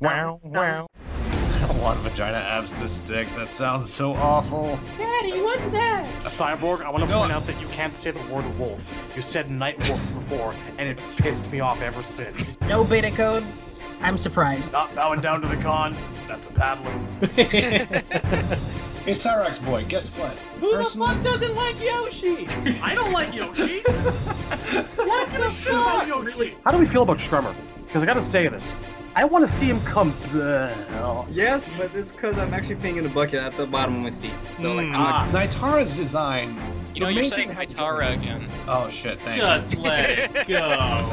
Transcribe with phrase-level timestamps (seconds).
[0.00, 0.86] wow, wow.
[1.20, 3.28] I don't want vagina abs to stick.
[3.36, 4.78] That sounds so awful.
[4.98, 6.06] Daddy, what's that?
[6.24, 7.20] Cyborg, I want to No.
[7.20, 8.90] point out that you can't say the word wolf.
[9.14, 12.60] You said night wolf before, and it's pissed me off ever since.
[12.62, 13.44] No beta code.
[14.00, 14.72] I'm surprised.
[14.72, 15.96] Not bowing down to the con.
[16.26, 17.06] That's a paddling.
[19.04, 20.38] Hey, Cyrax boy, guess what?
[20.60, 22.46] Who the fuck doesn't like Yoshi?
[22.80, 23.80] I don't like Yoshi.
[23.80, 26.06] What the Shit fuck?
[26.06, 26.56] Yoshi.
[26.64, 27.52] How do we feel about Strummer?
[27.84, 28.80] Because I gotta say this.
[29.14, 30.14] I want to see him come.
[31.30, 34.10] Yes, but it's because I'm actually peeing in a bucket at the bottom of my
[34.10, 34.32] seat.
[34.58, 35.48] So like, Ah, not.
[35.48, 36.56] Nitara's design.
[36.94, 38.48] You know, the you're main saying thing has to Hytara again.
[38.68, 39.18] Oh shit!
[39.20, 41.10] Thank Just let it go.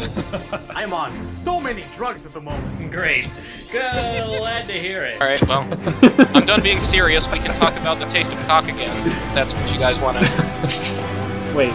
[0.70, 2.92] I'm on so many drugs at the moment.
[2.92, 3.28] Great.
[3.72, 5.22] Glad to hear it.
[5.22, 5.62] Alright, well,
[6.36, 7.30] I'm done being serious.
[7.32, 9.08] We can talk about the taste of cock again.
[9.08, 11.54] if That's what you guys want to.
[11.56, 11.72] wait.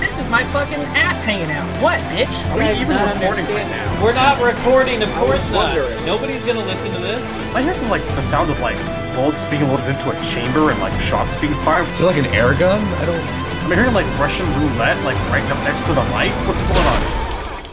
[0.00, 1.66] This is my fucking ass hanging out.
[1.82, 2.50] What, bitch?
[2.50, 4.04] Are we even not recording right now?
[4.04, 5.76] We're not recording, of course not.
[5.76, 6.04] wondering.
[6.04, 7.24] Nobody's gonna listen to this.
[7.54, 8.76] I hear like the sound of like
[9.14, 11.88] bullets being loaded into a chamber and like shots being fired.
[11.90, 12.82] Is it like an air gun?
[12.94, 13.20] I don't.
[13.64, 16.32] I'm hearing like Russian roulette like right up next to the mic.
[16.46, 17.64] What's going on?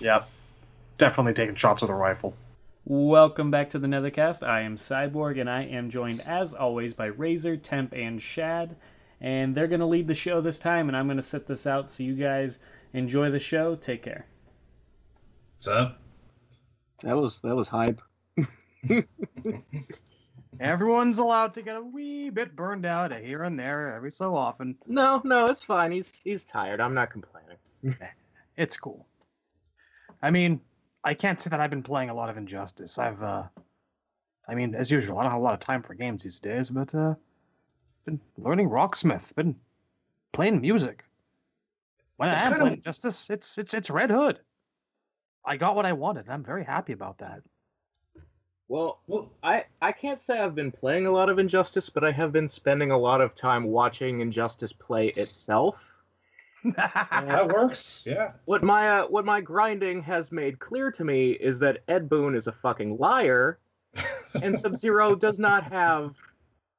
[0.00, 0.28] Yep.
[0.98, 2.36] Definitely taking shots with a rifle.
[2.84, 4.46] Welcome back to the Nethercast.
[4.46, 8.76] I am Cyborg, and I am joined, as always, by Razor, Temp, and Shad.
[9.20, 11.66] And they're going to lead the show this time, and I'm going to set this
[11.66, 12.58] out so you guys
[12.92, 13.74] enjoy the show.
[13.74, 14.26] Take care.
[15.56, 16.00] What's up?
[17.02, 18.00] That was that was hype.
[20.60, 24.76] Everyone's allowed to get a wee bit burned out here and there every so often.
[24.86, 25.90] No, no, it's fine.
[25.92, 26.80] He's he's tired.
[26.80, 27.56] I'm not complaining.
[28.56, 29.04] It's cool.
[30.22, 30.60] I mean,
[31.02, 32.98] I can't say that I've been playing a lot of Injustice.
[32.98, 33.44] I've, uh,
[34.48, 36.70] I mean, as usual, I don't have a lot of time for games these days,
[36.70, 37.14] but, uh,
[38.04, 39.56] been learning Rocksmith, been
[40.32, 41.04] playing music.
[42.16, 44.38] When It's I am kind of- playing Injustice, it's, it's, it's Red Hood.
[45.44, 47.42] I got what I wanted, and I'm very happy about that.
[48.68, 52.10] Well, Well, I I can't say I've been playing a lot of Injustice, but I
[52.12, 55.76] have been spending a lot of time watching Injustice play itself.
[56.76, 58.04] that works.
[58.06, 58.32] Yeah.
[58.46, 62.34] What my uh, what my grinding has made clear to me is that Ed Boon
[62.34, 63.58] is a fucking liar,
[64.42, 66.14] and Sub Zero does not have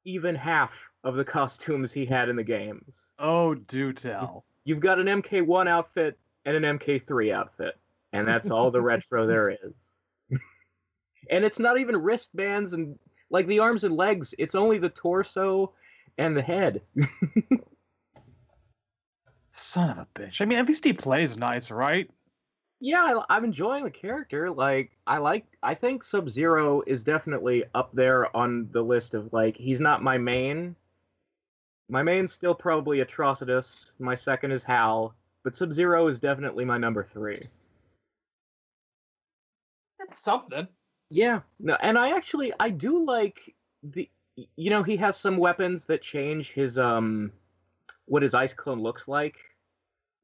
[0.04, 0.72] even half
[1.06, 3.08] of the costumes he had in the games.
[3.18, 4.44] oh, do tell.
[4.64, 7.78] You've got an MK1 outfit and an MK3 outfit,
[8.12, 10.38] and that's all the retro there is.
[11.30, 12.98] and it's not even wristbands and
[13.30, 15.72] like the arms and legs, it's only the torso
[16.18, 16.82] and the head.
[19.52, 20.40] Son of a bitch.
[20.40, 22.10] I mean, at least he plays nice, right?
[22.80, 24.50] yeah, I, I'm enjoying the character.
[24.50, 29.32] Like, I like, I think Sub Zero is definitely up there on the list of
[29.32, 30.76] like, he's not my main.
[31.88, 33.92] My main's still probably Atrocitus.
[33.98, 35.14] My second is Hal,
[35.44, 37.42] but Sub Zero is definitely my number three.
[40.00, 40.66] It's something.
[41.10, 44.08] Yeah, no, and I actually I do like the
[44.56, 47.30] you know he has some weapons that change his um
[48.06, 49.36] what his ice clone looks like.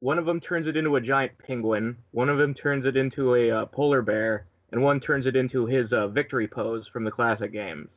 [0.01, 1.95] One of them turns it into a giant penguin.
[2.11, 5.65] One of them turns it into a uh, polar bear, and one turns it into
[5.65, 7.89] his uh, victory pose from the classic games.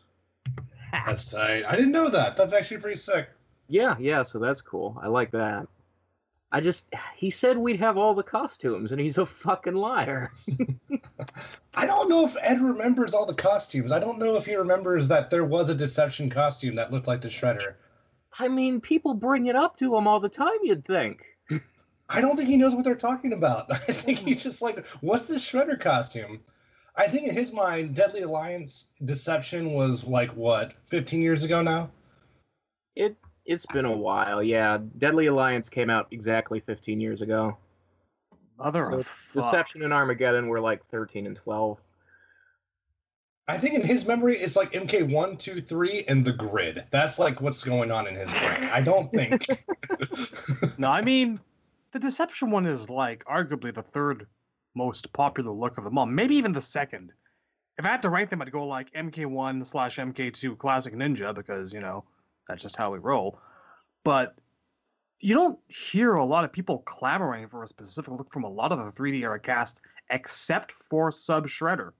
[0.92, 1.64] That's tight.
[1.66, 2.36] I didn't know that.
[2.36, 3.28] That's actually pretty sick.
[3.68, 4.98] Yeah, yeah, so that's cool.
[5.02, 5.66] I like that.
[6.52, 10.32] I just he said we'd have all the costumes, and he's a fucking liar.
[11.76, 13.92] I don't know if Ed remembers all the costumes.
[13.92, 17.20] I don't know if he remembers that there was a Deception costume that looked like
[17.20, 17.74] the Shredder.
[18.38, 20.58] I mean, people bring it up to him all the time.
[20.62, 21.24] You'd think.
[22.08, 23.66] I don't think he knows what they're talking about.
[23.88, 26.40] I think he's just like, what's this Shredder costume?
[26.94, 31.90] I think in his mind, Deadly Alliance Deception was like what, 15 years ago now?
[32.94, 34.78] It it's been a while, yeah.
[34.98, 37.56] Deadly Alliance came out exactly 15 years ago.
[38.58, 39.44] Mother So of fuck.
[39.44, 41.78] Deception and Armageddon were like 13 and 12.
[43.48, 46.84] I think in his memory, it's like MK one, two, three, and the grid.
[46.90, 48.64] That's like what's going on in his brain.
[48.64, 49.46] I don't think.
[50.78, 51.40] No, I mean,
[51.92, 54.26] the Deception one is like arguably the third
[54.74, 56.04] most popular look of them all.
[56.04, 57.12] Maybe even the second.
[57.78, 61.72] If I had to rank them, I'd go like MK1 slash MK2 Classic Ninja because,
[61.72, 62.04] you know,
[62.46, 63.38] that's just how we roll.
[64.04, 64.36] But
[65.20, 68.72] you don't hear a lot of people clamoring for a specific look from a lot
[68.72, 71.92] of the 3D era cast except for Sub Shredder.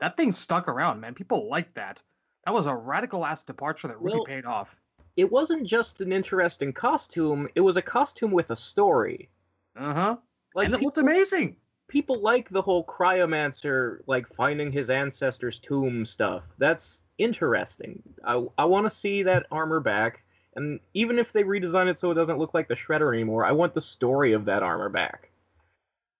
[0.00, 1.14] That thing stuck around, man.
[1.14, 2.02] People like that.
[2.44, 4.74] That was a radical ass departure that really Well, paid off.
[5.16, 9.28] It wasn't just an interesting costume, it was a costume with a story.
[9.76, 10.16] Uh huh.
[10.54, 11.56] Like and it people, looked amazing.
[11.92, 16.44] People like the whole cryomancer like finding his ancestors' tomb stuff.
[16.58, 18.02] That's interesting.
[18.24, 20.24] I I want to see that armor back.
[20.56, 23.52] And even if they redesign it so it doesn't look like the Shredder anymore, I
[23.52, 25.30] want the story of that armor back.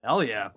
[0.05, 0.51] Hell yeah.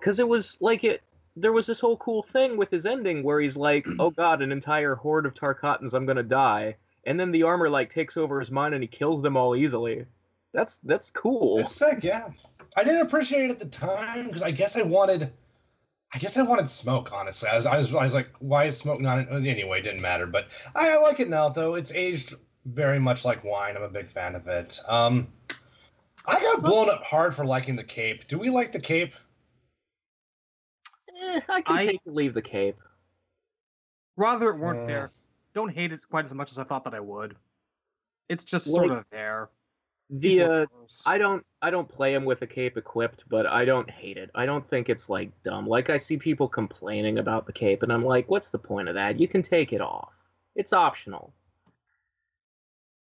[0.00, 1.02] because it was like it.
[1.36, 4.52] There was this whole cool thing with his ending where he's like, "Oh God, an
[4.52, 8.50] entire horde of Tarkatans, I'm gonna die," and then the armor like takes over his
[8.52, 10.06] mind and he kills them all easily.
[10.56, 11.58] That's that's cool.
[11.58, 12.28] It's sick, yeah.
[12.78, 15.30] I didn't appreciate it at the time because I guess I wanted,
[16.14, 17.10] I guess I wanted smoke.
[17.12, 19.18] Honestly, I was, I was, I was like, why is smoke not?
[19.18, 20.24] In, anyway, it didn't matter.
[20.26, 21.74] But I, I like it now, though.
[21.74, 23.76] It's aged very much like wine.
[23.76, 24.80] I'm a big fan of it.
[24.88, 25.28] Um,
[26.24, 28.26] I got blown up hard for liking the cape.
[28.26, 29.12] Do we like the cape?
[31.22, 32.78] Eh, I can I- take leave the cape.
[34.16, 34.86] Rather it weren't Uh.
[34.86, 35.10] there.
[35.52, 37.36] Don't hate it quite as much as I thought that I would.
[38.30, 39.50] It's just Like, sort of there.
[40.08, 40.66] The uh.
[41.04, 44.30] I don't I don't play him with a cape equipped, but I don't hate it.
[44.34, 45.66] I don't think it's like dumb.
[45.66, 48.94] Like I see people complaining about the cape, and I'm like, what's the point of
[48.94, 49.18] that?
[49.18, 50.12] You can take it off.
[50.54, 51.34] It's optional.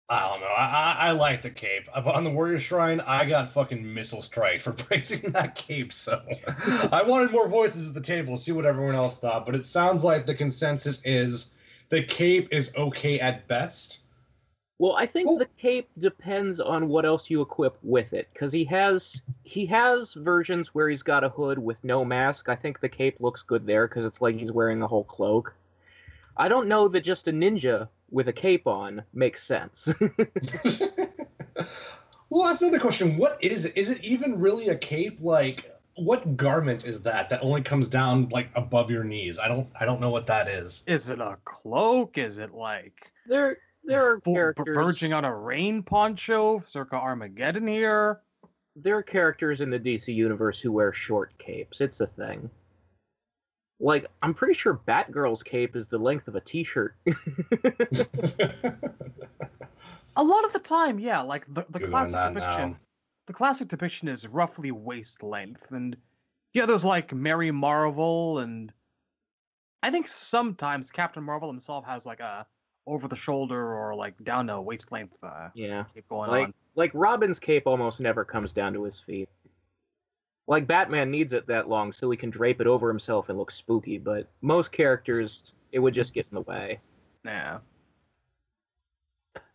[0.09, 0.47] I don't know.
[0.47, 1.89] I, I, I like the cape.
[1.95, 5.93] Up On the Warrior Shrine, I got fucking missile strike for praising that cape.
[5.93, 6.23] So
[6.93, 9.47] I wanted more voices at the table, see what everyone else thought.
[9.47, 11.51] But it sounds like the consensus is
[11.89, 14.02] the cape is okay at best.
[14.83, 18.53] Well, I think Well- the cape depends on what else you equip with it, because
[18.53, 22.49] he has he has versions where he's got a hood with no mask.
[22.49, 25.55] I think the cape looks good there because it's like he's wearing a whole cloak.
[26.37, 29.89] I don't know that just a ninja with a cape on makes sense.
[32.29, 33.19] well, that's another question.
[33.19, 33.75] What is it?
[33.77, 35.19] Is it even really a cape?
[35.21, 39.39] Like, what garment is that that only comes down like above your knees?
[39.39, 39.69] I don't.
[39.79, 40.83] I don't know what that is.
[40.89, 42.19] Is it a cloak?
[42.19, 47.67] Is it like there there are full- characters verging on a rain poncho, circa Armageddon
[47.67, 48.21] here?
[48.77, 51.83] there are characters in the DC universe who wear short capes.
[51.83, 52.49] It's a thing.
[53.81, 56.95] Like, I'm pretty sure Batgirl's cape is the length of a t-shirt.
[60.17, 61.21] A lot of the time, yeah.
[61.21, 62.71] Like the, the Googling classic depiction.
[62.71, 62.77] now.
[63.27, 65.97] The classic depiction is roughly waist length, and
[66.53, 68.73] yeah, there's like Mary Marvel, and
[69.83, 72.47] I think sometimes Captain Marvel himself has like a
[72.87, 75.85] over the shoulder or like down to waist length uh, yeah.
[75.95, 76.55] keep going Like on.
[76.75, 79.29] like Robin's cape almost never comes down to his feet.
[80.49, 83.51] Like Batman needs it that long so he can drape it over himself and look
[83.53, 86.81] spooky, but most characters it would just get in the way.
[87.25, 87.59] Yeah.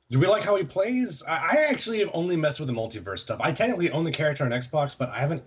[0.09, 1.21] Do we like how he plays?
[1.27, 3.41] I, I actually have only messed with the multiverse stuff.
[3.43, 5.43] I technically own the character on Xbox, but I haven't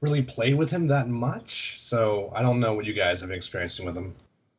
[0.00, 1.74] really played with him that much.
[1.80, 4.14] So I don't know what you guys have been experiencing with him.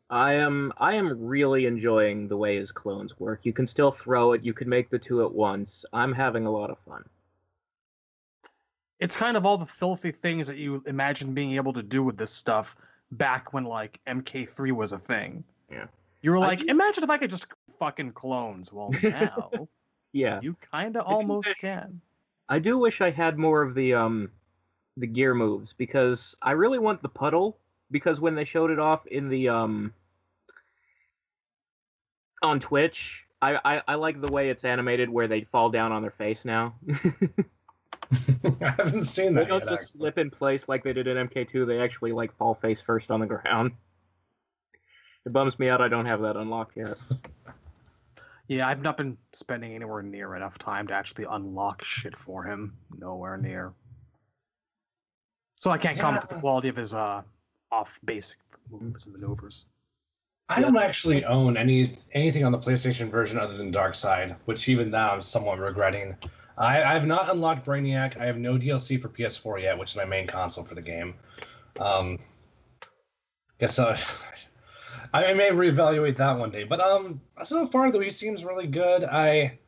[0.10, 3.46] I am I am really enjoying the way his clones work.
[3.46, 5.84] You can still throw it, you can make the two at once.
[5.92, 7.04] I'm having a lot of fun.
[9.00, 12.18] It's kind of all the filthy things that you imagine being able to do with
[12.18, 12.76] this stuff
[13.12, 15.44] back when like MK3 was a thing.
[15.72, 15.86] Yeah.
[16.22, 18.74] You were like, imagine if I could just fucking clones.
[18.74, 19.52] Well, now
[20.14, 20.40] Yeah.
[20.42, 22.02] you kind of almost wish- can.
[22.50, 24.32] I do wish I had more of the um
[24.96, 27.58] the gear moves because I really want the puddle
[27.92, 29.94] because when they showed it off in the um
[32.42, 36.02] on Twitch, I I, I like the way it's animated where they fall down on
[36.02, 36.76] their face now.
[38.12, 39.44] I haven't seen that.
[39.44, 39.70] they don't yet.
[39.70, 40.00] just actually.
[40.00, 41.68] slip in place like they did in MK2.
[41.68, 43.72] They actually like fall face first on the ground.
[45.26, 46.96] It bums me out I don't have that unlocked yet.
[48.50, 52.78] Yeah, I've not been spending anywhere near enough time to actually unlock shit for him.
[52.98, 53.74] Nowhere near.
[55.56, 57.24] So I can't comment on the quality of his uh
[57.72, 58.38] off basic
[58.70, 59.66] moves and maneuvers.
[60.50, 64.70] I don't actually own any anything on the PlayStation version other than Dark Side, which
[64.70, 66.16] even now I'm somewhat regretting.
[66.58, 68.20] I, I have not unlocked Brainiac.
[68.20, 71.16] I have no DLC for PS4 yet, which is my main console for the game.
[71.80, 72.18] Um,
[73.60, 73.98] guess uh,
[75.14, 76.64] I may reevaluate that one day.
[76.64, 79.04] But um, so far though he seems really good.
[79.04, 79.60] I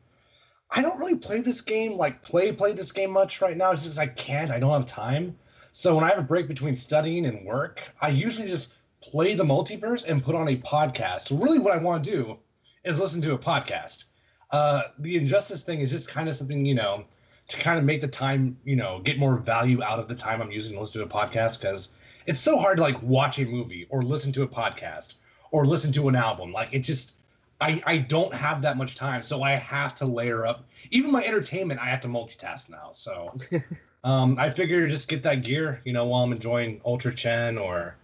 [0.70, 3.84] I don't really play this game like play play this game much right now, just
[3.84, 4.50] because I can't.
[4.50, 5.36] I don't have time.
[5.72, 9.44] So when I have a break between studying and work, I usually just play the
[9.44, 11.22] multiverse and put on a podcast.
[11.22, 12.36] So really, what I want to do
[12.84, 14.04] is listen to a podcast.
[14.50, 17.04] Uh, the injustice thing is just kind of something you know
[17.48, 20.42] to kind of make the time you know get more value out of the time
[20.42, 21.90] I'm using to listen to a podcast because
[22.26, 25.14] it's so hard to like watch a movie or listen to a podcast
[25.52, 26.52] or listen to an album.
[26.52, 27.14] Like it just
[27.60, 30.64] I I don't have that much time, so I have to layer up.
[30.90, 32.90] Even my entertainment, I have to multitask now.
[32.92, 33.34] So
[34.04, 37.96] um, I figure just get that gear, you know, while I'm enjoying Ultra Chen or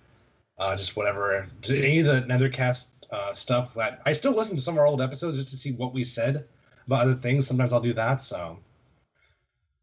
[0.58, 3.74] uh, just whatever, just any of the Nethercast uh, stuff.
[3.74, 6.04] That I still listen to some of our old episodes just to see what we
[6.04, 6.46] said
[6.86, 7.46] about other things.
[7.46, 8.20] Sometimes I'll do that.
[8.20, 8.58] So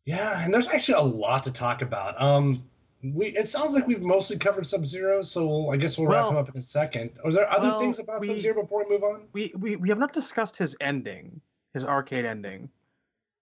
[0.05, 2.21] yeah, and there's actually a lot to talk about.
[2.21, 2.63] Um,
[3.03, 6.37] we it sounds like we've mostly covered Sub Zero, so I guess we'll wrap him
[6.37, 7.11] up in a second.
[7.25, 9.27] Are there other well, things about Sub Zero before we move on?
[9.33, 11.41] We, we we have not discussed his ending,
[11.73, 12.69] his arcade ending,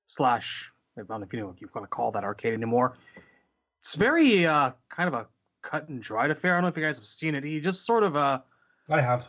[0.07, 2.97] slash I don't know if you know if you want to call that arcade anymore.
[3.79, 5.27] It's very uh kind of a
[5.61, 6.53] cut and dried affair.
[6.53, 7.43] I don't know if you guys have seen it.
[7.43, 8.41] He just sort of uh
[8.89, 9.25] I have.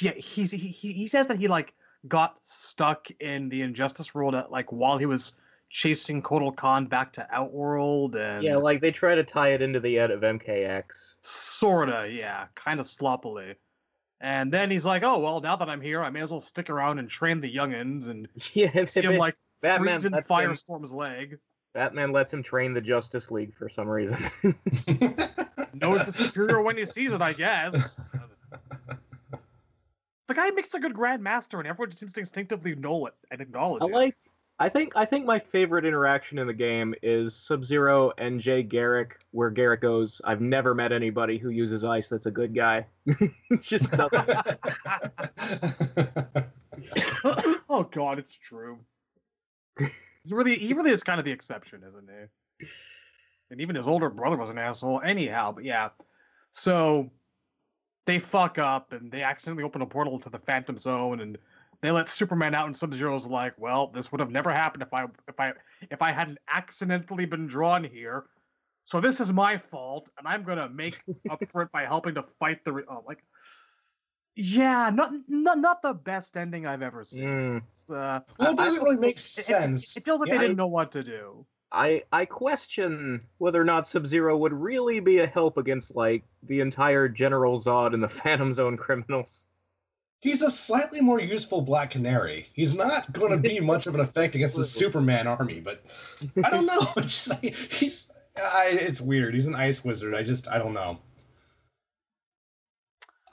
[0.00, 1.74] yeah, he's he, he he says that he like
[2.08, 5.34] got stuck in the injustice world at like while he was
[5.68, 9.78] chasing Kotal Khan back to Outworld and Yeah, like they try to tie it into
[9.80, 11.14] the end of MKX.
[11.20, 13.54] sorta, yeah, kind of sloppily.
[14.20, 16.68] And then he's like, "Oh well, now that I'm here, I may as well stick
[16.68, 20.28] around and train the youngins and Yeah, see him like Batman freezing lets
[20.68, 21.38] him- leg."
[21.72, 24.18] Batman lets him train the Justice League for some reason.
[25.74, 28.00] Knows the superior when he sees it, I guess.
[30.26, 33.40] The guy makes a good Grandmaster, and everyone just seems to instinctively know it and
[33.40, 33.92] acknowledge I it.
[33.92, 34.16] like.
[34.60, 38.62] I think I think my favorite interaction in the game is Sub Zero and Jay
[38.62, 42.86] Garrick, where Garrick goes, "I've never met anybody who uses ice that's a good guy."
[43.60, 44.30] Just doesn't.
[47.68, 48.78] oh God, it's true.
[50.22, 52.10] He really, he really is kind of the exception, isn't
[52.58, 52.66] he?
[53.50, 55.52] And even his older brother was an asshole, anyhow.
[55.52, 55.88] But yeah,
[56.50, 57.10] so
[58.06, 61.38] they fuck up and they accidentally open a portal to the Phantom Zone, and
[61.80, 64.92] they let Superman out, and Sub Zero's like, "Well, this would have never happened if
[64.92, 65.52] I, if I,
[65.90, 68.26] if I hadn't accidentally been drawn here."
[68.84, 72.24] So this is my fault, and I'm gonna make up for it by helping to
[72.38, 72.72] fight the.
[72.72, 73.22] Re- oh, like,
[74.36, 77.24] yeah, not not not the best ending I've ever seen.
[77.24, 77.62] Mm.
[77.90, 79.96] Uh, well, it doesn't really make it- it- sense.
[79.96, 81.44] It, feels like Yeah, they didn't know what to do.
[81.72, 86.24] I I question whether or not Sub Zero would really be a help against like
[86.42, 89.40] the entire General Zod and the Phantom Zone criminals.
[90.22, 92.46] He's a slightly more useful Black Canary.
[92.52, 95.82] He's not going to be much of an effect against the Superman army, but
[96.44, 96.92] I don't know.
[96.96, 98.06] It's just, he's
[98.36, 99.34] I, it's weird.
[99.34, 100.14] He's an ice wizard.
[100.14, 100.98] I just I don't know.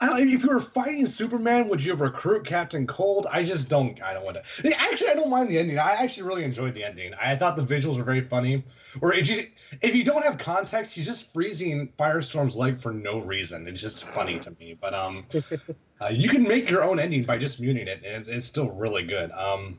[0.00, 3.26] I don't, if you were fighting Superman, would you recruit Captain Cold?
[3.30, 4.00] I just don't.
[4.00, 4.80] I don't want to.
[4.80, 5.76] Actually, I don't mind the ending.
[5.76, 7.12] I actually really enjoyed the ending.
[7.20, 8.62] I thought the visuals were very funny.
[9.00, 9.48] Or if you
[9.82, 13.66] if you don't have context, he's just freezing Firestorm's leg for no reason.
[13.66, 14.78] It's just funny to me.
[14.80, 15.24] But um,
[16.00, 18.70] uh, you can make your own ending by just muting it, and it's, it's still
[18.70, 19.32] really good.
[19.32, 19.78] Um,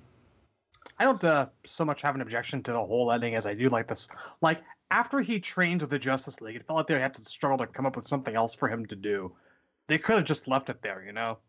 [0.98, 3.70] I don't uh, so much have an objection to the whole ending as I do
[3.70, 4.10] like this.
[4.42, 4.62] Like
[4.92, 7.86] after he trained the Justice League, it felt like they had to struggle to come
[7.86, 9.32] up with something else for him to do.
[9.90, 11.40] They could have just left it there, you know.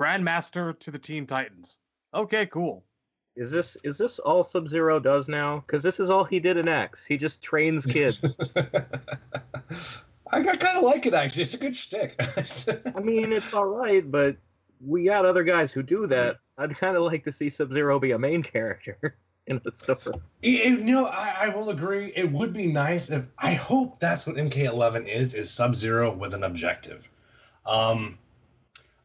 [0.00, 1.80] Grandmaster to the Teen Titans.
[2.14, 2.84] Okay, cool.
[3.36, 5.64] Is this is this all Sub Zero does now?
[5.66, 7.04] Because this is all he did in X.
[7.04, 8.20] He just trains kids.
[8.56, 11.42] I, I kind of like it actually.
[11.42, 12.14] It's a good shtick.
[12.96, 14.36] I mean, it's all right, but
[14.84, 16.36] we got other guys who do that.
[16.58, 19.16] I'd kind of like to see Sub Zero be a main character
[19.48, 20.20] in the story.
[20.42, 22.12] You you know, I, I will agree.
[22.14, 26.34] It would be nice if I hope that's what MK11 is: is Sub Zero with
[26.34, 27.08] an objective.
[27.70, 28.18] Um,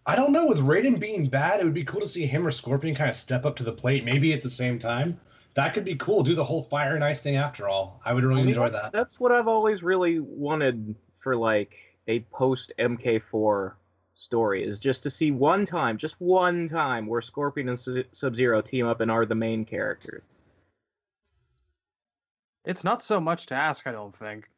[0.07, 0.47] I don't know.
[0.47, 3.15] With Raiden being bad, it would be cool to see him or Scorpion kind of
[3.15, 5.19] step up to the plate, maybe at the same time.
[5.53, 6.23] That could be cool.
[6.23, 8.01] Do the whole fire and ice thing after all.
[8.03, 8.91] I would really I mean, enjoy that's, that.
[8.91, 11.75] That's what I've always really wanted for like
[12.07, 13.73] a post MK4
[14.15, 18.61] story is just to see one time, just one time, where Scorpion and Sub Zero
[18.61, 20.23] team up and are the main characters.
[22.65, 24.49] It's not so much to ask, I don't think.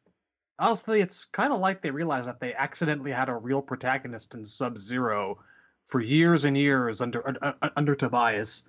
[0.58, 4.44] Honestly, it's kind of like they realized that they accidentally had a real protagonist in
[4.44, 5.38] Sub Zero
[5.86, 8.64] for years and years under uh, under Tobias,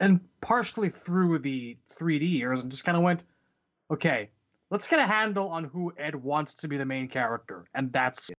[0.00, 3.24] and partially through the 3D years, and just kind of went,
[3.90, 4.30] okay,
[4.70, 8.30] let's get a handle on who Ed wants to be the main character, and that's
[8.30, 8.38] it.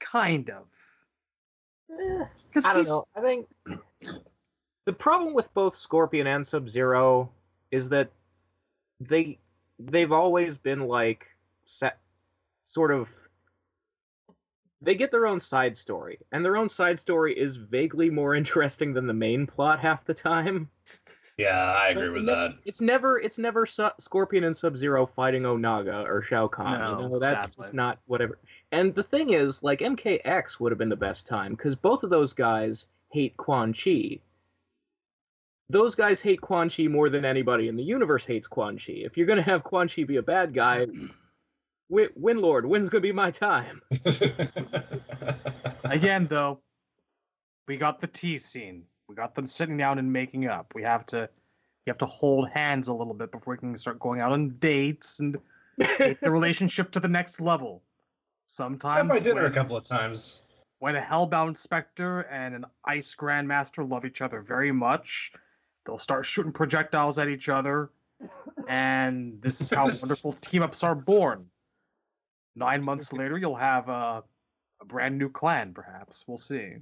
[0.00, 0.64] kind of.
[2.48, 3.04] Because Eh, I don't know.
[3.14, 3.46] I think
[4.84, 7.30] the problem with both Scorpion and Sub Zero
[7.70, 8.10] is that
[9.00, 9.38] they
[9.86, 11.26] they've always been like
[11.64, 11.98] set,
[12.64, 13.08] sort of
[14.80, 18.92] they get their own side story, and their own side story is vaguely more interesting
[18.92, 20.68] than the main plot half the time.
[21.38, 22.50] Yeah, I agree But with ne- that.
[22.64, 26.78] It's never it's never Su- Scorpion and Sub Zero fighting Onaga or Shao Kahn.
[26.78, 27.62] No, you know, that's sadly.
[27.62, 28.38] just not whatever.
[28.70, 32.10] And the thing is, like MKX would have been the best time because both of
[32.10, 34.18] those guys hate Quan Chi.
[35.68, 38.92] Those guys hate Quan Chi more than anybody in the universe hates Quan Chi.
[38.92, 40.86] If you're gonna have Quan Chi be a bad guy,
[41.88, 43.82] Win, Winlord, when's gonna be my time?
[45.84, 46.60] Again, though,
[47.68, 48.84] we got the tea scene.
[49.08, 50.72] We got them sitting down and making up.
[50.74, 51.28] We have to,
[51.86, 54.56] you have to hold hands a little bit before we can start going out on
[54.58, 55.36] dates and
[55.80, 57.82] take the relationship to the next level.
[57.82, 60.40] Had Sometimes my dinner a couple of times.
[60.78, 65.32] when a Hellbound Spectre and an Ice Grandmaster love each other very much,
[65.84, 67.90] they'll start shooting projectiles at each other,
[68.68, 71.46] and this is how wonderful team ups are born.
[72.54, 74.22] Nine months later, you'll have a,
[74.80, 76.24] a brand new clan, perhaps.
[76.26, 76.74] We'll see.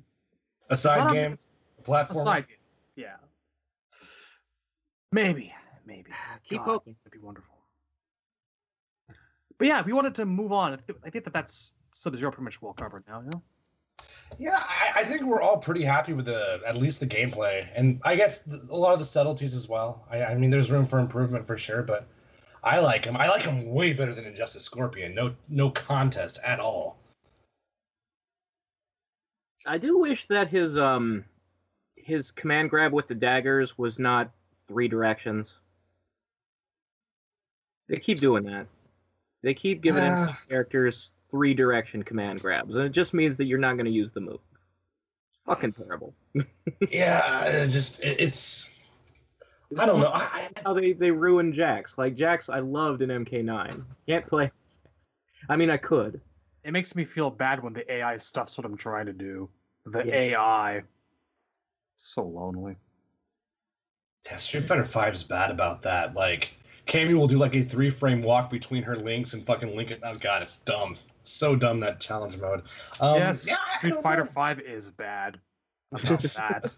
[0.68, 1.48] A So I side don't think game, it's
[1.88, 2.56] a A side game.
[2.96, 3.16] Yeah.
[5.12, 5.54] Maybe.
[5.86, 6.10] Maybe.
[6.12, 6.96] Ah, keep God, hoping.
[7.04, 7.56] That'd be wonderful.
[9.58, 10.72] But yeah, we wanted to move on.
[10.72, 13.22] I, I think that that's Sub Zero pretty much well covered now.
[13.24, 13.40] Yeah.
[14.38, 18.00] Yeah, I, I think we're all pretty happy with the at least the gameplay, and
[18.04, 20.06] I guess a lot of the subtleties as well.
[20.10, 22.06] I, I mean, there's room for improvement for sure, but
[22.62, 23.16] I like him.
[23.16, 25.14] I like him way better than Injustice Scorpion.
[25.14, 26.96] No, no contest at all.
[29.66, 31.24] I do wish that his um
[31.96, 34.30] his command grab with the daggers was not
[34.66, 35.54] three directions.
[37.88, 38.66] They keep doing that.
[39.42, 43.58] They keep giving uh, characters three direction command grabs, and it just means that you're
[43.58, 44.40] not going to use the move.
[45.46, 46.14] Fucking terrible.
[46.90, 48.68] yeah, it's just it, it's.
[49.78, 50.08] I don't know.
[50.08, 51.96] I, I, how they they ruin Jax.
[51.96, 53.84] Like Jax, I loved in MK9.
[54.06, 54.50] Can't play.
[55.48, 56.20] I mean, I could.
[56.64, 59.48] It makes me feel bad when the AI stuffs what I'm trying to do.
[59.86, 60.14] The Yeah.
[60.14, 60.82] AI.
[61.96, 62.76] So lonely.
[64.26, 66.14] Yeah, Street Fighter Five is bad about that.
[66.14, 66.50] Like,
[66.86, 70.00] Cammy will do like a three frame walk between her links and fucking link it.
[70.02, 70.96] Oh god, it's dumb.
[71.22, 72.62] So dumb that challenge mode.
[73.00, 74.30] Um, yes, yeah, Street Fighter know.
[74.30, 75.38] Five is bad
[75.92, 76.76] about that.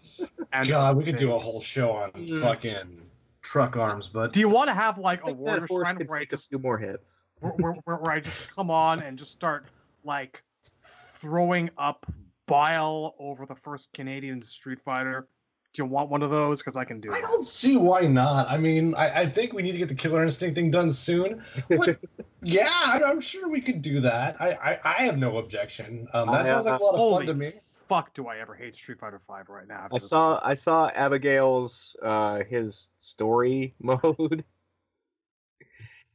[0.51, 2.41] and God, other we could do a whole show on Mm.
[2.41, 3.01] fucking
[3.41, 6.07] truck arms, but Do you want to have like a think that warrior horse shrine
[6.07, 7.09] where I take a just few more hits.
[7.39, 9.65] where, where, where, where I just come on and just start
[10.03, 10.41] like
[10.83, 12.05] throwing up
[12.47, 15.27] bile over the first Canadian Street Fighter?
[15.73, 16.59] Do you want one of those?
[16.59, 17.17] Because I can do I it.
[17.17, 18.47] I don't see why not.
[18.47, 21.43] I mean, I, I think we need to get the Killer Instinct thing done soon.
[21.67, 21.97] What-
[22.43, 24.39] yeah, I, I'm sure we could do that.
[24.39, 26.07] I, I, I have no objection.
[26.13, 27.51] Um, that I, sounds like a lot of fun to me.
[27.87, 28.13] fuck!
[28.13, 29.87] Do I ever hate Street Fighter Five right now?
[29.91, 34.43] I saw I saw Abigail's uh his story mode.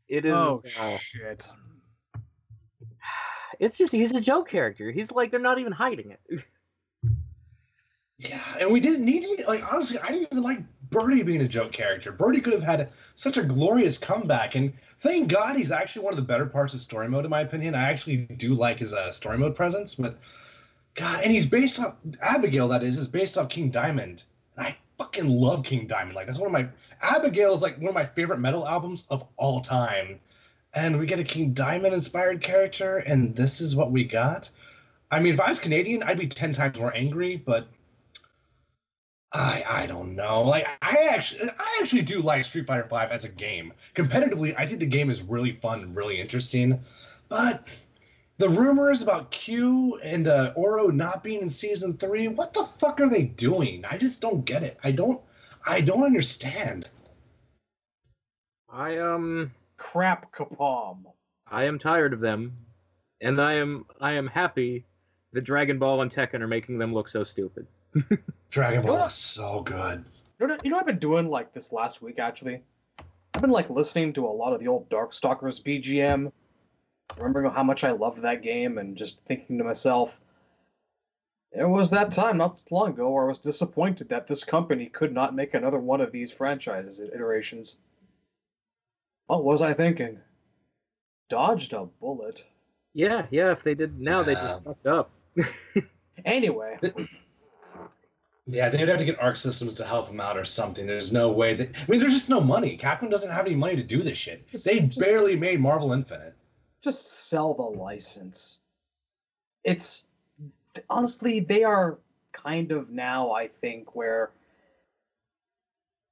[0.09, 1.49] It is Oh uh, shit!
[3.59, 4.93] it's just he's a joke character.
[4.93, 6.45] He's like they're not even hiding it.
[8.19, 9.47] Yeah, and we didn't need it.
[9.47, 10.59] Like honestly, I didn't even like
[10.91, 12.11] Birdie being a joke character.
[12.11, 16.17] Birdie could have had such a glorious comeback, and thank God he's actually one of
[16.17, 17.77] the better parts of story mode, in my opinion.
[17.77, 20.19] I actually do like his uh, story mode presence, but
[20.97, 22.67] God, and he's based off Abigail.
[22.67, 24.25] That is, is based off King Diamond,
[24.57, 26.17] and I fucking love King Diamond.
[26.17, 26.67] Like that's one of my
[27.01, 30.19] Abigail is like one of my favorite metal albums of all time,
[30.75, 34.51] and we get a King Diamond inspired character, and this is what we got.
[35.13, 37.69] I mean, if I was Canadian, I'd be ten times more angry, but
[39.33, 40.43] I I don't know.
[40.43, 43.73] Like I actually I actually do like Street Fighter Five as a game.
[43.95, 46.83] Competitively, I think the game is really fun and really interesting.
[47.29, 47.65] But
[48.39, 53.01] the rumors about Q and uh, Oro not being in season three, what the fuck
[53.01, 53.85] are they doing?
[53.91, 54.79] I just don't get it.
[54.83, 55.21] I don't
[55.67, 56.89] I don't understand.
[58.71, 61.05] I um Crap, Capcom.
[61.51, 62.57] I am tired of them,
[63.21, 64.87] and I am I am happy
[65.33, 67.67] that Dragon Ball and Tekken are making them look so stupid.
[68.51, 69.07] Dragon You know Ball what?
[69.09, 70.05] is so good.
[70.41, 72.63] You know, you know I've been doing like this last week actually?
[73.35, 76.33] I've been like listening to a lot of the old Darkstalkers BGM,
[77.17, 80.21] remembering how much I loved that game and just thinking to myself,
[81.53, 85.13] there was that time not long ago where I was disappointed that this company could
[85.13, 87.79] not make another one of these franchises iterations.
[89.27, 90.19] What was I thinking?
[91.29, 92.45] Dodged a bullet.
[92.95, 93.51] Yeah, yeah.
[93.53, 95.11] If they did now, they just fucked up.
[96.25, 96.77] Anyway,
[98.51, 100.87] Yeah, they'd have to get Arc Systems to help them out or something.
[100.87, 102.79] There's no way that I mean, there's just no money.
[102.79, 104.49] Capcom doesn't have any money to do this shit.
[104.49, 106.35] Just- They just- barely made Marvel Infinite.
[106.81, 108.61] just sell the license.
[109.65, 110.07] It's
[110.89, 111.99] honestly, they are
[112.33, 114.31] kind of now, I think, where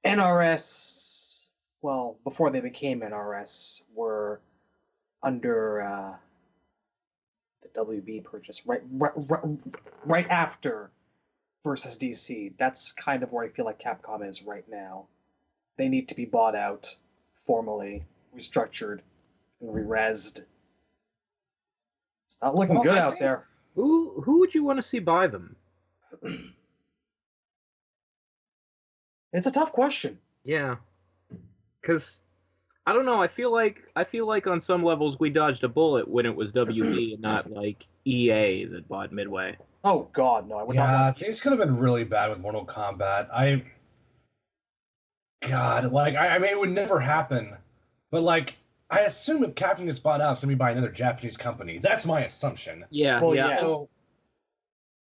[0.04, 1.48] NRS,
[1.82, 4.40] well, before they became NRS, were
[5.22, 6.14] under uh,
[7.62, 9.42] the WB purchase, right, right, right,
[10.04, 10.90] right after
[11.66, 12.52] versus DC.
[12.58, 15.06] That's kind of where I feel like Capcom is right now.
[15.76, 16.96] They need to be bought out
[17.34, 19.00] formally, restructured,
[19.60, 20.44] and re-resed.
[22.26, 23.46] It's not looking Well, good I out there.
[23.74, 25.56] Who who would you want to see buy them?
[29.32, 30.18] It's a tough question.
[30.44, 30.76] Yeah,
[31.82, 32.20] because
[32.86, 33.20] I don't know.
[33.20, 36.34] I feel like I feel like on some levels we dodged a bullet when it
[36.34, 39.58] was WB and not like EA that bought Midway.
[39.88, 40.56] Oh God, no!
[40.56, 41.18] I would not Yeah, want.
[41.20, 43.28] things could have been really bad with Mortal Kombat.
[43.32, 43.62] I,
[45.42, 47.56] God, like I, I mean, it would never happen,
[48.10, 48.56] but like
[48.90, 51.78] I assume if Capcom gets bought out, it's gonna be by another Japanese company.
[51.78, 52.84] That's my assumption.
[52.90, 53.48] Yeah, Well, yeah.
[53.50, 53.60] yeah.
[53.60, 53.88] So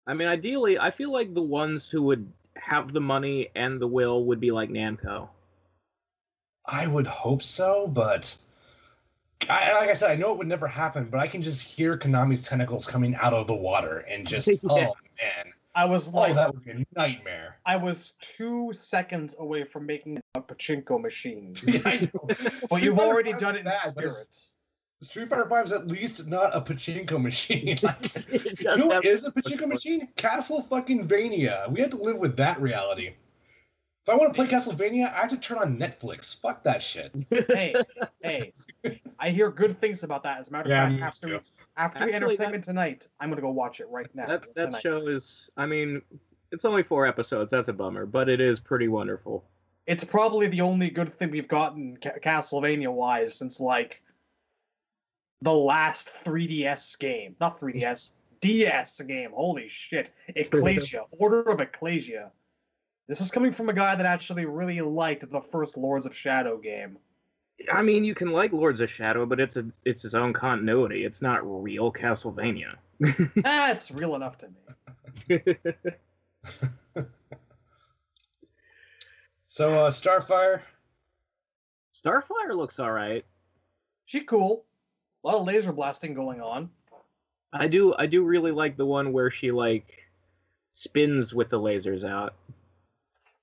[0.08, 3.86] I mean, ideally, I feel like the ones who would have the money and the
[3.86, 5.28] will would be like Namco.
[6.66, 8.36] I would hope so, but
[9.48, 11.96] I, like I said, I know it would never happen, but I can just hear
[11.98, 14.54] Konami's tentacles coming out of the water and just Yeah.
[14.70, 17.56] oh man, I was oh like, that would be a nightmare.
[17.66, 21.80] I was two seconds away from making a pachinko machines.
[21.84, 22.28] I know.
[22.70, 24.50] But you've already done it in bad, but it's- spirit.
[25.02, 27.78] Street Fighter Five is at least not a pachinko machine.
[27.82, 30.08] Like, you know what is a pachinko machine?
[30.16, 31.66] Castle fucking Vania.
[31.70, 33.12] We had to live with that reality.
[34.06, 36.38] If I want to play Castlevania, I have to turn on Netflix.
[36.42, 37.10] Fuck that shit.
[37.30, 37.74] hey,
[38.22, 38.52] hey,
[39.18, 40.38] I hear good things about that.
[40.40, 41.40] As a matter of Yeah, fact, me after too.
[41.78, 44.26] after we end our Actually, that- segment tonight, I'm gonna go watch it right now.
[44.26, 45.48] That that show is.
[45.56, 46.02] I mean,
[46.52, 47.50] it's only four episodes.
[47.50, 49.42] That's a bummer, but it is pretty wonderful.
[49.86, 54.02] It's probably the only good thing we've gotten Ca- Castlevania wise since like
[55.40, 59.30] the last 3DS game, not 3DS, DS game.
[59.32, 62.32] Holy shit, Ecclesia, Order of Ecclesia.
[63.08, 66.56] This is coming from a guy that actually really liked the first Lords of Shadow
[66.56, 66.98] game.
[67.72, 71.04] I mean, you can like Lords of Shadow, but it's a it's its own continuity.
[71.04, 72.76] It's not real Castlevania.
[73.36, 74.48] That's real enough to
[75.28, 75.44] me.
[79.54, 80.62] So, uh, Starfire.
[81.94, 83.24] Starfire looks all right.
[84.04, 84.64] She cool.
[85.22, 86.70] A lot of laser blasting going on.
[87.52, 89.86] I do I do really like the one where she like
[90.72, 92.34] spins with the lasers out.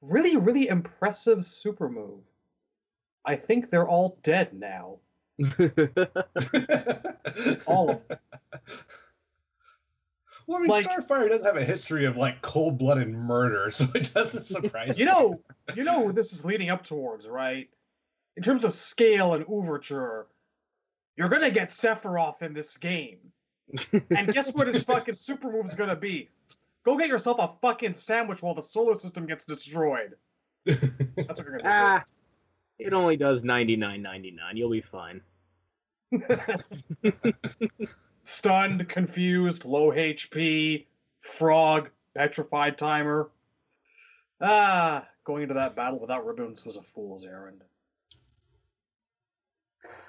[0.02, 2.22] Really, really impressive super move.
[3.26, 4.98] I think they're all dead now.
[7.68, 8.18] All of them.
[10.48, 14.12] Well, I mean, Like- Starfire does have a history of like cold-blooded murder, so it
[14.14, 15.04] doesn't surprise me.
[15.04, 15.12] You me.
[15.12, 15.42] know,
[15.76, 17.70] you know this is leading up towards, right?
[18.38, 20.28] In terms of scale and overture,
[21.16, 23.20] you're gonna get Sephiroth in this game.
[24.10, 26.30] And guess what his fucking super move is gonna be?
[26.84, 30.15] Go get yourself a fucking sandwich while the solar system gets destroyed.
[30.65, 32.04] That's what you're gonna ah,
[32.80, 34.58] it only does ninety nine ninety nine.
[34.58, 35.22] You'll be fine.
[38.24, 40.86] Stunned, confused, low HP,
[41.22, 43.30] frog, petrified timer.
[44.39, 47.63] Ah, going into that battle without ribbons was a fool's errand.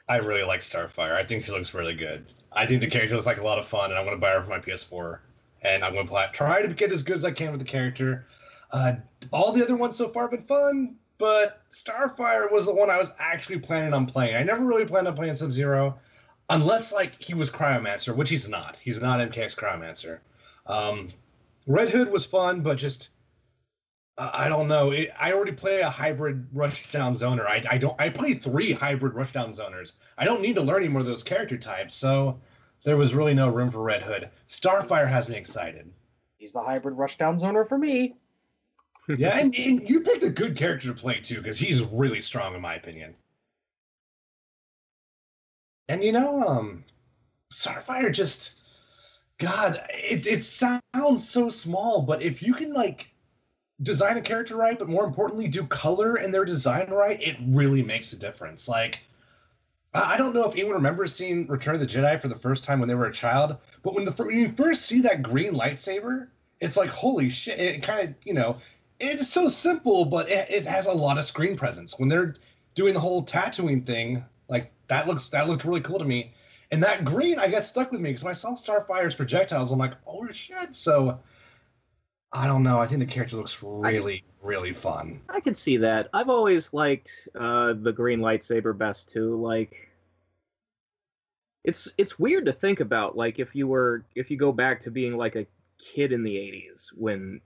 [0.09, 1.15] I really like Starfire.
[1.15, 2.27] I think she looks really good.
[2.51, 4.33] I think the character looks like a lot of fun, and I'm going to buy
[4.33, 5.21] her for my PS4.
[5.63, 7.67] And I'm going to play, try to get as good as I can with the
[7.67, 8.27] character.
[8.71, 8.95] Uh,
[9.33, 12.99] all the other ones so far have been fun, but Starfire was the one I
[12.99, 14.35] was actually planning on playing.
[14.35, 15.99] I never really planned on playing Sub Zero,
[16.49, 18.77] unless like he was Cryomancer, which he's not.
[18.83, 20.19] He's not MKX Cryomancer.
[20.67, 21.11] Um,
[21.67, 23.11] Red Hood was fun, but just
[24.19, 24.91] I I don't know.
[24.91, 27.47] It, I already play a hybrid rushdown zoner.
[27.47, 27.99] I, I don't.
[28.01, 29.93] I play three hybrid rushdown zoners.
[30.19, 31.95] I don't need to learn any more of those character types.
[31.95, 32.41] So
[32.85, 34.31] there was really no room for Red Hood.
[34.49, 35.91] Starfire has me excited.
[36.39, 38.17] He's the hybrid rushdown zoner for me.
[39.09, 42.55] Yeah, and, and you picked a good character to play too, because he's really strong
[42.55, 43.17] in my opinion.
[45.89, 46.85] And you know, um,
[47.53, 48.61] Starfire just,
[49.41, 53.09] God, it it sounds so small, but if you can like
[53.83, 57.83] design a character right, but more importantly, do color in their design right, it really
[57.83, 58.69] makes a difference.
[58.69, 59.01] Like,
[59.95, 62.81] I don't know if anyone remembers seeing Return of the Jedi for the first time
[62.81, 66.29] when they were a child, but when the when you first see that green lightsaber,
[66.61, 67.59] it's like holy shit!
[67.59, 68.57] It kind of you know,
[68.99, 71.99] it's so simple, but it, it has a lot of screen presence.
[71.99, 72.37] When they're
[72.75, 76.33] doing the whole tattooing thing, like that looks that looked really cool to me.
[76.71, 79.79] And that green, I got stuck with me because when I saw Starfire's projectiles, I'm
[79.79, 80.75] like, oh shit!
[80.75, 81.19] So
[82.33, 82.81] I don't know.
[82.81, 85.21] I think the character looks really, really fun.
[85.29, 86.09] I can see that.
[86.15, 89.37] I've always liked uh, the green lightsaber best too.
[89.37, 89.91] Like,
[91.65, 93.17] it's it's weird to think about.
[93.17, 95.47] Like, if you were if you go back to being like a
[95.79, 97.41] kid in the '80s when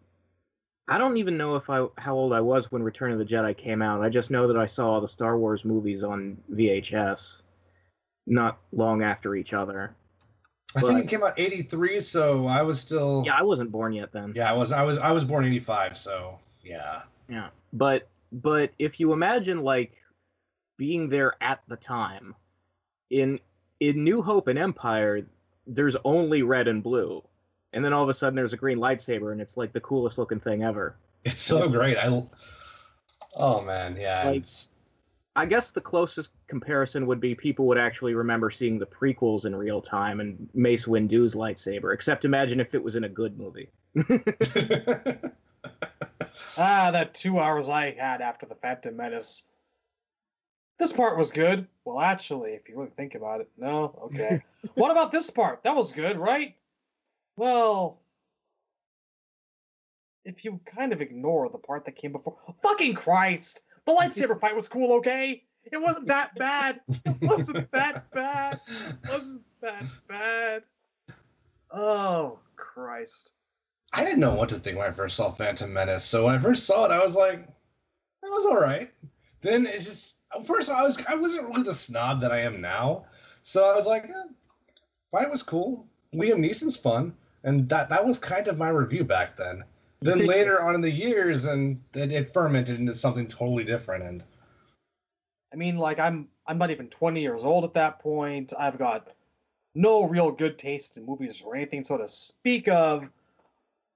[0.88, 3.56] I don't even know if I how old I was when Return of the Jedi
[3.56, 4.02] came out.
[4.02, 7.42] I just know that I saw all the Star Wars movies on VHS,
[8.28, 9.96] not long after each other.
[10.74, 13.22] I think it came out '83, so I was still.
[13.24, 14.32] Yeah, I wasn't born yet then.
[14.34, 14.72] Yeah, I was.
[14.72, 14.98] I was.
[14.98, 17.02] I was born '85, so yeah.
[17.28, 17.48] Yeah.
[17.72, 20.02] But but if you imagine like
[20.76, 22.34] being there at the time
[23.10, 23.38] in
[23.80, 25.26] in New Hope and Empire
[25.68, 27.22] there's only red and blue.
[27.72, 30.16] And then all of a sudden there's a green lightsaber and it's like the coolest
[30.16, 30.96] looking thing ever.
[31.24, 31.96] It's so great.
[31.96, 32.22] I.
[33.34, 34.24] Oh man, yeah.
[34.26, 34.68] Like- it's-
[35.36, 39.54] I guess the closest comparison would be people would actually remember seeing the prequels in
[39.54, 41.92] real time and Mace Windu's lightsaber.
[41.92, 43.68] Except imagine if it was in a good movie.
[46.58, 49.44] Ah, that two hours I had after the Phantom Menace.
[50.78, 51.66] This part was good.
[51.84, 53.98] Well, actually, if you really think about it, no?
[54.04, 54.42] Okay.
[54.74, 55.62] what about this part?
[55.64, 56.54] That was good, right?
[57.36, 57.98] Well,
[60.24, 62.36] if you kind of ignore the part that came before.
[62.62, 63.62] Fucking Christ!
[63.86, 65.42] The lightsaber fight was cool, okay?
[65.64, 66.80] It wasn't that bad.
[66.88, 68.60] It wasn't that bad.
[68.68, 70.62] It wasn't that bad.
[71.70, 73.32] Oh, Christ.
[73.92, 76.04] I didn't know what to think when I first saw Phantom Menace.
[76.04, 77.46] So when I first saw it, I was like,
[78.22, 78.90] that was all right.
[79.42, 83.06] Then it just first I was I wasn't really the snob that I am now.
[83.42, 84.32] So I was like, eh,
[85.12, 85.86] fight was cool.
[86.14, 89.62] Liam Neeson's fun, and that that was kind of my review back then.
[90.00, 94.04] Then later on in the years, and it, it fermented into something totally different.
[94.04, 94.24] And
[95.52, 98.52] I mean, like I'm I'm not even 20 years old at that point.
[98.58, 99.08] I've got
[99.74, 103.08] no real good taste in movies or anything so to speak of.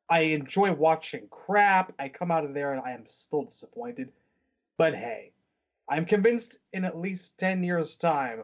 [0.08, 1.92] I enjoy watching crap.
[1.98, 4.10] I come out of there and I am still disappointed.
[4.76, 5.30] But hey,
[5.88, 8.42] I'm convinced in at least 10 years' time,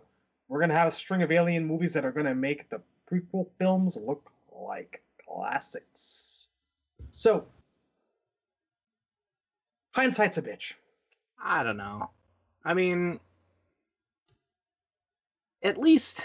[0.48, 2.80] we're going to have a string of alien movies that are going to make the
[3.10, 6.45] prequel films look like classics.
[7.10, 7.46] So,
[9.92, 10.74] hindsight's a bitch.
[11.42, 12.10] I don't know.
[12.64, 13.20] I mean,
[15.62, 16.20] at least,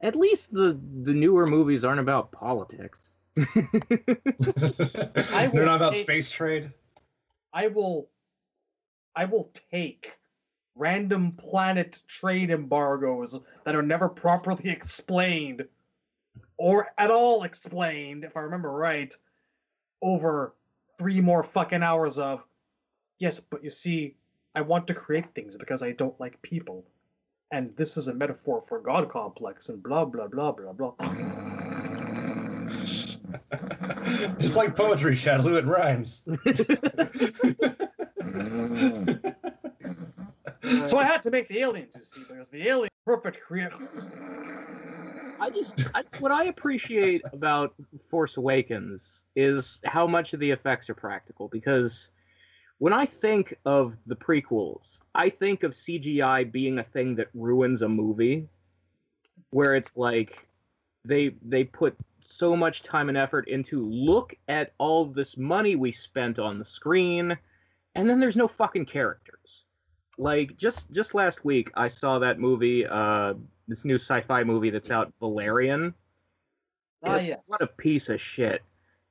[0.00, 3.14] at least the the newer movies aren't about politics.
[3.38, 3.44] I
[5.52, 6.72] they're not about take- space trade.
[7.52, 8.08] I will
[9.14, 10.12] I will take
[10.74, 15.64] random planet trade embargoes that are never properly explained
[16.58, 19.12] or at all explained, if I remember right,
[20.02, 20.54] over
[20.98, 22.44] three more fucking hours of
[23.18, 24.16] yes, but you see,
[24.54, 26.84] I want to create things because I don't like people.
[27.52, 30.94] And this is a metaphor for God complex and blah blah blah blah blah.
[34.40, 35.58] it's like poetry, Shadowloo.
[35.58, 36.22] It rhymes.
[40.90, 43.70] so I had to make the aliens, you see, because the alien perfect create
[45.40, 47.74] I just I, what I appreciate about
[48.10, 52.10] Force Awakens is how much of the effects are practical because
[52.78, 57.82] when I think of the prequels, I think of CGI being a thing that ruins
[57.82, 58.48] a movie
[59.50, 60.46] where it's like
[61.04, 65.92] they they put so much time and effort into look at all this money we
[65.92, 67.36] spent on the screen
[67.94, 69.64] and then there's no fucking characters.
[70.18, 73.34] Like just just last week I saw that movie uh
[73.68, 75.94] this new sci-fi movie that's out Valerian.
[77.02, 77.40] Ah It's- yes.
[77.46, 78.62] What a piece of shit.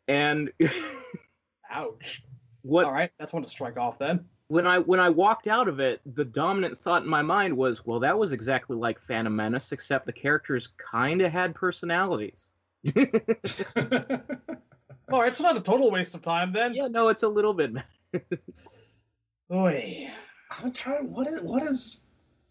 [0.07, 0.51] And
[1.71, 2.23] Ouch.
[2.61, 4.25] what All right, that's one to strike off then.
[4.47, 7.85] when I when I walked out of it, the dominant thought in my mind was,
[7.85, 12.45] well, that was exactly like Phantom Menace, except the characters kind of had personalities.
[15.11, 16.73] Oh, it's not a total waste of time then.
[16.73, 17.73] yeah, no, it's a little bit.
[19.53, 20.09] Oy.
[20.49, 21.11] I'm trying.
[21.11, 21.97] What is what is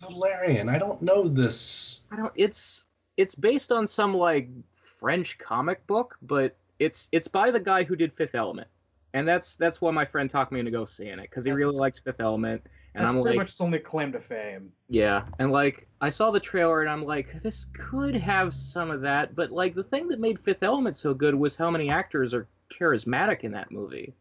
[0.09, 0.69] Valerian?
[0.69, 2.03] I don't know this.
[2.11, 2.33] I don't.
[2.37, 2.85] It's
[3.17, 7.97] it's based on some like French comic book, but it's it's by the guy who
[7.97, 8.69] did Fifth Element,
[9.13, 11.77] and that's that's why my friend talked me into go seeing it because he really
[11.77, 12.63] likes Fifth Element,
[12.95, 14.73] and That's I'm pretty like, much its only claim to fame.
[14.89, 19.01] Yeah, and like I saw the trailer and I'm like, this could have some of
[19.01, 22.35] that, but like the thing that made Fifth Element so good was how many actors
[22.35, 24.15] are charismatic in that movie.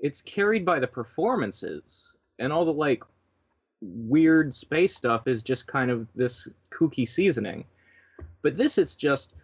[0.00, 3.02] It's carried by the performances, and all the like
[3.84, 7.64] weird space stuff is just kind of this kooky seasoning.
[8.42, 9.34] But this it's just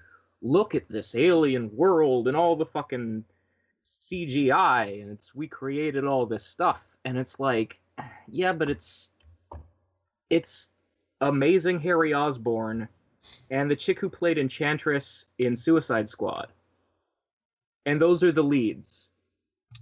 [0.43, 3.25] look at this alien world and all the fucking
[3.83, 7.79] CGI and it's we created all this stuff and it's like
[8.29, 9.11] yeah, but it's
[10.31, 10.69] it's
[11.21, 12.89] amazing Harry Osborn
[13.51, 16.49] and the chick who played Enchantress in Suicide Squad.
[17.87, 19.10] And those are the leads.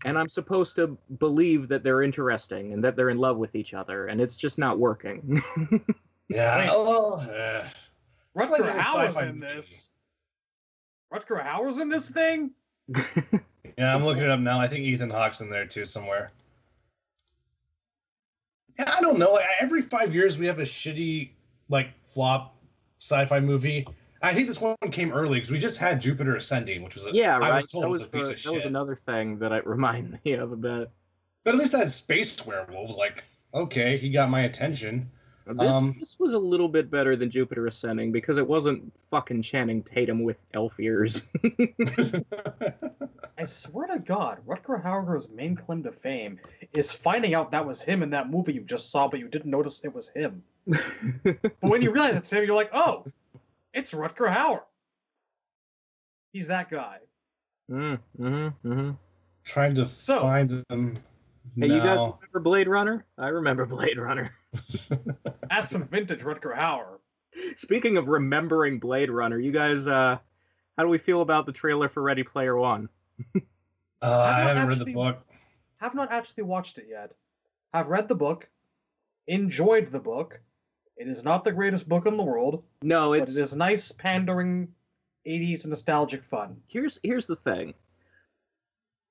[0.04, 3.74] And I'm supposed to believe that they're interesting and that they're in love with each
[3.74, 5.42] other, and it's just not working.
[6.28, 6.58] Yeah.
[6.58, 6.68] Wait.
[6.70, 7.66] Oh, eh.
[8.36, 9.90] Rutger Like Hauer's in this.
[11.12, 12.50] Rutger Hauer's in this thing?
[13.76, 14.58] Yeah, I'm looking it up now.
[14.58, 16.30] I think Ethan Hawke's in there too somewhere.
[18.76, 19.38] Yeah, I don't know.
[19.60, 21.30] Every five years we have a shitty
[21.68, 22.56] like flop
[22.98, 23.86] sci-fi movie.
[24.20, 27.10] I think this one came early because we just had Jupiter Ascending, which was a,
[27.12, 29.38] yeah, I was told that was was, a piece the- of that was another thing
[29.38, 30.90] that it reminded me of a bit.
[31.44, 32.96] But at least that had space werewolves.
[32.96, 35.10] Like, okay, he got my attention.
[35.46, 39.40] This, Um, this was a little bit better than Jupiter Ascending because it wasn't fucking
[39.40, 41.22] Channing Tatum with elf ears.
[43.38, 46.38] I swear to God, Rutger Hauer's main claim to fame
[46.74, 49.50] is finding out that was him in that movie you just saw, but you didn't
[49.50, 50.42] notice it was him.
[51.22, 53.06] But when you realize it's him, you're like, oh,
[53.78, 54.62] it's Rutger Hauer.
[56.32, 56.98] He's that guy.
[57.70, 58.90] mm, mm-hmm, mm-hmm.
[59.44, 60.98] Trying to So- find him.
[61.56, 63.06] Hey, you guys remember Blade Runner?
[63.16, 64.30] I remember Blade Runner.
[65.48, 66.98] That's some vintage Rutger Hauer.
[67.56, 70.18] Speaking of remembering Blade Runner, you guys, uh,
[70.76, 72.88] how do we feel about the trailer for Ready Player One?
[73.34, 73.40] Uh,
[74.02, 75.26] I haven't read the book.
[75.78, 77.14] Have not actually watched it yet.
[77.72, 78.48] Have read the book,
[79.26, 80.40] enjoyed the book.
[80.98, 84.74] It is not the greatest book in the world, No, it's it is nice, pandering,
[85.26, 86.60] 80s nostalgic fun.
[86.68, 87.74] here's here's the thing.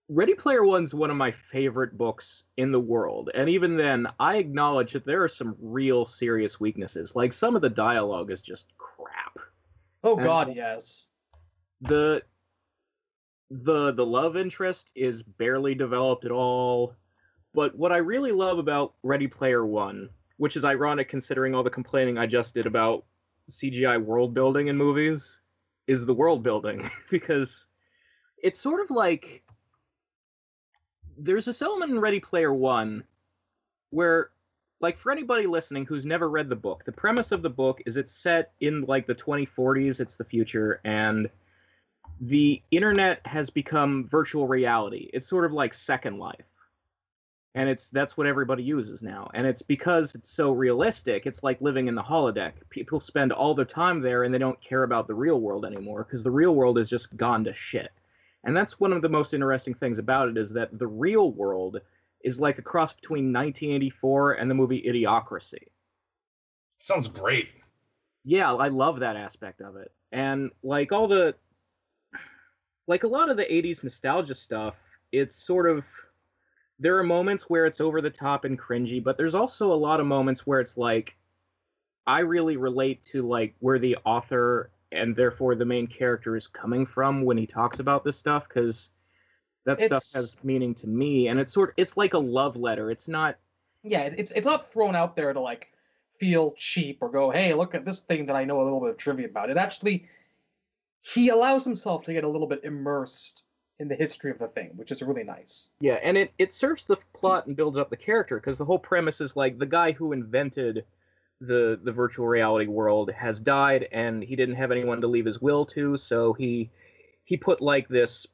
[0.10, 4.38] Ready Player One's one of my favorite books in the world, and even then, I
[4.38, 7.13] acknowledge that there are some real serious weaknesses.
[7.15, 9.38] Like some of the dialogue is just crap.
[10.04, 11.08] Oh And- God, yes.
[11.82, 12.21] the
[13.50, 16.93] the the love interest is barely developed at all.
[17.54, 21.69] But what I really love about Ready Player One, which is ironic considering all the
[21.69, 23.06] complaining I just did about
[23.52, 25.39] CGI world building in movies,
[25.88, 27.65] is the world building because
[28.41, 29.43] it's sort of like
[31.17, 33.04] there's this element in Ready Player One
[33.89, 34.32] where
[34.80, 37.97] like for anybody listening who's never read the book, the premise of the book is
[37.97, 41.30] it's set in like the 2040s, it's the future, and
[42.21, 45.10] the internet has become virtual reality.
[45.13, 46.45] It's sort of like Second Life.
[47.55, 49.29] And it's that's what everybody uses now.
[49.33, 52.53] And it's because it's so realistic, it's like living in the holodeck.
[52.69, 56.03] People spend all their time there and they don't care about the real world anymore
[56.03, 57.91] because the real world is just gone to shit.
[58.43, 61.81] And that's one of the most interesting things about it is that the real world
[62.23, 65.67] is like a cross between 1984 and the movie Idiocracy.
[66.79, 67.49] Sounds great.
[68.23, 69.91] Yeah, I love that aspect of it.
[70.12, 71.36] And like all the
[72.88, 74.75] like a lot of the 80s nostalgia stuff,
[75.12, 75.83] it's sort of
[76.79, 79.99] there are moments where it's over the top and cringy, but there's also a lot
[79.99, 81.17] of moments where it's like
[82.05, 86.85] I really relate to like where the author and therefore the main character is coming
[86.85, 88.91] from when he talks about this stuff cuz
[89.65, 92.55] that It's- stuff has meaning to me and it's sort of, it's like a love
[92.55, 92.89] letter.
[92.91, 93.37] It's not
[93.83, 95.67] Yeah, it's it's not thrown out there to like
[96.19, 98.91] feel cheap or go, hey, look at this thing that I know a little bit
[98.91, 99.49] of trivia about.
[99.49, 100.07] It actually
[101.01, 103.45] he allows himself to get a little bit immersed
[103.79, 105.69] in the history of the thing, which is really nice.
[105.79, 108.79] Yeah, and it, it serves the plot and builds up the character because the whole
[108.79, 110.85] premise is like the guy who invented
[111.39, 115.39] the the virtual reality world has died and he didn't have anyone to leave his
[115.39, 116.71] will to, so he
[117.25, 118.25] he put like this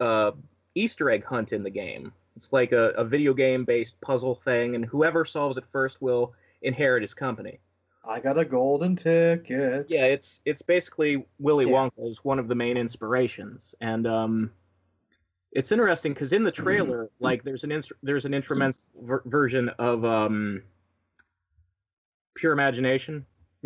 [0.00, 0.32] uh,
[0.74, 2.12] Easter egg hunt in the game.
[2.36, 6.34] It's like a, a video game based puzzle thing, and whoever solves it first will
[6.62, 7.60] inherit his company.
[8.08, 9.86] I got a golden ticket.
[9.88, 11.72] Yeah, it's it's basically Willy Yeah.
[11.72, 14.50] Wonka is one of the main inspirations, and um,
[15.52, 19.70] it's interesting because in the trailer, like there's an instru- there's an instrumental ver- version
[19.78, 20.62] of um,
[22.34, 23.24] Pure Imagination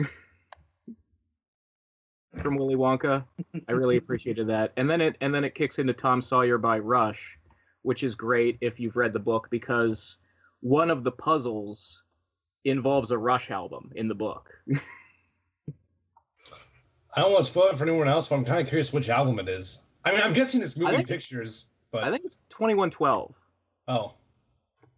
[2.42, 3.24] from Willy Wonka.
[3.68, 6.78] I really appreciated that, and then it and then it kicks into Tom Sawyer by
[6.78, 7.38] Rush,
[7.82, 10.18] which is great if you've read the book because
[10.60, 12.04] one of the puzzles
[12.64, 14.50] involves a Rush album in the book.
[17.14, 19.10] I don't want to spoil it for anyone else, but I'm kind of curious which
[19.10, 19.80] album it is.
[20.04, 23.34] I mean, I'm guessing it's moving pictures, but I think it's 2112.
[23.88, 24.14] oh,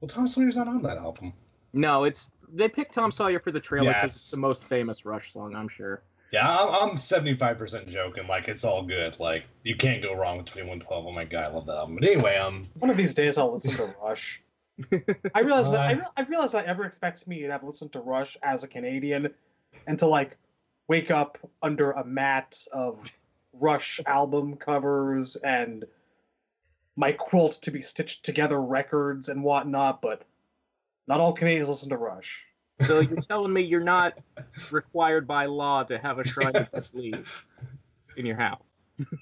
[0.01, 1.33] well, Tom Sawyer's not on that album.
[1.73, 4.17] No, it's they picked Tom Sawyer for the trailer because Yes.
[4.17, 6.03] it's the most famous Rush song, I'm sure.
[6.33, 8.27] Yeah, I'm, I'm 75% joking.
[8.27, 9.19] Like, it's all good.
[9.21, 11.07] Like, you can't go wrong with 2112.
[11.07, 11.97] Oh my god, I love that album.
[12.01, 14.43] But anyway, um, One of these days I'll listen to Rush.
[15.35, 17.93] I realize that I, Uh, re- I realize that ever expects me to have listened
[17.93, 19.33] to Rush as a Canadian
[19.87, 20.37] and to like
[20.89, 22.99] wake up under a mat of
[23.53, 25.85] Rush album covers and
[26.97, 30.23] my quilt to be stitched together records and whatnot, but
[31.07, 32.47] not all Canadians listen to Rush.
[32.87, 34.19] So you're telling me you're not
[34.71, 37.29] required by law to have a shrine of the sleeve
[38.17, 38.63] in your house?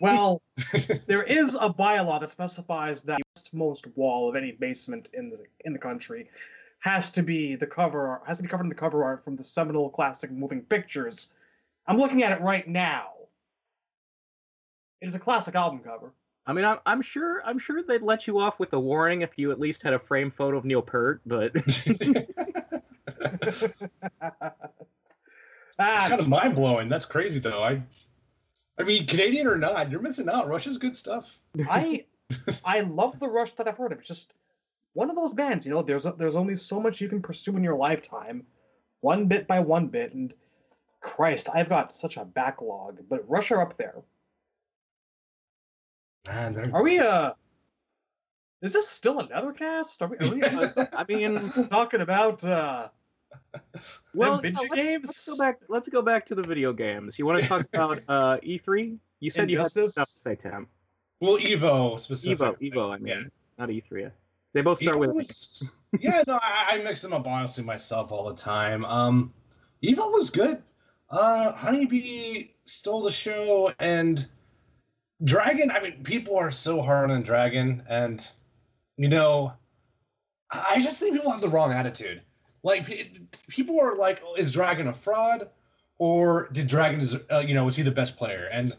[0.01, 0.43] Well,
[1.07, 5.39] there is a bylaw that specifies that the most wall of any basement in the
[5.65, 6.29] in the country
[6.81, 9.37] has to be the cover art, has to be covered in the cover art from
[9.37, 11.35] the seminal classic moving pictures.
[11.87, 13.09] I'm looking at it right now.
[15.01, 16.13] It is a classic album cover.
[16.47, 19.39] I mean, I'm, I'm sure I'm sure they'd let you off with a warning if
[19.39, 21.63] you at least had a frame photo of Neil Peart, but ah,
[25.79, 26.89] it's kind of mind blowing.
[26.89, 27.63] That's crazy, though.
[27.63, 27.83] I,
[28.77, 30.49] I mean, Canadian or not, you're missing out.
[30.49, 31.29] Russia's good stuff.
[31.69, 32.07] I
[32.65, 34.01] I love the Rush that I've heard of.
[34.01, 34.35] It's just
[34.95, 35.83] one of those bands, you know.
[35.83, 38.47] There's there's only so much you can pursue in your lifetime,
[39.01, 40.13] one bit by one bit.
[40.13, 40.35] And
[41.01, 42.99] Christ, I've got such a backlog.
[43.09, 44.03] But Rush are up there.
[46.27, 46.99] Man, they're- Are we?
[46.99, 47.33] Uh,
[48.63, 50.01] is this still another cast?
[50.03, 50.17] Are we?
[50.19, 50.43] Are we
[50.93, 52.89] I mean, talking about uh,
[54.15, 55.05] well, them video yeah, let's, games?
[55.07, 55.61] let's go back.
[55.69, 57.19] Let's go back to the video games.
[57.19, 58.97] You want to talk about uh, E3?
[59.21, 60.69] You said you had stuff to say, Tam.
[61.21, 62.71] well, Evo specifically.
[62.71, 62.95] Evo, Evo.
[62.95, 63.23] I mean, Yeah.
[63.59, 64.11] not E3.
[64.53, 65.11] They both start Evo with.
[65.15, 65.65] was-
[66.01, 68.85] yeah, no, I, I mix them up honestly myself all the time.
[68.85, 69.33] Um,
[69.83, 70.63] Evo was good.
[71.11, 74.27] Uh, Honeybee stole the show, and
[75.25, 75.71] Dragon.
[75.71, 78.27] I mean, people are so hard on Dragon, and
[78.97, 79.53] you know,
[80.51, 82.23] I just think people have the wrong attitude.
[82.63, 82.87] Like,
[83.49, 85.49] people are like, oh, "Is Dragon a fraud?"
[85.99, 88.49] Or did Dragon uh, you know was he the best player?
[88.53, 88.77] And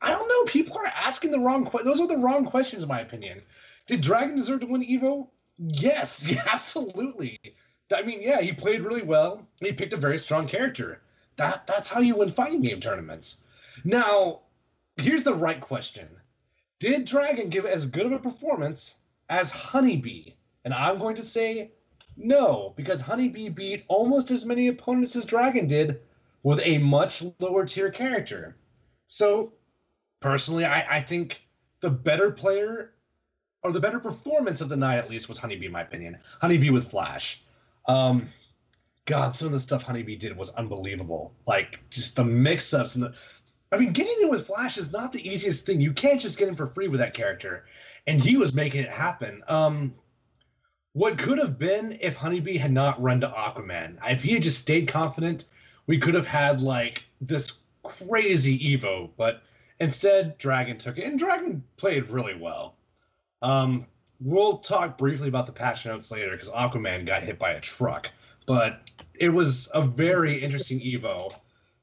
[0.00, 0.44] I don't know.
[0.44, 1.66] People are asking the wrong.
[1.66, 3.42] Que- those are the wrong questions, in my opinion.
[3.86, 5.28] Did Dragon deserve to win Evo?
[5.58, 7.38] Yes, absolutely.
[7.94, 9.46] I mean, yeah, he played really well.
[9.60, 11.02] He picked a very strong character.
[11.36, 13.38] That that's how you win fighting game tournaments.
[13.84, 14.40] Now,
[14.96, 16.08] here's the right question:
[16.78, 18.96] Did Dragon give as good of a performance
[19.28, 20.32] as Honeybee?
[20.64, 21.72] And I'm going to say
[22.16, 26.00] no, because Honeybee beat almost as many opponents as Dragon did
[26.42, 28.56] with a much lower tier character.
[29.06, 29.52] So,
[30.20, 31.40] personally, I, I think
[31.80, 32.92] the better player
[33.62, 36.18] or the better performance of the night, at least, was Honeybee, in my opinion.
[36.40, 37.42] Honeybee with Flash.
[37.86, 38.28] Um,
[39.04, 41.32] God, some of the stuff Honeybee did was unbelievable.
[41.46, 43.14] Like, just the mix ups and the.
[43.72, 45.80] I mean, getting in with Flash is not the easiest thing.
[45.80, 47.64] You can't just get in for free with that character.
[48.06, 49.42] And he was making it happen.
[49.48, 49.94] Um,
[50.92, 53.96] what could have been if Honeybee had not run to Aquaman?
[54.04, 55.46] If he had just stayed confident,
[55.86, 59.42] we could have had like this crazy Evo, but
[59.80, 62.76] instead Dragon took it, and Dragon played really well.
[63.40, 63.86] Um,
[64.20, 68.10] we'll talk briefly about the patch notes later because Aquaman got hit by a truck,
[68.46, 71.32] but it was a very interesting Evo.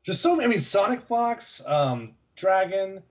[0.03, 3.01] Just so I mean, Sonic Fox, um, Dragon,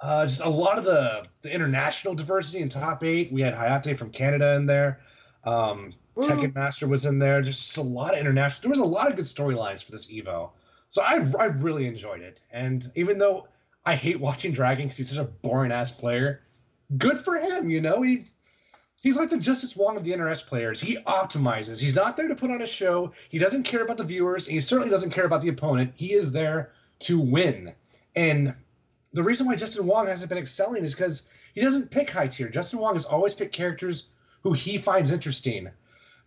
[0.00, 3.32] uh, just a lot of the the international diversity in top eight.
[3.32, 5.00] We had Hayate from Canada in there.
[5.44, 7.42] Um, Tekken Master was in there.
[7.42, 8.62] Just a lot of international.
[8.62, 10.50] There was a lot of good storylines for this Evo.
[10.88, 12.42] So I I really enjoyed it.
[12.50, 13.48] And even though
[13.84, 16.42] I hate watching Dragon because he's such a boring ass player,
[16.98, 17.70] good for him.
[17.70, 18.26] You know he
[19.00, 20.80] he's like the Justin Wong of the NRS players.
[20.80, 21.80] He optimizes.
[21.80, 23.12] He's not there to put on a show.
[23.28, 24.46] He doesn't care about the viewers.
[24.46, 25.92] And he certainly doesn't care about the opponent.
[25.96, 27.74] He is there to win.
[28.14, 28.54] And
[29.12, 31.24] the reason why Justin Wong hasn't been excelling is because
[31.54, 32.48] he doesn't pick high tier.
[32.48, 34.08] Justin Wong has always picked characters
[34.42, 35.68] who he finds interesting.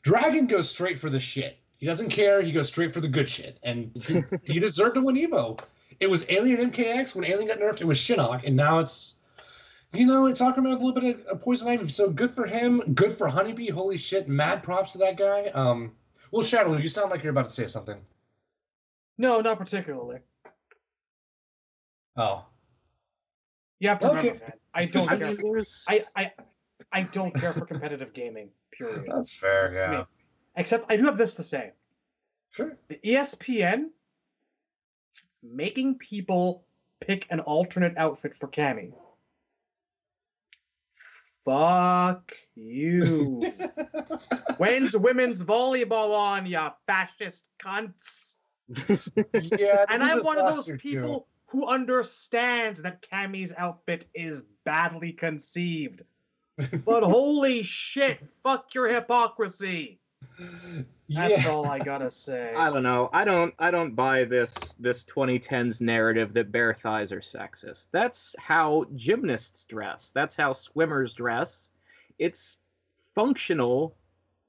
[0.02, 1.58] Dragon goes straight for the shit.
[1.78, 2.42] He doesn't care.
[2.42, 3.58] He goes straight for the good shit.
[3.64, 5.60] And he, he deserved to win Evo.
[6.00, 7.16] It was Alien MKX.
[7.16, 8.46] When Alien got nerfed, it was Shinnok.
[8.46, 9.16] And now it's,
[9.94, 11.88] you know, it's Aquaman with a little bit of, Poison Ivy.
[11.90, 12.82] So good for him.
[12.94, 13.70] Good for Honeybee.
[13.70, 14.28] Holy shit.
[14.28, 15.48] Mad props to that guy.
[15.54, 15.92] Um,
[16.32, 17.98] well, Shadow, you sound like you're about to say something.
[19.18, 20.20] No, not particularly.
[22.18, 22.46] Oh.
[23.80, 24.18] You have to Okay.
[24.30, 24.54] remember.
[24.74, 25.36] I don't I care.
[25.36, 26.32] For, I, I
[26.92, 28.50] I don't care for competitive gaming.
[28.72, 29.06] Period.
[29.14, 29.76] That's fair, me.
[29.76, 30.04] yeah.
[30.56, 31.72] Except I do have this to say:
[32.52, 32.78] Sure.
[32.88, 33.90] the ESPN
[35.44, 36.66] making people
[37.00, 38.94] pick an alternate outfit for Cammy.
[41.46, 43.54] Fuck you.
[44.58, 48.36] When's women's volleyball on, ya fascist cunts?
[49.34, 49.86] yeah.
[49.90, 50.90] And I'm one of those year, too.
[50.90, 56.04] people who understands that Cammy's outfit is badly conceived.
[56.86, 60.00] But holy shit, fuck your hypocrisy.
[61.10, 61.50] That's Yeah.
[61.50, 62.54] all I gotta say.
[62.56, 63.10] I don't know.
[63.14, 63.54] I don't.
[63.60, 67.88] I don't buy this this 2010s narrative that bare thighs are sexist.
[67.92, 70.12] That's how gymnasts dress.
[70.14, 71.70] That's how swimmers dress.
[72.20, 72.60] It's
[73.16, 73.96] functional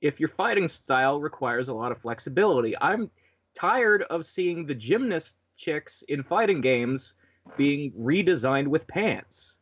[0.01, 2.75] if your fighting style requires a lot of flexibility.
[2.81, 3.11] I'm
[3.55, 7.14] tired of seeing the gymnast chicks in fighting games
[7.57, 9.55] being redesigned with pants.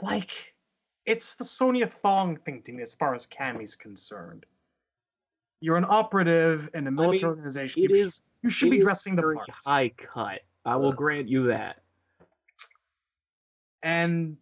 [0.00, 0.54] like,
[1.08, 4.44] it's the Sonia Thong thing to me as far as Cammy's concerned.
[5.60, 7.82] You're an operative in a military organization.
[7.82, 9.64] It you, sh- you should it be is dressing the very parts.
[9.66, 10.40] high cut.
[10.66, 11.80] I will grant you that.
[13.82, 14.36] And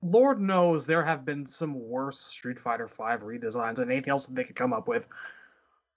[0.00, 4.34] Lord knows there have been some worse Street Fighter V redesigns and anything else that
[4.34, 5.06] they could come up with.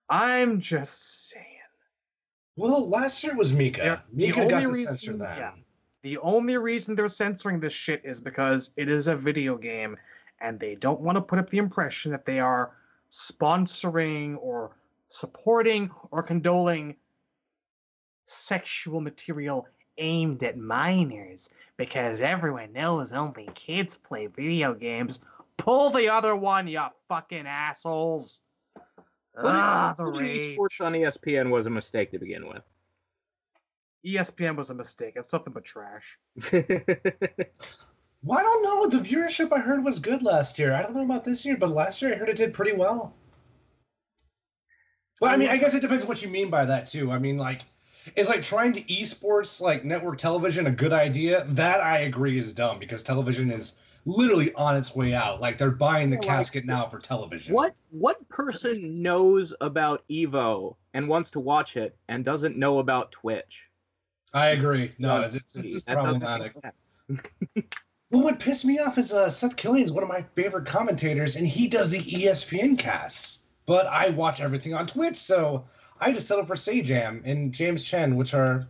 [0.10, 1.46] I'm just saying.
[2.58, 3.82] Well, last year was Mika.
[3.82, 5.38] They're- the Mika got only to censor that.
[5.38, 5.52] yeah.
[6.04, 9.98] The only reason they're censoring this shit is because it is a video game
[10.42, 12.76] and they don't want to put up the impression that they are
[13.10, 14.76] sponsoring or
[15.08, 16.96] supporting or condoling
[18.26, 19.66] sexual material
[19.98, 25.22] aimed at minors because everyone knows only kids play video games.
[25.56, 28.42] Pull the other one, you fucking assholes.
[29.38, 32.64] Ah, the Putting esports on ESPN was a mistake to begin with.
[34.06, 35.14] ESPN was a mistake.
[35.16, 36.20] It's nothing but trash.
[38.24, 38.88] Well, I don't know.
[38.88, 40.74] The viewership I heard was good last year.
[40.74, 43.14] I don't know about this year, but last year I heard it did pretty well.
[45.20, 47.12] Well, I mean, I guess it depends what you mean by that too.
[47.12, 47.64] I mean, like,
[48.16, 51.46] is like trying to esports like network television a good idea?
[51.50, 53.74] That I agree is dumb because television is
[54.06, 55.42] literally on its way out.
[55.42, 57.54] Like they're buying the like, casket now for television.
[57.54, 63.12] What what person knows about Evo and wants to watch it and doesn't know about
[63.12, 63.64] Twitch?
[64.34, 64.92] I agree.
[64.98, 66.54] No, That it's, it's problematic.
[66.54, 67.26] sense.
[68.12, 71.48] Well, what pissed me off is uh, Seth Killian's one of my favorite commentators, and
[71.48, 73.40] he does the ESPN casts.
[73.66, 75.66] But I watch everything on Twitch, so
[76.00, 78.68] I just settled for Sajam and James Chen, which are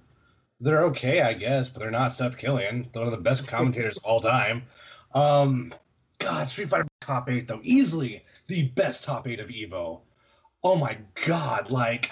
[0.59, 3.97] they're okay, I guess, but they're not Seth Killian, They're one of the best commentators
[3.97, 4.63] of all time.
[5.13, 5.73] Um,
[6.19, 10.01] God, Street Fighter top eight though, easily the best top eight of Evo.
[10.63, 12.11] Oh my God, like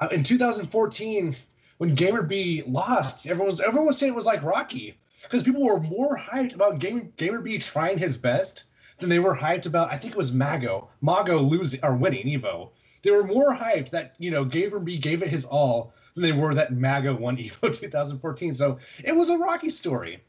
[0.00, 1.36] uh, in 2014
[1.78, 5.80] when GamerBee lost, everyone was everyone was saying it was like Rocky because people were
[5.80, 8.64] more hyped about Gamer GamerBee trying his best
[9.00, 9.92] than they were hyped about.
[9.92, 12.70] I think it was Mago Mago losing or winning Evo.
[13.02, 16.54] They were more hyped that you know GamerBee gave it his all than they were
[16.54, 18.54] that Mago won Evo 2014.
[18.54, 20.22] So it was a Rocky story.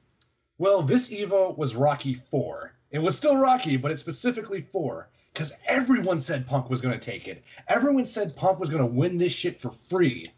[0.57, 2.73] Well, this Evo was Rocky 4.
[2.91, 7.05] It was still Rocky, but it's specifically 4 because everyone said Punk was going to
[7.05, 7.43] take it.
[7.67, 10.31] Everyone said Punk was going to win this shit for free.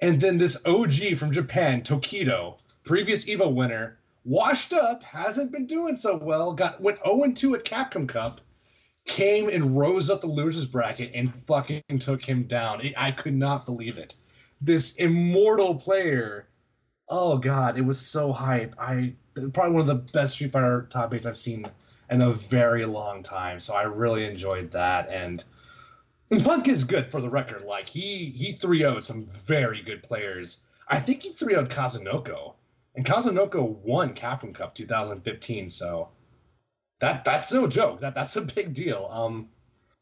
[0.00, 5.96] And then this OG from Japan, Tokido, previous Evo winner, washed up, hasn't been doing
[5.96, 8.40] so well, got went 0-2 at Capcom Cup,
[9.06, 12.82] came and rose up the losers bracket and fucking took him down.
[12.96, 14.16] I could not believe it.
[14.60, 16.48] This immortal player.
[17.08, 18.74] Oh god, it was so hype.
[18.78, 19.14] I
[19.52, 21.66] probably one of the best Street Fighter top eights I've seen
[22.10, 23.60] in a very long time.
[23.60, 25.44] So I really enjoyed that and and
[26.30, 27.64] Punk is good for the record.
[27.64, 30.60] Like he he 3 0 some very good players.
[30.88, 32.54] I think he 3 0 Kazunoko.
[32.94, 36.08] And Kazunoko won Capcom Cup 2015, so
[37.00, 38.00] that that's no joke.
[38.00, 39.08] That that's a big deal.
[39.12, 39.48] Um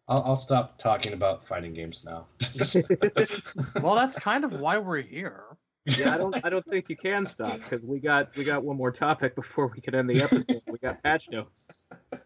[0.06, 2.26] I'll, I'll stop talking about fighting games now.
[3.82, 5.44] well, that's kind of why we're here.
[5.86, 8.76] Yeah, I don't I don't think you can stop because we got we got one
[8.76, 10.62] more topic before we can end the episode.
[10.66, 11.66] we got patch notes.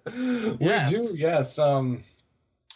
[0.07, 0.13] We
[0.89, 1.59] do, yes.
[1.59, 2.05] Um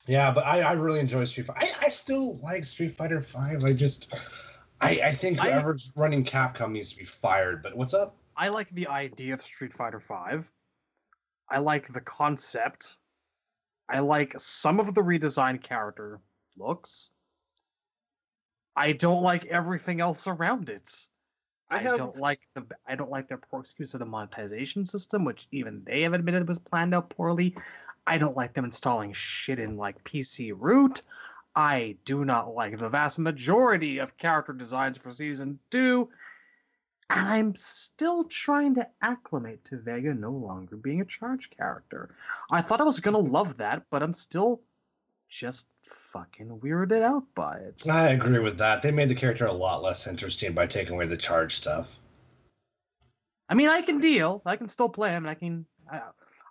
[0.07, 1.61] yeah, but I, I really enjoy Street Fighter.
[1.81, 3.65] I, I still like Street Fighter Five.
[3.65, 4.15] I just
[4.81, 7.63] I, I think I- whoever's running Capcom needs to be fired.
[7.63, 8.17] But what's up?
[8.37, 10.51] I like the idea of Street Fighter Five.
[11.49, 12.97] I like the concept.
[13.89, 16.21] I like some of the redesigned character
[16.57, 17.11] looks.
[18.75, 21.09] I don't like everything else around it.
[21.71, 25.25] I I, don't like the I don't like their poor excuse of the monetization system,
[25.25, 27.55] which even they have admitted was planned out poorly.
[28.07, 31.03] I don't like them installing shit in like PC root.
[31.55, 36.09] I do not like the vast majority of character designs for season two.
[37.11, 42.15] And I'm still trying to acclimate to Vega no longer being a charge character.
[42.51, 44.63] I thought I was gonna love that, but I'm still
[45.29, 47.89] just fucking weirded out by it.
[47.89, 48.83] I agree with that.
[48.83, 51.89] They made the character a lot less interesting by taking away the charge stuff.
[53.49, 54.41] I mean, I can deal.
[54.47, 55.67] I can still play him, I can.
[55.91, 56.01] I,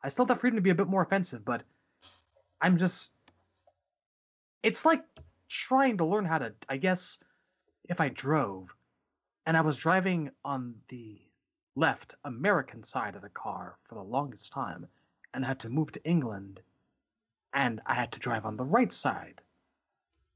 [0.03, 1.63] I still have freedom to be a bit more offensive, but
[2.59, 3.13] I'm just.
[4.63, 5.03] It's like
[5.49, 6.53] trying to learn how to.
[6.69, 7.19] I guess
[7.89, 8.75] if I drove,
[9.45, 11.19] and I was driving on the
[11.75, 14.87] left American side of the car for the longest time,
[15.33, 16.61] and had to move to England,
[17.53, 19.41] and I had to drive on the right side.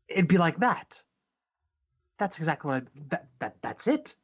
[0.07, 1.03] It'd be like that.
[2.18, 4.16] That's exactly what I, that that that's it.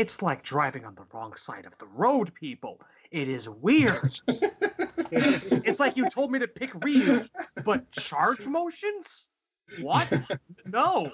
[0.00, 2.80] It's like driving on the wrong side of the road, people.
[3.10, 4.16] It is weird.
[5.12, 7.26] it's like you told me to pick Ryu,
[7.66, 9.28] but charge motions?
[9.82, 10.10] What?
[10.64, 11.10] No.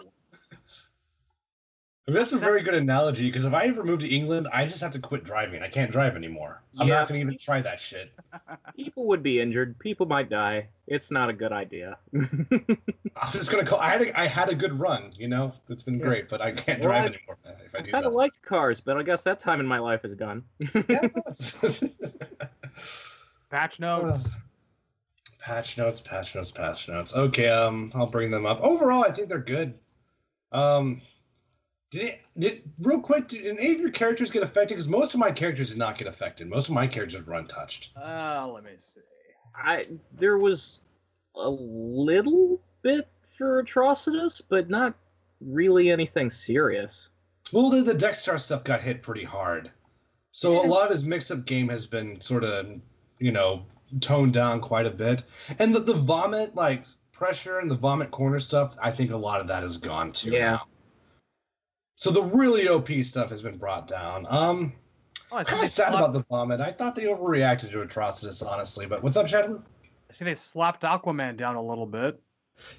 [2.09, 4.65] I mean, that's a very good analogy because if I ever move to England, I
[4.67, 5.63] just have to quit driving.
[5.65, 6.63] I can't drive anymore.
[6.79, 7.01] I'm Yeah.
[7.01, 8.13] not going to even try that shit.
[8.77, 9.77] People would be injured.
[9.81, 10.69] People might die.
[10.87, 11.99] It's not a good idea.
[12.15, 13.81] I'm just going to call.
[13.81, 15.53] I had a, I had a good run, you know.
[15.69, 16.05] It's been Yeah.
[16.07, 18.17] great, but I can't Well, drive I- anymore if I I do kind of that.
[18.17, 20.45] liked cars, but I guess that time in my life is done.
[20.89, 21.09] Yeah,
[21.63, 21.71] no,
[23.51, 24.33] Patch notes.
[25.41, 27.15] patch notes, patch notes, patch notes.
[27.15, 28.61] Okay, um, I'll bring them up.
[28.61, 29.75] Overall, I think they're good.
[30.53, 31.01] Um,
[31.97, 33.29] did it, did real quick?
[33.29, 34.75] Did any of your characters get affected?
[34.75, 36.49] Because most of my characters did not get affected.
[36.49, 37.91] Most of my characters were untouched.
[37.97, 39.01] Uh, let me see.
[39.55, 40.81] I there was
[41.35, 44.95] a little bit for Atrocitus, but not
[45.41, 47.09] really anything serious.
[47.53, 49.71] Well, the, the Dexter stuff got hit pretty hard.
[50.33, 52.67] So a lot of his mix-up game has been sort of,
[53.19, 53.65] you know,
[54.01, 55.23] toned down quite a bit.
[55.59, 59.41] And the, the vomit, like pressure and the vomit corner stuff, I think a lot
[59.41, 60.33] of that is gone too.
[60.33, 60.51] Yeah.
[60.51, 60.67] now.
[61.97, 64.27] So the really OP stuff has been brought down.
[64.29, 64.73] Um,
[65.33, 66.61] Oh, kind of sad about the vomit.
[66.61, 68.87] I thought they overreacted to Atrocitus, honestly.
[68.87, 69.61] But what's up, Shadow?
[70.09, 72.21] I see they slapped Aquaman down a little bit.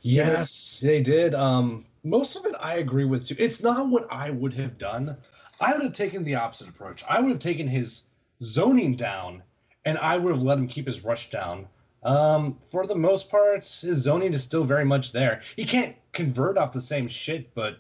[0.02, 1.36] Yes, they did.
[1.36, 3.36] Um, most of it I agree with too.
[3.38, 5.18] It's not what I would have done.
[5.60, 7.04] I would have taken the opposite approach.
[7.08, 8.04] I would have taken his
[8.42, 9.44] zoning down,
[9.84, 11.68] and I would have let him keep his rush down.
[12.04, 15.42] Um, for the most part, his zoning is still very much there.
[15.58, 17.80] He can't convert off the same shit, but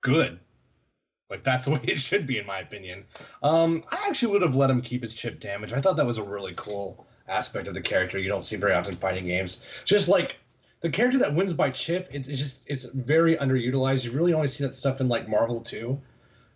[0.00, 0.38] good.
[1.30, 3.04] Like that's the way it should be, in my opinion.
[3.42, 5.72] Um, I actually would have let him keep his chip damage.
[5.72, 8.72] I thought that was a really cool aspect of the character you don't see very
[8.72, 9.60] often in fighting games.
[9.84, 10.36] Just like
[10.80, 14.04] the character that wins by chip, it, it's just it's very underutilized.
[14.04, 15.98] You really only see that stuff in like Marvel 2.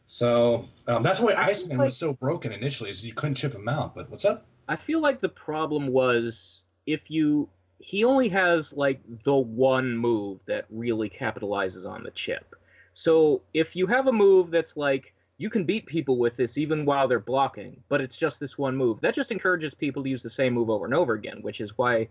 [0.07, 3.69] So um, that's why Iceman like- was so broken initially, is you couldn't chip him
[3.69, 3.95] out.
[3.95, 4.47] But what's up?
[4.69, 10.39] I feel like the problem was if you he only has like the one move
[10.47, 12.55] that really capitalizes on the chip.
[12.95, 16.85] So if you have a move that's like you can beat people with this even
[16.85, 20.23] while they're blocking, but it's just this one move, that just encourages people to use
[20.23, 22.09] the same move over and over again, which is why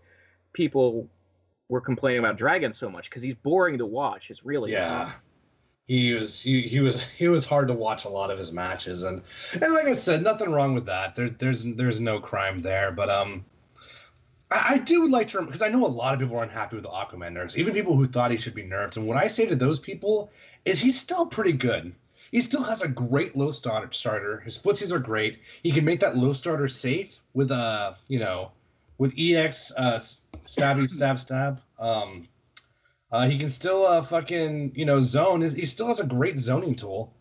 [0.54, 1.08] people
[1.70, 4.30] were complaining about Dragon so much because he's boring to watch.
[4.30, 5.14] It's really Yeah.
[5.88, 9.04] He was he, he was he was hard to watch a lot of his matches
[9.04, 9.22] and
[9.54, 11.16] and like I said, nothing wrong with that.
[11.16, 12.92] There, there's there's no crime there.
[12.92, 13.46] But um
[14.52, 16.84] I, I do like to because I know a lot of people are unhappy with
[16.84, 18.98] the Aquaman nerfs, even people who thought he should be nerfed.
[18.98, 20.32] And what I say to those people
[20.66, 21.94] is he's still pretty good.
[22.32, 24.40] He still has a great low start starter.
[24.40, 25.40] His footsies are great.
[25.64, 28.52] He can make that low starter safe with uh you know
[28.98, 30.00] with EX uh
[30.46, 31.62] stabby stab stab.
[31.80, 32.28] Um
[33.12, 35.42] uh, he can still uh, fucking you know zone.
[35.42, 37.14] He still has a great zoning tool.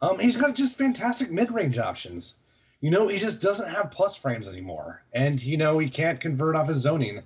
[0.00, 2.36] Um, he's got just fantastic mid range options.
[2.80, 6.56] You know, he just doesn't have plus frames anymore, and you know he can't convert
[6.56, 7.22] off his zoning.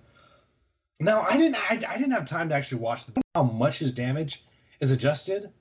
[1.01, 3.95] Now, I didn't I, I didn't have time to actually watch the, how much his
[3.95, 4.45] damage
[4.81, 5.53] is adjusted,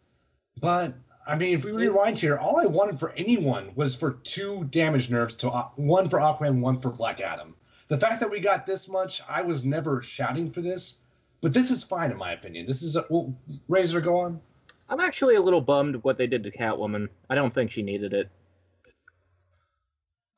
[0.60, 0.94] but
[1.28, 5.10] I mean, if we rewind here, all I wanted for anyone was for two damage
[5.10, 7.54] nerfs to Aqu- one for Aquaman, one for Black Adam.
[7.90, 11.00] The fact that we got this much, I was never shouting for this.
[11.42, 12.66] But this is fine in my opinion.
[12.66, 13.34] This is a well,
[13.68, 14.02] Razor.
[14.02, 14.42] Go on.
[14.90, 17.10] I'm actually a little bummed what they did to Catwoman.
[17.30, 18.30] I don't think she needed it.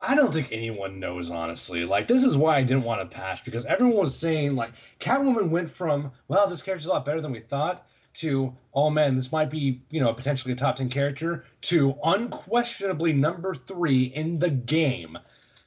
[0.02, 1.86] I don't think anyone knows honestly.
[1.86, 5.50] Like this is why I didn't want to patch because everyone was saying like Catwoman
[5.50, 7.86] went from well this character's a lot better than we thought
[8.20, 13.14] to oh man this might be you know potentially a top ten character to unquestionably
[13.14, 15.18] number three in the game.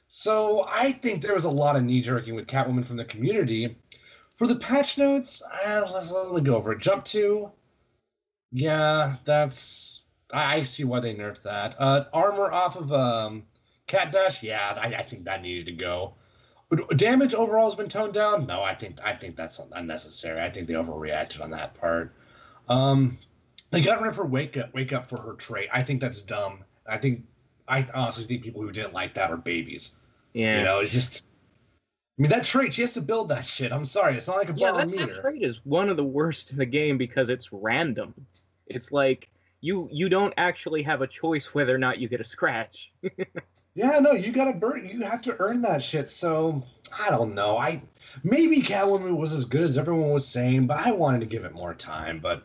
[0.07, 3.75] So I think there was a lot of knee jerking with Catwoman from the community.
[4.37, 6.75] For the patch notes, uh, let's let me go over.
[6.75, 7.51] Jump to,
[8.51, 10.01] yeah, that's
[10.31, 11.75] I I see why they nerfed that.
[11.79, 13.43] Uh, armor off of um,
[13.87, 16.13] Cat Dash, yeah, I, I think that needed to go.
[16.95, 18.47] Damage overall has been toned down.
[18.47, 20.41] No, I think I think that's unnecessary.
[20.41, 22.13] I think they overreacted on that part.
[22.69, 23.17] Um,
[23.71, 25.69] they got rid of her wake up wake up for her trait.
[25.73, 26.59] I think that's dumb.
[26.87, 27.23] I think
[27.67, 29.91] I honestly think people who didn't like that are babies.
[30.33, 30.57] Yeah.
[30.59, 31.27] You know, it's just.
[32.19, 33.71] I mean, that trait, she has to build that shit.
[33.71, 34.15] I'm sorry.
[34.17, 35.13] It's not like a Yeah, that, barometer.
[35.13, 38.13] that trait is one of the worst in the game because it's random.
[38.67, 39.29] It's like
[39.61, 42.91] you you don't actually have a choice whether or not you get a scratch.
[43.75, 44.87] Yeah, no, you gotta burn.
[44.87, 46.07] You have to earn that shit.
[46.09, 46.63] So
[46.95, 47.57] I don't know.
[47.57, 47.81] I
[48.23, 51.53] maybe Catwoman was as good as everyone was saying, but I wanted to give it
[51.55, 52.19] more time.
[52.19, 52.43] But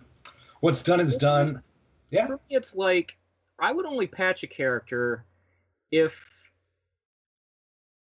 [0.61, 1.63] what's done is done.
[2.11, 2.27] Yeah.
[2.27, 3.17] For me, it's like
[3.59, 5.25] I would only patch a character
[5.91, 6.15] if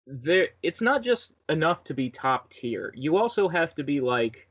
[0.05, 0.49] there.
[0.63, 2.93] It's not just enough to be top tier.
[2.95, 4.47] You also have to be like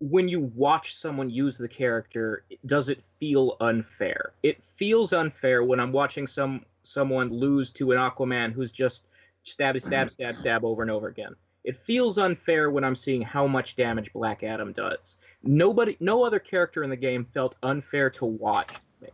[0.00, 4.32] when you watch someone use the character, does it feel unfair?
[4.42, 9.06] It feels unfair when I'm watching some someone lose to an Aquaman who's just
[9.42, 11.34] stab, stab, stab, stab over and over again.
[11.64, 15.16] It feels unfair when I'm seeing how much damage Black Adam does.
[15.42, 18.70] Nobody, no other character in the game felt unfair to watch.
[19.02, 19.08] I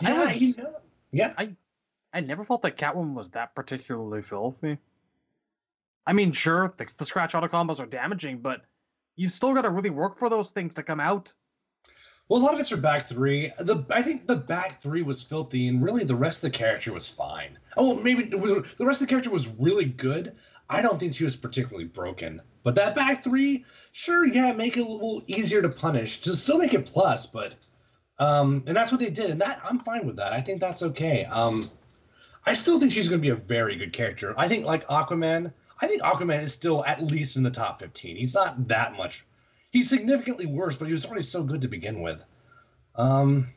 [0.00, 0.76] Yeah, was- you know-
[1.12, 1.34] yeah.
[2.12, 4.78] I never felt that Catwoman was that particularly filthy.
[6.06, 8.62] I mean, sure, the, the scratch auto combos are damaging, but
[9.16, 11.34] you still got to really work for those things to come out.
[12.28, 13.52] Well, a lot of it's her back three.
[13.60, 16.92] The I think the back three was filthy, and really the rest of the character
[16.92, 17.58] was fine.
[17.76, 20.34] Oh, well, maybe it was, the rest of the character was really good.
[20.68, 22.42] I don't think she was particularly broken.
[22.62, 26.20] But that back three, sure, yeah, make it a little easier to punish.
[26.20, 27.54] Just still make it plus, but
[28.18, 30.32] um, and that's what they did, and that I'm fine with that.
[30.32, 31.24] I think that's okay.
[31.26, 31.70] Um,
[32.44, 34.34] I still think she's going to be a very good character.
[34.38, 35.52] I think like Aquaman.
[35.80, 38.16] I think Aquaman is still at least in the top 15.
[38.16, 39.26] He's not that much
[39.76, 42.24] he's significantly worse, but he was already so good to begin with.
[42.94, 43.48] Um,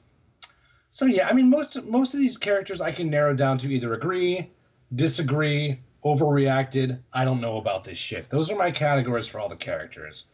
[0.92, 3.94] so yeah, I mean, most most of these characters I can narrow down to either
[3.94, 4.52] agree,
[4.96, 7.00] disagree, overreacted.
[7.14, 8.30] I don't know about this shit.
[8.30, 10.26] Those are my categories for all the characters.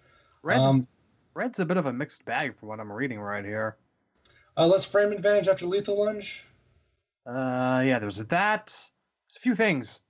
[0.44, 0.88] Red, Um,
[1.34, 3.78] Red's a bit of a mixed bag from what I'm reading right here.
[4.58, 6.46] uh, let's frame advantage after lethal lunge.
[7.26, 8.68] Uh, yeah, there's that.
[8.68, 10.02] There's a few things.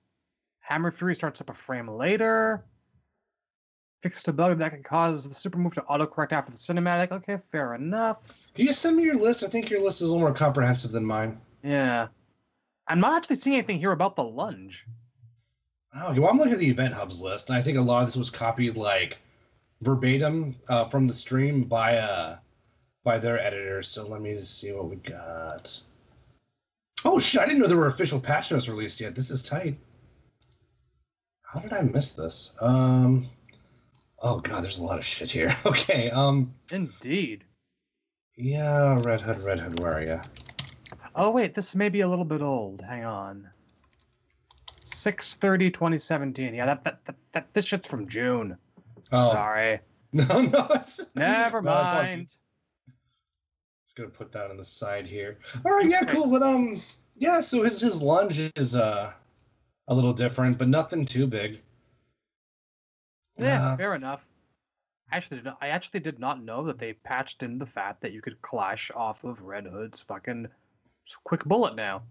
[0.60, 2.64] Hammer Fury starts up a frame later.
[4.02, 7.10] Fixed a bug that can cause the super move to autocorrect after the cinematic.
[7.10, 8.28] Okay, fair enough.
[8.54, 9.42] Can you send me your list?
[9.42, 11.40] I think your list is a little more comprehensive than mine.
[11.64, 12.08] Yeah.
[12.88, 14.86] I'm not actually seeing anything here about the lunge.
[15.98, 18.16] Oh, well, I'm looking at the EventHubs list, and I think a lot of this
[18.16, 19.16] was copied like
[19.80, 22.38] verbatim uh, from the stream by uh
[23.04, 23.88] by their editors.
[23.88, 25.80] So let me see what we got.
[27.04, 27.40] Oh shit!
[27.40, 29.14] I didn't know there were official patch notes released yet.
[29.14, 29.78] This is tight.
[31.42, 32.54] How did I miss this?
[32.60, 33.26] Um.
[34.18, 35.56] Oh god, there's a lot of shit here.
[35.66, 36.10] Okay.
[36.10, 36.52] Um.
[36.70, 37.44] Indeed.
[38.36, 40.20] Yeah, Red Hood, Red Hood, where are you?
[41.14, 42.82] Oh wait, this may be a little bit old.
[42.82, 43.48] Hang on.
[44.86, 46.54] 630 2017.
[46.54, 48.56] Yeah, that that, that, that this shit's from June.
[49.12, 49.80] Oh Sorry.
[50.12, 50.68] no, no,
[51.14, 52.26] Never No, it's all
[53.84, 55.38] Just gonna put that on the side here.
[55.64, 56.30] All right, yeah, cool.
[56.30, 56.80] But um,
[57.16, 57.40] yeah.
[57.40, 59.12] So his his lunge is uh
[59.88, 61.60] a little different, but nothing too big.
[63.38, 64.26] Yeah, Uh, fair enough.
[65.10, 68.00] I actually did not, I actually did not know that they patched in the fact
[68.00, 70.48] that you could clash off of Red Hood's fucking
[71.24, 72.02] quick bullet now.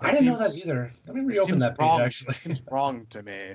[0.00, 0.92] I didn't know that either.
[1.06, 1.98] Let me It reopen seems that wrong.
[1.98, 2.34] page actually.
[2.36, 3.54] It seems wrong to me.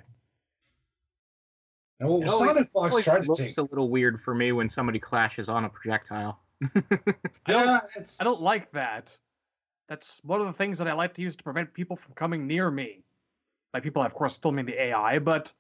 [2.00, 3.58] And well, It always- Sonic Fox always tried to looks take.
[3.58, 6.40] a little weird for me when somebody clashes on a projectile.
[6.62, 7.02] I don't
[7.48, 7.80] Yeah.
[8.20, 9.18] I don't like that.
[9.88, 12.48] That's one of the things that I like to use to prevent people from coming
[12.48, 13.04] near me.
[13.72, 15.54] By people, I of course, still mean the AI, but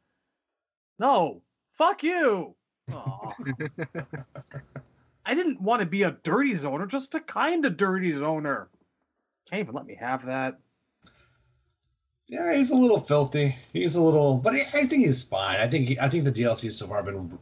[1.00, 1.42] no,
[1.72, 2.56] fuck you.
[5.26, 8.68] I didn't want to be a dirty zoner, just a kind of dirty zoner.
[9.50, 10.60] Can't even let me have that.
[12.28, 13.56] Yeah, he's a little filthy.
[13.74, 15.60] He's a little, but I think he's fine.
[15.60, 17.38] I think I think the DLC so far have been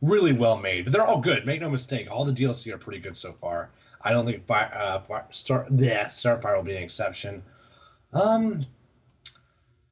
[0.00, 0.84] really well made.
[0.84, 1.46] But they're all good.
[1.46, 2.10] Make no mistake.
[2.10, 3.70] All the DLC are pretty good so far.
[4.00, 7.42] I don't think Fi uh, Fi- Star yeah Starfire will be an exception.
[8.12, 8.66] Um,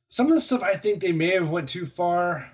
[0.09, 2.51] some of the stuff I think they may have went too far.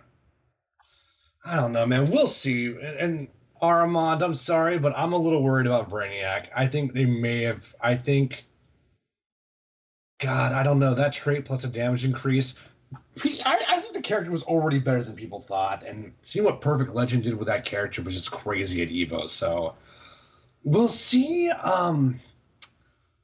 [1.45, 2.11] I don't know, man.
[2.11, 2.67] We'll see.
[2.67, 3.29] And, and
[3.63, 6.49] Armand, I'm sorry, but I'm a little worried about Brainiac.
[6.55, 7.63] I think they may have.
[7.81, 8.45] I think.
[10.19, 10.95] God, I don't know.
[10.95, 12.55] That trait plus a damage increase.
[13.25, 16.95] I, I think the character was already better than people thought, and seeing what Perfect
[16.95, 19.29] Legend did with that character was just crazy at Evo.
[19.29, 19.75] So
[20.65, 21.51] we'll see.
[21.51, 22.21] Um,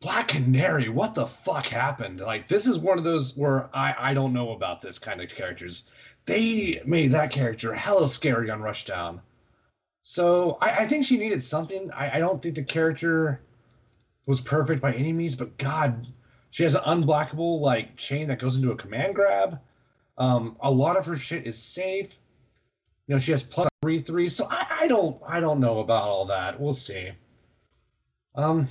[0.01, 2.19] Black Canary, what the fuck happened?
[2.19, 5.29] Like, this is one of those where I I don't know about this kind of
[5.29, 5.85] characters.
[6.27, 9.21] They made that character hella scary on Rushdown.
[10.03, 11.89] So I, I think she needed something.
[11.93, 13.41] I, I don't think the character
[14.27, 16.07] was perfect by any means, but God,
[16.53, 19.59] she has an unblockable like chain that goes into a command grab.
[20.19, 22.09] Um, a lot of her shit is safe.
[23.09, 24.29] You know, she has plus three three.
[24.29, 26.61] So I, I don't I don't know about all that.
[26.61, 27.11] We'll see.
[28.35, 28.69] Um,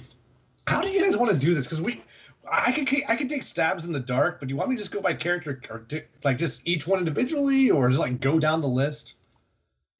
[0.68, 1.66] how do you guys want to do this?
[1.66, 2.04] Because we,
[2.50, 4.82] I could I could take stabs in the dark, but do you want me to
[4.82, 5.86] just go by character or
[6.24, 9.16] like just each one individually, or just like go down the list?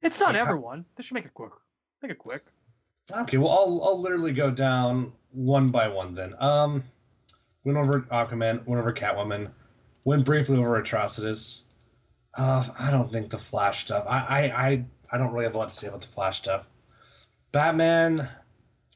[0.02, 0.86] It's not Like how- everyone.
[0.96, 1.52] They should make it quick.
[2.02, 2.44] Make it quick.
[3.12, 6.34] Okay, well, I'll I'll literally go down one by one then.
[6.40, 6.84] Um,
[7.64, 9.50] went over Aquaman, went over Catwoman,
[10.06, 11.64] went briefly over Atrocitus.
[12.38, 14.06] Uh, I don't think the Flash stuff.
[14.08, 16.68] I I I, I don't really have a lot to say about the Flash stuff.
[17.52, 18.22] Batman,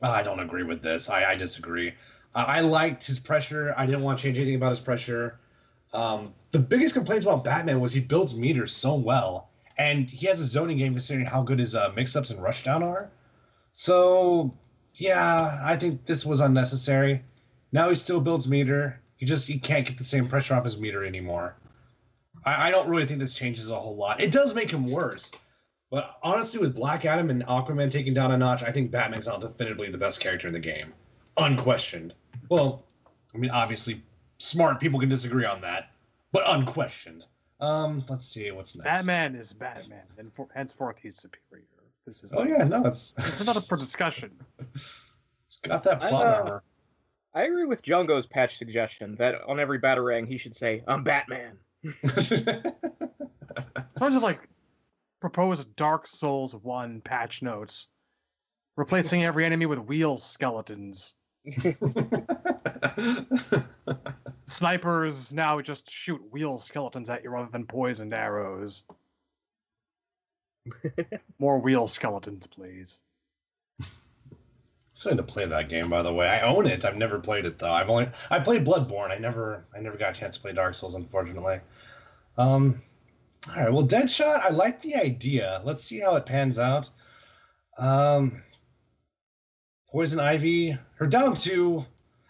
[0.02, 1.10] uh, I don't agree with this.
[1.10, 1.94] I I disagree.
[2.36, 3.74] I, liked his pressure.
[3.78, 5.40] I didn't want to change anything about his pressure.
[5.94, 9.48] Um, the biggest complaints about Batman was he builds meters so well,
[9.78, 13.10] and he has a zoning game considering how good his uh, mix-ups and rushdown are.
[13.72, 14.54] So
[14.96, 17.24] yeah, I think this was unnecessary.
[17.76, 19.02] Now he still builds meter.
[19.18, 21.58] He just he can't get the same pressure off his meter anymore.
[22.46, 24.22] I, I don't really think this changes a whole lot.
[24.22, 25.30] It does make him worse.
[25.92, 29.36] But honestly, with Black Adam and Aquaman taking down a notch, I think Batman's now
[29.40, 30.94] definitively the best character in the game.
[31.36, 32.14] Unquestioned.
[32.48, 32.86] Well,
[33.34, 34.02] I mean, obviously,
[34.38, 35.90] smart people can disagree on that,
[36.32, 37.26] but unquestioned.
[37.60, 38.86] Um, let's see what's next.
[38.86, 41.66] Batman is Batman, and for, henceforth he's superior.
[42.06, 44.32] This is Oh yeah, no, it's This is not up for discussion.
[44.76, 46.64] it's got that I, plot uh, armor.
[47.36, 51.58] I agree with Jungo's patch suggestion that on every batarang he should say, "I'm Batman."
[51.84, 52.10] In
[54.00, 54.48] terms of like
[55.20, 57.90] proposed Dark Souls 1 patch notes,
[58.78, 61.14] replacing every enemy with wheel skeletons.
[64.46, 68.84] Snipers now just shoot wheel skeletons at you rather than poisoned arrows.
[71.40, 73.02] More wheel skeletons, please.
[74.96, 76.26] Excited to play that game, by the way.
[76.26, 76.86] I own it.
[76.86, 77.74] I've never played it though.
[77.74, 79.12] I've only I played Bloodborne.
[79.12, 81.60] I never I never got a chance to play Dark Souls, unfortunately.
[82.38, 82.82] Um,
[83.50, 83.74] all right.
[83.74, 84.40] Well, Deadshot.
[84.40, 85.62] I like the idea.
[85.66, 86.90] Let's see how it pans out.
[87.78, 88.42] Um,
[89.92, 90.78] Poison Ivy.
[90.96, 91.84] Her down to.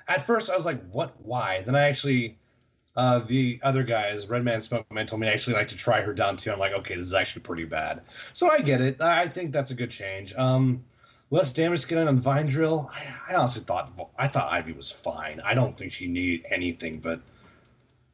[0.07, 1.13] At first, I was like, "What?
[1.21, 2.35] Why?" Then I actually,
[2.95, 6.15] uh, the other guys, Redman Smoke Man, told me I actually like to try her
[6.15, 6.51] down too.
[6.51, 8.01] I'm like, okay, this is actually pretty bad.
[8.33, 9.01] So I get it.
[9.01, 10.33] I think that's a good change.
[10.33, 10.83] Um,
[11.31, 12.89] less damage scaling on Vine Drill.
[12.93, 15.39] I, I honestly thought I thought Ivy was fine.
[15.43, 17.19] I don't think she needed anything, but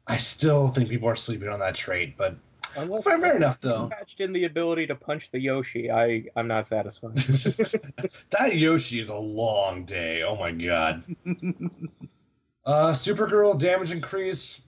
[0.06, 2.16] I still think people are sleeping on that trait.
[2.16, 2.36] But
[2.76, 3.88] Unless fair, fair enough though.
[3.90, 7.16] patched in the ability to punch the Yoshi, I I'm not satisfied.
[8.30, 10.22] that Yoshi is a long day.
[10.22, 11.04] Oh my god.
[12.64, 14.60] Uh, Supergirl damage increase.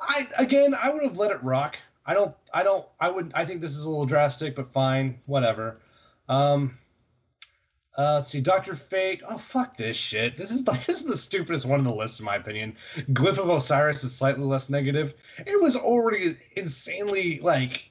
[0.00, 1.76] I again, I would have let it rock.
[2.06, 2.32] I don't.
[2.54, 2.86] I don't.
[3.00, 3.32] I would.
[3.34, 5.18] I think this is a little drastic, but fine.
[5.26, 5.78] Whatever.
[6.28, 6.78] Um,
[7.96, 9.20] Uh, let's see, Doctor Fate.
[9.28, 10.36] Oh fuck this shit.
[10.36, 12.76] This is the, this is the stupidest one on the list in my opinion.
[13.12, 15.14] Glyph of Osiris is slightly less negative.
[15.38, 17.82] It was already insanely like,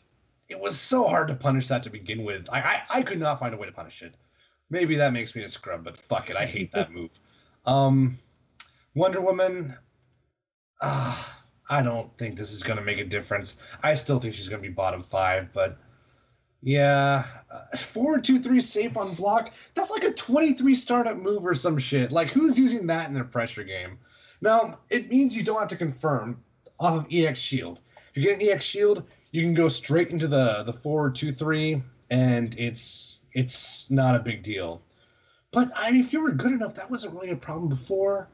[0.49, 2.47] it was so hard to punish that to begin with.
[2.52, 4.16] I I, I could not find a way to punish it.
[4.70, 7.12] Maybe that makes me a scrub, but fuck it, I hate that move.
[7.66, 8.18] Um,
[8.95, 9.78] Wonder Woman.
[10.82, 13.58] Ah, I don't think this is gonna make a difference.
[13.84, 15.78] I still think she's gonna be bottom five, but
[16.64, 19.51] yeah, uh, four two three safe on block.
[19.76, 22.12] That's like a twenty three startup move or some shit.
[22.12, 23.97] Like who's using that in their pressure game?
[24.41, 26.41] Now it means you don't have to confirm
[26.80, 27.80] off of EX Shield.
[28.12, 31.32] If you get an EX Shield, you can go straight into the the four two
[31.32, 31.82] three,
[32.12, 34.82] and it's it's not a big deal.
[35.51, 38.28] But I mean, if you were good enough, that wasn't really a problem before.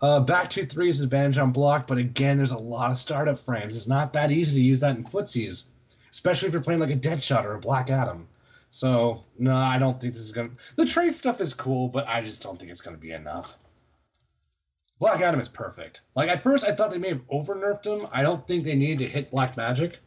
[0.00, 3.38] Uh, back two three is advantage on block, but again, there's a lot of startup
[3.38, 3.76] frames.
[3.76, 5.66] It's not that easy to use that in footsies,
[6.10, 8.26] especially if you're playing like a Deadshot or a Black Adam.
[8.70, 10.50] So no, I don't think this is gonna.
[10.76, 13.54] The trade stuff is cool, but I just don't think it's gonna be enough.
[14.98, 16.02] Black Adam is perfect.
[16.14, 18.08] Like at first, I thought they may have over nerfed him.
[18.12, 19.98] I don't think they needed to hit Black Magic,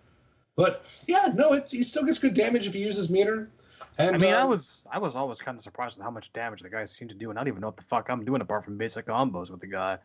[0.56, 3.50] but yeah, no, it's he still gets good damage if he uses meter.
[3.98, 6.32] And I mean, I um, was I was always kind of surprised with how much
[6.34, 8.24] damage the guy seemed to do, and I don't even know what the fuck I'm
[8.24, 9.98] doing apart from basic combos with the guy.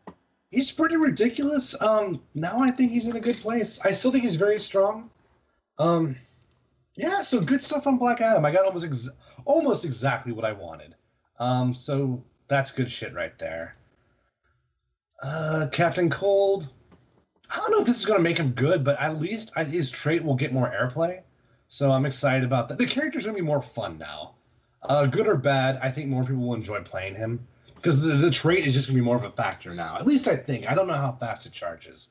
[0.49, 1.75] He's pretty ridiculous.
[1.81, 3.79] Um, now I think he's in a good place.
[3.83, 5.09] I still think he's very strong.
[5.79, 6.15] Um,
[6.95, 8.45] yeah, so good stuff on Black Adam.
[8.45, 9.09] I got almost ex-
[9.45, 10.95] almost exactly what I wanted.
[11.39, 13.73] Um, so that's good shit right there.
[15.21, 16.69] Uh, Captain Cold.
[17.49, 19.89] I don't know if this is to make him good, but at least I, his
[19.89, 21.21] trait will get more airplay.
[21.67, 22.77] So I'm excited about that.
[22.77, 24.35] The character's to be more fun now.
[24.83, 28.31] Uh, good or bad, I think more people will enjoy playing him because the, the
[28.31, 29.97] trait is just to be more of a factor now.
[29.97, 30.69] At least I think.
[30.69, 32.09] I don't know how fast it charges,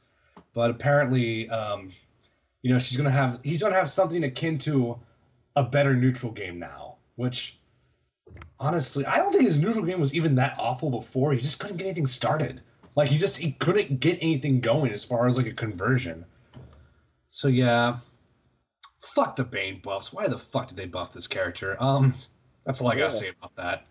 [0.54, 1.92] but apparently, um,
[2.66, 4.98] you know, she's going to have he's going to have something akin to
[5.54, 6.96] a better neutral game now.
[7.14, 7.60] Which,
[8.58, 11.32] honestly, I don't think his neutral game was even that awful before.
[11.32, 12.62] He just couldn't get anything started.
[12.96, 16.24] Like he just he couldn't get anything going as far as like a conversion.
[17.30, 17.98] So yeah,
[19.14, 20.12] fuck the Bane buffs.
[20.12, 21.80] Why the fuck did they buff this character?
[21.80, 22.14] Um,
[22.64, 23.20] that's all I gotta Yeah.
[23.20, 23.86] say about that.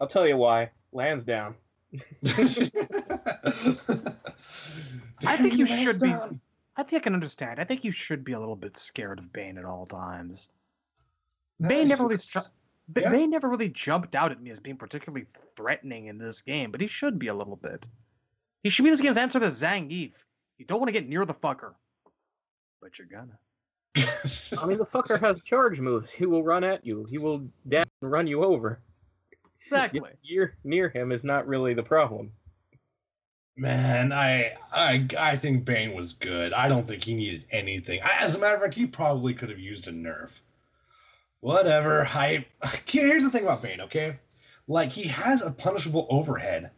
[0.00, 0.70] I'll tell you why.
[0.92, 1.56] Lands down.
[5.26, 6.14] I think you Damn, should be.
[6.76, 6.84] Lansdowne.
[6.84, 7.60] I think I can understand.
[7.60, 10.50] I think you should be a little bit scared of Bane at all times.
[11.58, 12.40] No, Bane never really, ju-
[12.96, 13.10] yeah.
[13.10, 16.80] Bane never really jumped out at me as being particularly threatening in this game, but
[16.80, 17.88] he should be a little bit.
[18.62, 20.12] He should be this game's answer to Zangief.
[20.58, 21.74] You don't want to get near the fucker,
[22.80, 23.38] but you're gonna.
[24.58, 26.10] I mean, the fucker has charge moves.
[26.10, 27.04] He will run at you.
[27.10, 28.80] He will dash and run you over.
[29.64, 30.10] Exactly.
[30.24, 32.32] You're near him is not really the problem.
[33.56, 36.54] Man, I I I think Bane was good.
[36.54, 38.00] I don't think he needed anything.
[38.02, 40.30] I, as a matter of fact, he probably could have used a nerf.
[41.40, 42.06] Whatever.
[42.06, 42.46] I
[42.86, 43.82] here's the thing about Bane.
[43.82, 44.16] Okay,
[44.68, 46.70] like he has a punishable overhead,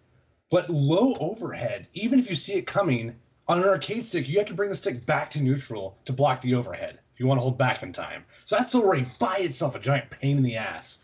[0.50, 1.86] but low overhead.
[1.94, 3.14] Even if you see it coming
[3.46, 6.40] on an arcade stick, you have to bring the stick back to neutral to block
[6.40, 8.24] the overhead if you want to hold back in time.
[8.46, 10.98] So that's already by itself a giant pain in the ass.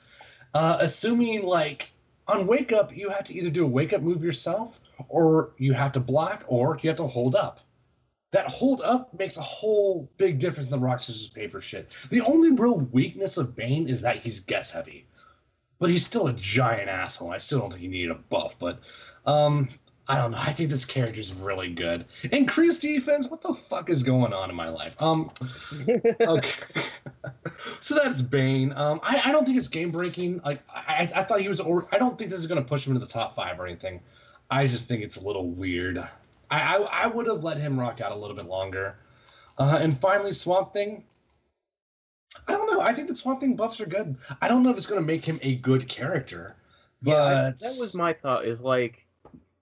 [0.53, 1.91] Uh, assuming like
[2.27, 5.73] on wake up, you have to either do a wake up move yourself or you
[5.73, 7.61] have to block, or you have to hold up.
[8.33, 11.89] That hold up makes a whole big difference in the rock scissors paper shit.
[12.11, 15.07] The only real weakness of Bane is that he's guess heavy,
[15.81, 17.33] but he's still a giant asshole.
[17.33, 18.79] I still don't think he needed a buff, but
[19.27, 19.69] um,
[20.11, 20.39] I don't know.
[20.39, 22.05] I think this character's really good.
[22.33, 23.29] Increased defense.
[23.29, 24.95] What the fuck is going on in my life?
[24.99, 25.31] Um,
[26.21, 26.51] okay.
[27.81, 28.73] so that's Bane.
[28.73, 30.41] Um, I, I don't think it's game breaking.
[30.45, 31.61] Like I, I thought he was.
[31.61, 33.67] Or I don't think this is going to push him into the top five or
[33.67, 34.01] anything.
[34.51, 35.99] I just think it's a little weird.
[35.99, 36.09] I
[36.51, 38.97] I, I would have let him rock out a little bit longer.
[39.59, 41.05] Uh, and finally, Swamp Thing.
[42.47, 42.81] I don't know.
[42.81, 44.17] I think the Swamp Thing buffs are good.
[44.41, 46.57] I don't know if it's going to make him a good character,
[47.03, 48.45] but Yeah, I- that was my thought.
[48.45, 49.07] Is like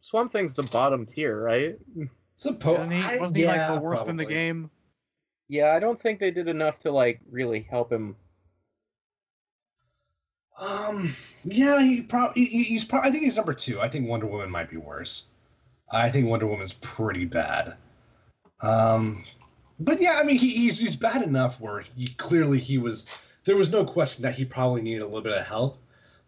[0.00, 1.78] Swamp Thing's the bottom tier, right?
[2.36, 4.70] suppose Wasn't he, wasn't he like the worst in the game?
[5.48, 8.16] Yeah, I don't think they did enough to like really help him.
[10.58, 13.08] Um, yeah, he probably he, he's probably.
[13.08, 13.80] I think he's number two.
[13.80, 15.26] I think Wonder Woman might be worse.
[15.90, 17.74] I think Wonder Woman's pretty bad.
[18.60, 19.24] Um,
[19.78, 23.04] but yeah, I mean, he, he's he's bad enough where he clearly he was.
[23.44, 25.78] There was no question that he probably needed a little bit of help.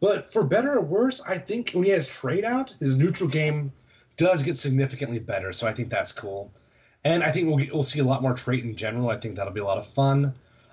[0.00, 3.70] But for better or worse, I think when he has trade out, his neutral game
[4.16, 5.52] does get significantly better.
[5.52, 6.50] So I think that's cool.
[7.04, 9.10] And I think we'll get, we'll see a lot more trait in general.
[9.10, 10.32] I think that'll be a lot of fun.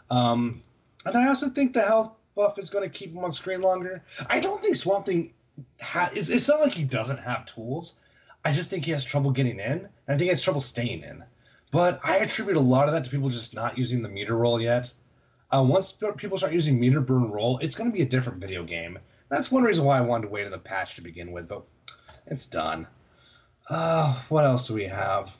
[0.10, 0.62] Um,
[1.06, 4.02] and I also think the health buff is going to keep him on screen longer.
[4.28, 5.34] I don't think Swamp Thing
[5.82, 7.96] ha- it's, it's not like he doesn't have tools.
[8.46, 11.04] I just think he has trouble getting in, and I think he has trouble staying
[11.04, 11.24] in.
[11.72, 14.62] But I attribute a lot of that to people just not using the meter roll
[14.62, 14.94] yet.
[15.52, 18.64] Uh, once people start using meter burn roll, it's going to be a different video
[18.64, 21.48] game that's one reason why I wanted to wait in the patch to begin with,
[21.48, 21.64] but
[22.28, 22.88] it's done.
[23.70, 25.32] Uh, what else do we have?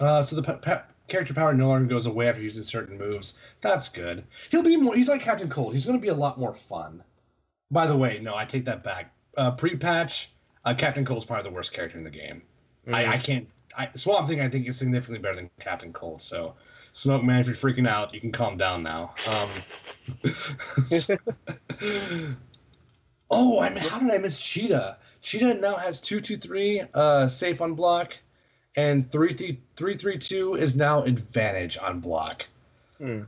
[0.00, 3.34] Uh, so the pe- pe- character power no longer goes away after using certain moves.
[3.60, 4.24] That's good.
[4.50, 4.94] He'll be more.
[4.94, 5.72] He's like Captain Cold.
[5.72, 7.02] He's going to be a lot more fun.
[7.70, 9.12] By the way, no, I take that back.
[9.36, 10.30] Uh, pre-patch,
[10.64, 12.42] uh, Captain Cold's probably the worst character in the game.
[12.92, 13.48] I, I can't.
[13.76, 16.22] I, Swamp Thing, I think, is significantly better than Captain Cold.
[16.22, 16.54] So,
[16.92, 19.14] Smoke Man, if you're freaking out, you can calm down now.
[19.26, 19.48] Um,
[23.30, 24.98] oh, I mean, how did I miss Cheetah?
[25.22, 28.12] Cheetah now has two two three uh, safe on block,
[28.76, 32.46] and three three three three two is now advantage on block.
[32.98, 33.22] Hmm.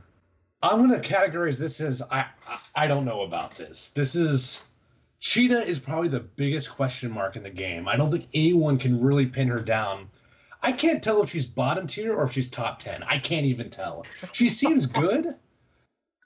[0.61, 3.91] I'm gonna categorize this as I, I I don't know about this.
[3.95, 4.61] This is
[5.19, 7.87] Cheetah is probably the biggest question mark in the game.
[7.87, 10.09] I don't think anyone can really pin her down.
[10.61, 13.03] I can't tell if she's bottom tier or if she's top ten.
[13.03, 14.05] I can't even tell.
[14.33, 15.35] She seems good.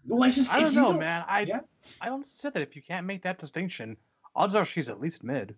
[0.08, 1.24] Well, I just I don't know, man.
[1.28, 1.60] I Yeah.
[2.00, 3.98] I don't say that if you can't make that distinction,
[4.36, 5.56] odds are she's at least mid.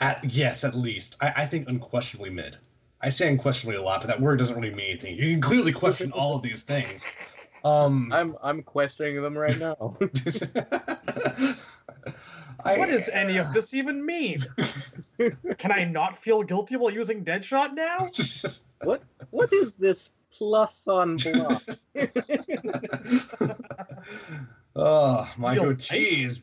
[0.00, 1.16] At, yes, at least.
[1.20, 2.56] I, I think unquestionably mid.
[3.00, 5.16] I say unquestionably a lot, but that word doesn't really mean anything.
[5.16, 7.04] You can clearly question all of these things.
[7.64, 9.96] Um, I'm I'm questioning them right now.
[12.64, 14.44] I, What does any of this even mean?
[15.58, 18.10] Can I not feel guilty while using Deadshot now?
[18.82, 21.62] what what is this plus on block?
[24.74, 26.42] oh, my Feel goatee is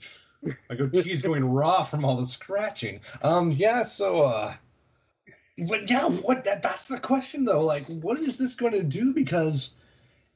[0.70, 3.02] my goatee is going raw from all the scratching.
[3.22, 3.84] Um, yeah.
[3.84, 4.54] So, uh,
[5.58, 7.64] but yeah, what that that's the question though.
[7.64, 9.14] Like, what is this going to do?
[9.14, 9.72] Because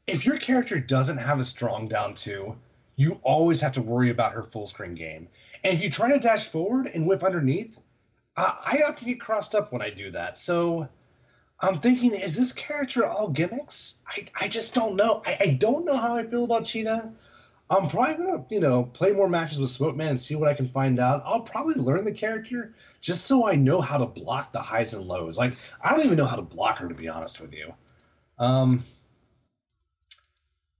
[0.08, 2.56] if your character doesn't have a strong down two,
[2.96, 5.28] you always have to worry about her full screen game.
[5.64, 7.78] And if you try to dash forward and whip underneath,
[8.38, 10.38] uh, I often get crossed up when I do that.
[10.38, 10.88] So.
[11.62, 13.98] I'm thinking, is this character all gimmicks?
[14.08, 15.22] I, I just don't know.
[15.26, 17.12] I, I don't know how I feel about Cheetah.
[17.70, 20.56] I'm probably gonna, you know, play more matches with Smoke Man and see what I
[20.56, 21.22] can find out.
[21.26, 25.06] I'll probably learn the character just so I know how to block the highs and
[25.06, 25.38] lows.
[25.38, 27.74] Like I don't even know how to block her to be honest with you.
[28.40, 28.84] Um.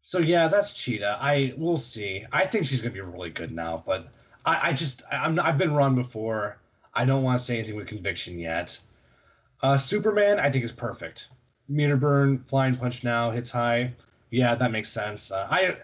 [0.02, 1.18] So yeah, that's Cheetah.
[1.22, 2.26] I we'll see.
[2.32, 4.08] I think she's gonna be really good now, but
[4.44, 6.58] I, I just I'm I've been wrong before.
[6.96, 8.80] I don't want to say anything with conviction yet.
[9.62, 11.28] Uh, Superman, I think is perfect.
[11.68, 13.94] Meter burn, flying punch now hits high.
[14.32, 15.32] Yeah, that makes sense.
[15.32, 15.78] Uh, I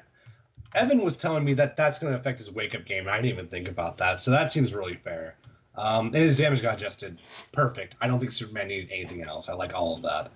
[0.76, 3.08] Evan was telling me that that's going to affect his wake up game.
[3.08, 5.36] I didn't even think about that, so that seems really fair.
[5.78, 7.20] Um, and his damage got adjusted,
[7.52, 7.96] perfect.
[8.02, 9.50] I don't think Superman needed anything else.
[9.50, 10.32] I like all of that.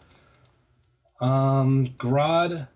[1.25, 2.67] Um, Grodd.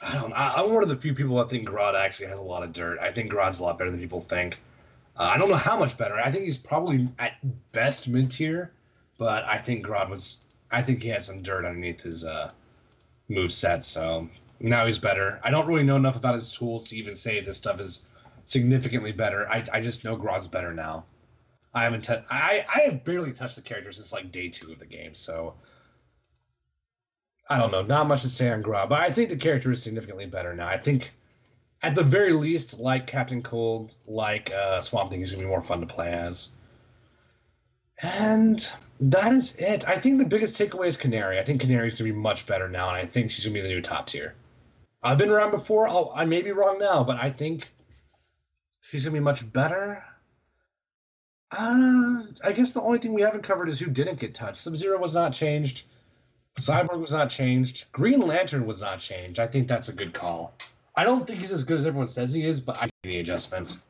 [0.00, 0.32] I don't.
[0.32, 2.72] I, I'm one of the few people that think Grodd actually has a lot of
[2.72, 2.98] dirt.
[2.98, 4.58] I think Grodd's a lot better than people think.
[5.16, 6.16] Uh, I don't know how much better.
[6.18, 7.34] I think he's probably at
[7.72, 8.72] best mid tier,
[9.18, 10.38] but I think Grodd was.
[10.70, 12.50] I think he had some dirt underneath his uh,
[13.28, 13.84] move set.
[13.84, 14.28] So
[14.62, 15.40] now he's better.
[15.42, 18.06] I don't really know enough about his tools to even say this stuff is
[18.46, 19.48] significantly better.
[19.48, 21.04] I, I just know Grodd's better now.
[21.74, 22.26] I haven't touched.
[22.30, 25.14] I I have barely touched the character since like day two of the game.
[25.14, 25.54] So
[27.48, 27.82] I don't know.
[27.82, 30.68] Not much to say on Grodd, but I think the character is significantly better now.
[30.68, 31.12] I think.
[31.84, 35.62] At the very least, like Captain Cold, like uh, Swamp Thing, is gonna be more
[35.62, 36.50] fun to play as.
[38.00, 38.64] And
[39.00, 39.88] that is it.
[39.88, 41.40] I think the biggest takeaway is Canary.
[41.40, 43.68] I think Canary's gonna be much better now, and I think she's gonna be the
[43.68, 44.34] new top tier.
[45.02, 45.88] I've been around before.
[45.88, 47.68] I'll, I may be wrong now, but I think
[48.82, 50.04] she's gonna be much better.
[51.50, 54.58] Uh, I guess the only thing we haven't covered is who didn't get touched.
[54.58, 55.84] Sub Zero was not changed.
[56.58, 57.86] Cyborg was not changed.
[57.92, 59.40] Green Lantern was not changed.
[59.40, 60.54] I think that's a good call.
[60.96, 63.80] I don't think he's as good as everyone says he is, but I the adjustments.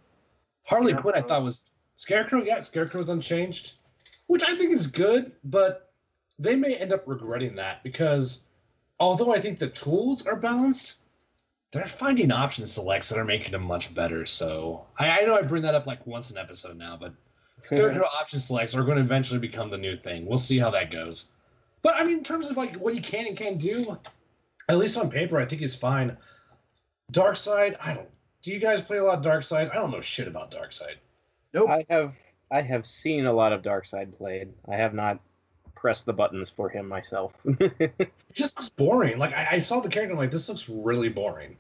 [0.67, 1.63] Harley Quinn, I thought was
[1.97, 2.43] Scarecrow.
[2.43, 3.75] Yeah, Scarecrow was unchanged,
[4.29, 5.93] which I think is good, but
[6.39, 8.45] they may end up regretting that because
[8.99, 11.02] although I think the tools are balanced,
[11.73, 14.27] they're finding option selects that are making them much better.
[14.27, 17.13] So I, I know I bring that up like once an episode now, but
[17.65, 20.27] Scarecrow option selects are going to eventually become the new thing.
[20.27, 21.29] We'll see how that goes.
[21.81, 23.97] But I mean, in terms of like what you can and can't do,
[24.69, 26.17] at least on paper, I think he's fine.
[27.13, 28.09] Darkseid, I don't.
[28.43, 29.71] Do you guys play a lot of Dark Sides?
[29.71, 30.97] I don't know shit about Darkseid.
[31.69, 32.15] I have
[32.51, 34.53] I have seen a lot of Darkseid played.
[34.71, 35.21] I have not
[35.83, 37.33] pressed the buttons for him myself.
[37.45, 39.19] It just looks boring.
[39.19, 41.57] Like I, I saw the character, I'm like, this looks really boring.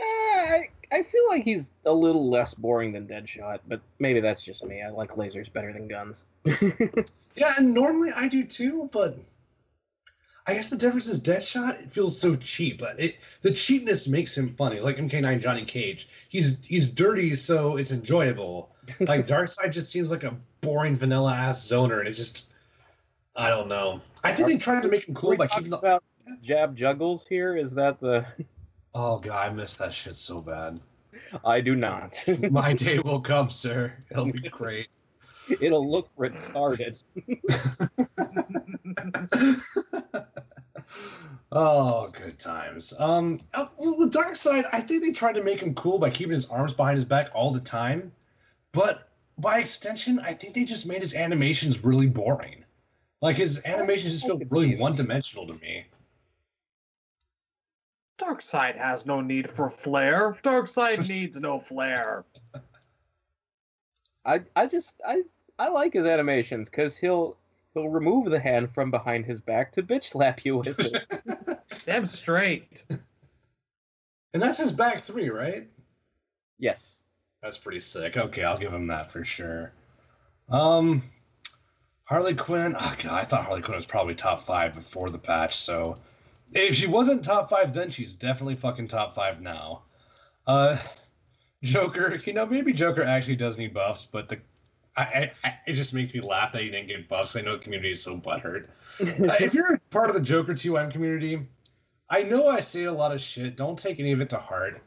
[0.00, 4.42] Eh, I, I feel like he's a little less boring than Deadshot, but maybe that's
[4.42, 4.82] just me.
[4.82, 6.24] I like lasers better than guns.
[7.34, 9.18] Yeah, and normally I do too, but
[10.46, 11.82] I guess the difference is Deadshot.
[11.82, 14.72] It feels so cheap, but it the cheapness makes him fun.
[14.72, 16.08] He's like MK9 Johnny Cage.
[16.28, 18.70] He's he's dirty, so it's enjoyable.
[19.00, 22.51] Like Darkseid just seems like a boring vanilla ass zoner, and it just
[23.34, 24.00] I don't know.
[24.22, 25.78] I think they tried to make him cool by talking keeping the.
[25.78, 26.04] about
[26.42, 27.56] jab juggles here.
[27.56, 28.26] Is that the?
[28.94, 30.78] Oh god, I missed that shit so bad.
[31.46, 32.22] I do not.
[32.50, 33.94] My day will come, sir.
[34.10, 34.88] It'll be great.
[35.62, 37.02] It'll look retarded.
[41.52, 42.92] oh, good times.
[42.98, 46.34] Um, uh, well, with Darkseid, I think they tried to make him cool by keeping
[46.34, 48.12] his arms behind his back all the time,
[48.72, 49.08] but
[49.38, 52.61] by extension, I think they just made his animations really boring.
[53.22, 55.86] Like his animations just feel really one-dimensional to me.
[58.18, 60.36] Darkseid has no need for flair.
[60.42, 62.24] Darkseid needs no flair.
[64.24, 65.22] I I just I
[65.58, 67.36] I like his animations because he'll
[67.74, 71.58] he'll remove the hand from behind his back to bitch slap you with it.
[71.86, 72.84] Damn straight.
[74.34, 75.68] And that's his back three, right?
[76.58, 76.96] yes.
[77.42, 78.16] That's pretty sick.
[78.16, 79.72] Okay, I'll give him that for sure.
[80.48, 81.02] Um,
[82.12, 82.76] Harley Quinn.
[82.78, 85.56] Oh god, I thought Harley Quinn was probably top five before the patch.
[85.56, 85.94] So
[86.52, 89.84] if she wasn't top five then, she's definitely fucking top five now.
[90.46, 90.76] Uh,
[91.62, 92.20] Joker.
[92.22, 94.38] You know, maybe Joker actually does need buffs, but the
[94.94, 97.34] I, I, it just makes me laugh that he didn't get buffs.
[97.34, 98.68] I know the community is so butthurt.
[99.00, 101.40] Uh, if you're part of the Joker 2M community,
[102.10, 103.56] I know I say a lot of shit.
[103.56, 104.82] Don't take any of it to heart.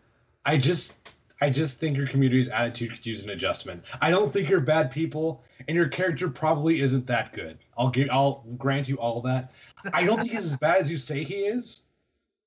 [0.45, 0.93] I just
[1.41, 3.83] I just think your community's attitude could use an adjustment.
[4.01, 7.57] I don't think you're bad people, and your character probably isn't that good.
[7.77, 9.51] I'll give I'll grant you all that.
[9.93, 11.81] I don't think he's as bad as you say he is,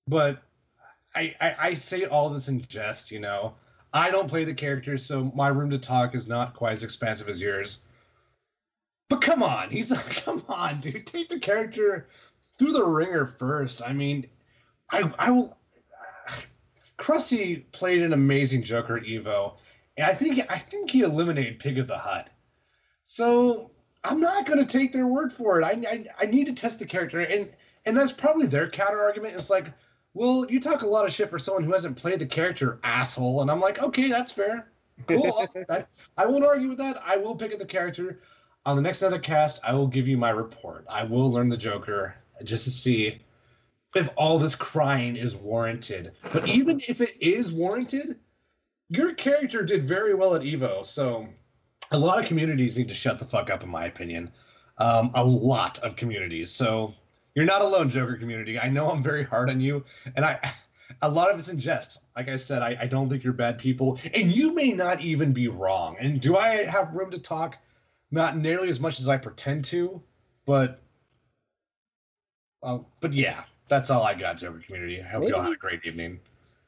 [0.06, 0.42] but
[1.14, 3.54] I, I I say all this in jest, you know.
[3.92, 7.28] I don't play the character, so my room to talk is not quite as expansive
[7.28, 7.80] as yours.
[9.08, 11.06] But come on, he's like, come on, dude.
[11.06, 12.08] Take the character
[12.58, 13.82] through the ringer first.
[13.82, 14.26] I mean,
[14.90, 15.57] I I will.
[16.98, 19.54] Krusty played an amazing Joker Evo,
[19.96, 22.28] and I think I think he eliminated Pig of the Hut.
[23.04, 23.70] So
[24.04, 25.64] I'm not going to take their word for it.
[25.64, 27.50] I, I I need to test the character, and
[27.86, 29.34] and that's probably their counter argument.
[29.34, 29.66] It's like,
[30.14, 33.42] well, you talk a lot of shit for someone who hasn't played the character, asshole.
[33.42, 34.68] And I'm like, okay, that's fair.
[35.06, 35.46] Cool.
[35.70, 35.84] I,
[36.16, 36.96] I won't argue with that.
[37.04, 38.20] I will pick up the character.
[38.66, 40.84] On the next other cast, I will give you my report.
[40.90, 43.20] I will learn the Joker just to see
[43.94, 46.12] if all this crying is warranted.
[46.32, 48.16] But even if it is warranted,
[48.88, 50.84] your character did very well at Evo.
[50.84, 51.26] So
[51.90, 54.30] a lot of communities need to shut the fuck up, in my opinion.
[54.78, 56.50] Um, a lot of communities.
[56.50, 56.94] So
[57.34, 58.58] you're not alone, Joker community.
[58.58, 59.84] I know I'm very hard on you,
[60.16, 60.52] and I.
[61.02, 62.00] A lot of it's in jest.
[62.16, 65.34] Like I said, I, I don't think you're bad people, and you may not even
[65.34, 65.96] be wrong.
[66.00, 67.56] And do I have room to talk?
[68.10, 70.02] Not nearly as much as I pretend to,
[70.46, 70.80] but
[72.62, 75.00] uh, but yeah, that's all I got, Joker community.
[75.02, 76.20] I hope you all had a great evening.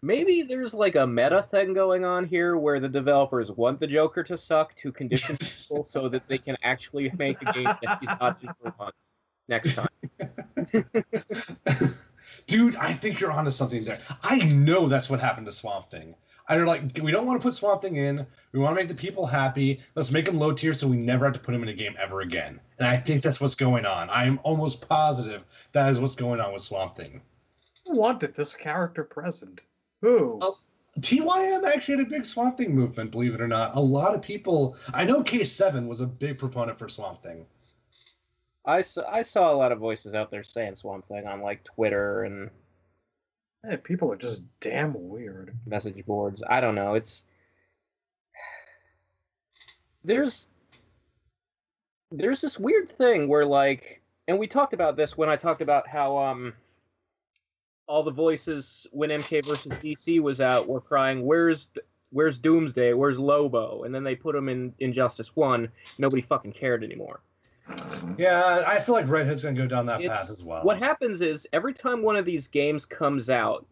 [0.02, 4.22] Maybe there's like a meta thing going on here where the developers want the Joker
[4.24, 8.08] to suck to condition people so that they can actually make a game that he's
[8.08, 8.96] not in for once
[9.48, 9.88] next time.
[12.46, 13.98] Dude, I think you're onto something there.
[14.22, 16.14] I know that's what happened to Swamp Thing.
[16.50, 18.26] And they're like, we don't want to put Swamp Thing in.
[18.50, 19.80] We want to make the people happy.
[19.94, 21.94] Let's make him low tier so we never have to put him in a game
[22.02, 22.58] ever again.
[22.80, 24.10] And I think that's what's going on.
[24.10, 25.44] I am almost positive
[25.74, 27.22] that is what's going on with Swamp Thing.
[27.86, 29.60] Who wanted this character present?
[30.02, 30.40] Who?
[30.42, 30.58] Oh.
[30.98, 33.76] TYM actually had a big Swamp Thing movement, believe it or not.
[33.76, 34.76] A lot of people.
[34.92, 37.46] I know K7 was a big proponent for Swamp Thing.
[38.66, 41.62] I saw, I saw a lot of voices out there saying Swamp Thing on like
[41.62, 42.50] Twitter and
[43.68, 45.54] Hey, people are just damn weird.
[45.66, 46.42] message boards.
[46.48, 46.94] I don't know.
[46.94, 47.24] It's
[50.02, 50.46] there's
[52.10, 55.86] there's this weird thing where like and we talked about this when I talked about
[55.86, 56.54] how um
[57.86, 61.68] all the voices when MK versus DC was out were crying where's
[62.10, 65.68] where's Doomsday where's Lobo and then they put him in Injustice 1
[65.98, 67.20] nobody fucking cared anymore.
[67.76, 68.14] Mm-hmm.
[68.18, 70.62] Yeah, I feel like Red Hood's gonna go down that It's- path as well.
[70.64, 73.66] What happens is every time one of these games comes out,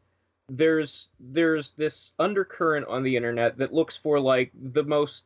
[0.49, 5.25] there's there's this undercurrent on the internet that looks for like the most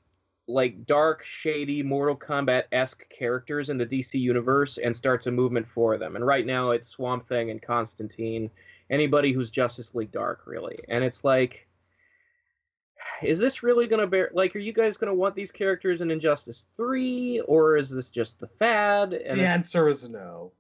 [0.49, 5.67] like dark, shady, Mortal Kombat esque characters in the DC universe and starts a movement
[5.69, 6.17] for them.
[6.17, 8.51] And right now it's Swamp Thing and Constantine,
[8.91, 10.79] anybody who's Justice League Dark, really.
[10.89, 11.69] And it's like
[13.25, 16.01] is this really going to bear like are you guys going to want these characters
[16.01, 20.53] in Injustice 3 or is this just the fad and the answer is no.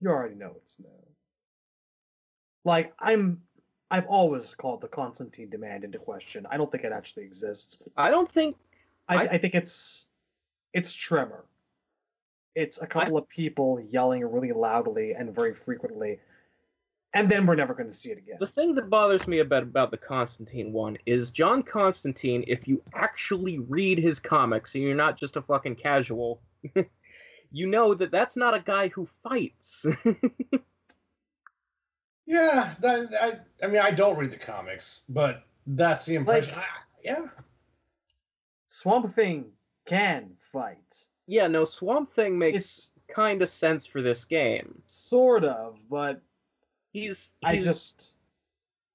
[0.00, 0.88] You already know it's no.
[2.64, 3.40] Like I'm,
[3.90, 6.46] I've always called the Constantine demand into question.
[6.50, 7.88] I don't think it actually exists.
[7.96, 8.56] I don't think
[9.08, 10.08] I, I- I think it's,
[10.72, 11.44] it's Tremor.
[12.54, 16.18] It's a couple of people yelling really loudly and very frequently,
[17.14, 18.36] and then we're never going to see it again.
[18.38, 22.44] The thing that bothers me about about the Constantine one is John Constantine.
[22.46, 26.40] If you actually read his comics and you're not just a fucking casual,
[27.52, 29.86] you know that that's not a guy who fights.
[32.30, 36.54] Yeah, that, I, I mean, I don't read the comics, but that's the impression.
[36.54, 36.64] I,
[37.02, 37.26] yeah.
[38.68, 39.46] Swamp Thing
[39.84, 41.08] can fight.
[41.26, 44.80] Yeah, no, Swamp Thing makes kind of sense for this game.
[44.86, 46.22] sort of, but
[46.92, 48.16] He's, I just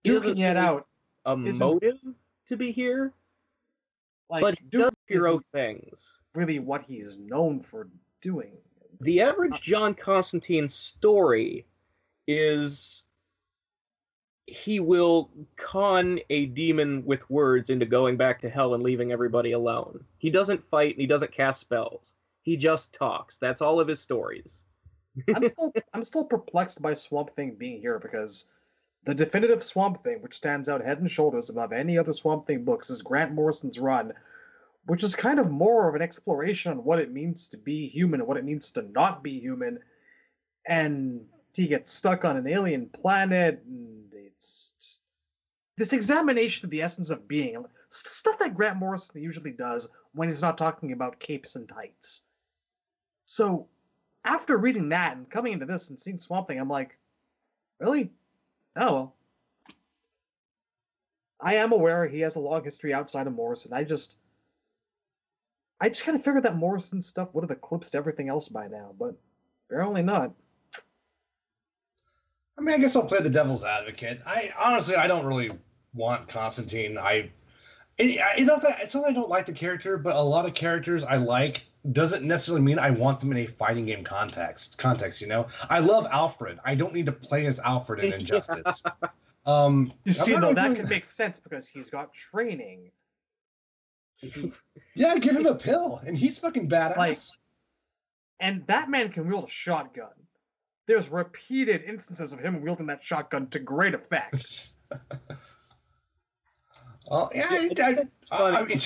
[0.04, 0.88] duking it out.
[1.26, 2.00] a motive
[2.48, 3.14] to be here,
[4.30, 6.06] Like but he does hero things.
[6.34, 7.88] really what he's known for
[8.22, 8.52] doing.
[9.02, 11.66] The average John Constantine story
[12.28, 13.04] is
[14.48, 19.54] he will con a demon with words into going back to hell and leaving everybody
[19.54, 20.04] alone.
[20.20, 22.14] He doesn't fight and he doesn't cast spells.
[22.44, 23.38] He just talks.
[23.38, 24.65] That's all of his stories.
[25.34, 28.52] I'm still I'm still perplexed by Swamp Thing being here because
[29.04, 32.66] the definitive Swamp Thing, which stands out head and shoulders above any other Swamp Thing
[32.66, 34.14] books, is Grant Morrison's run,
[34.86, 38.20] which is kind of more of an exploration on what it means to be human
[38.20, 39.80] and what it means to not be human.
[40.68, 45.02] And he gets stuck on an alien planet, and it's
[45.78, 50.42] this examination of the essence of being stuff that Grant Morrison usually does when he's
[50.42, 52.24] not talking about capes and tights.
[53.26, 53.68] So
[54.26, 56.98] after reading that and coming into this and seeing Swamp Thing, I'm like,
[57.80, 58.12] really?
[58.76, 59.16] Oh well.
[61.40, 63.72] I am aware he has a long history outside of Morrison.
[63.74, 64.18] I just,
[65.80, 68.96] I just kind of figured that Morrison stuff would have eclipsed everything else by now,
[68.98, 69.16] but
[69.70, 70.32] apparently not.
[72.58, 74.22] I mean, I guess I'll play the devil's advocate.
[74.26, 75.52] I honestly, I don't really
[75.94, 76.98] want Constantine.
[76.98, 77.30] I,
[77.98, 80.22] it, I- it's not that it's not that I don't like the character, but a
[80.22, 81.62] lot of characters I like
[81.94, 84.78] doesn't necessarily mean I want them in a fighting game context.
[84.78, 85.48] Context, you know.
[85.70, 86.60] I love Alfred.
[86.66, 88.18] I don't need to play as Alfred in Yeah.
[88.18, 88.84] Injustice.
[89.46, 92.92] Um, You I'm see, though, that doing- could make sense because he's got training.
[94.96, 96.96] Yeah, give him a pill, and he's fucking badass.
[96.98, 97.20] Like-
[98.40, 100.08] And that man can wield a shotgun.
[100.88, 104.70] There's repeated instances of him wielding that shotgun to great effect.
[107.08, 107.70] Oh yeah, I,
[108.32, 108.82] I, I, I mean,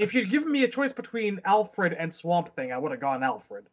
[0.00, 3.22] if you'd given me a choice between Alfred and Swamp Thing, I would have gone
[3.22, 3.66] Alfred.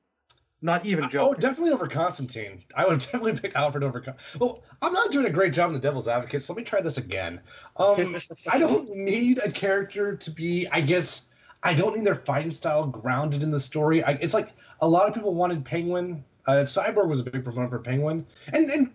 [0.61, 1.29] Not even Joe.
[1.29, 2.63] oh, definitely over Constantine.
[2.75, 4.01] I would definitely pick Alfred over.
[4.01, 6.63] Con- well, I'm not doing a great job in the Devil's Advocate, so let me
[6.63, 7.39] try this again.
[7.77, 8.17] Um,
[8.47, 10.67] I don't need a character to be.
[10.67, 11.23] I guess
[11.63, 14.03] I don't need their fighting style grounded in the story.
[14.03, 14.49] I, it's like
[14.81, 16.23] a lot of people wanted Penguin.
[16.47, 18.91] Uh, Cyborg was a big proponent for Penguin, and and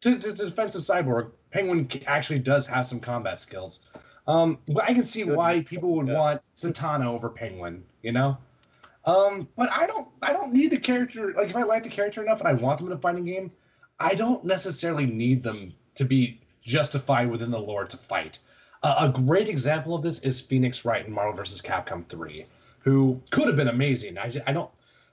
[0.00, 3.80] to, to, defense of Cyborg, Penguin actually does have some combat skills.
[4.26, 7.84] Um, but I can see why people would want Satana over Penguin.
[8.02, 8.38] You know.
[9.04, 12.22] Um, but I don't I don't need the character like if I like the character
[12.22, 13.52] enough and I want them in a fighting game,
[14.00, 18.40] I don't necessarily need them to be justified within the lore to fight.
[18.82, 21.62] Uh, a great example of this is Phoenix Wright in Marvel vs.
[21.62, 22.44] Capcom 3,
[22.80, 24.18] who could have been amazing.
[24.18, 24.70] I, I don't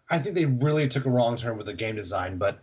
[0.10, 2.60] I think they really took a wrong turn with the game design, but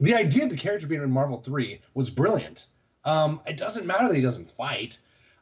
[0.00, 2.66] the idea of the character being in Marvel 3 was brilliant.
[3.04, 4.98] Um, it doesn't matter that he doesn't fight.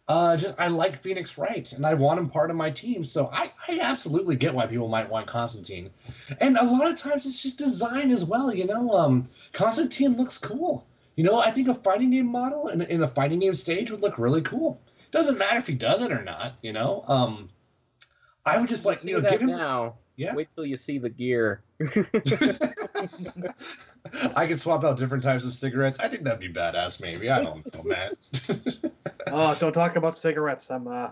[0.09, 3.05] Uh, just I like Phoenix Wright, and I want him part of my team.
[3.05, 5.91] So I, I absolutely get why people might want Constantine,
[6.41, 8.53] and a lot of times it's just design as well.
[8.53, 10.85] You know, um, Constantine looks cool.
[11.15, 14.01] You know, I think a fighting game model in, in a fighting game stage would
[14.01, 14.81] look really cool.
[15.13, 16.55] Doesn't matter if he does it or not.
[16.63, 17.49] You know, um,
[18.45, 19.53] I would just like you know give him.
[19.53, 19.95] now.
[20.17, 20.35] Yeah.
[20.35, 21.63] Wait till you see the gear.
[24.37, 25.99] I could swap out different types of cigarettes.
[26.01, 27.01] I think that'd be badass.
[27.01, 28.17] Maybe I don't know, man.
[29.35, 30.71] Oh, don't talk about cigarettes.
[30.71, 31.11] I'm uh.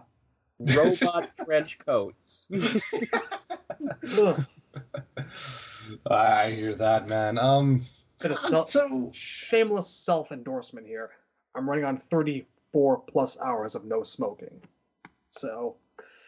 [0.59, 2.43] Robot trench coats.
[6.11, 7.39] I hear that, man.
[7.39, 7.87] Um,
[8.21, 11.11] Bit of self, so shameless self endorsement here.
[11.55, 14.61] I'm running on 34 plus hours of no smoking.
[15.31, 15.77] So,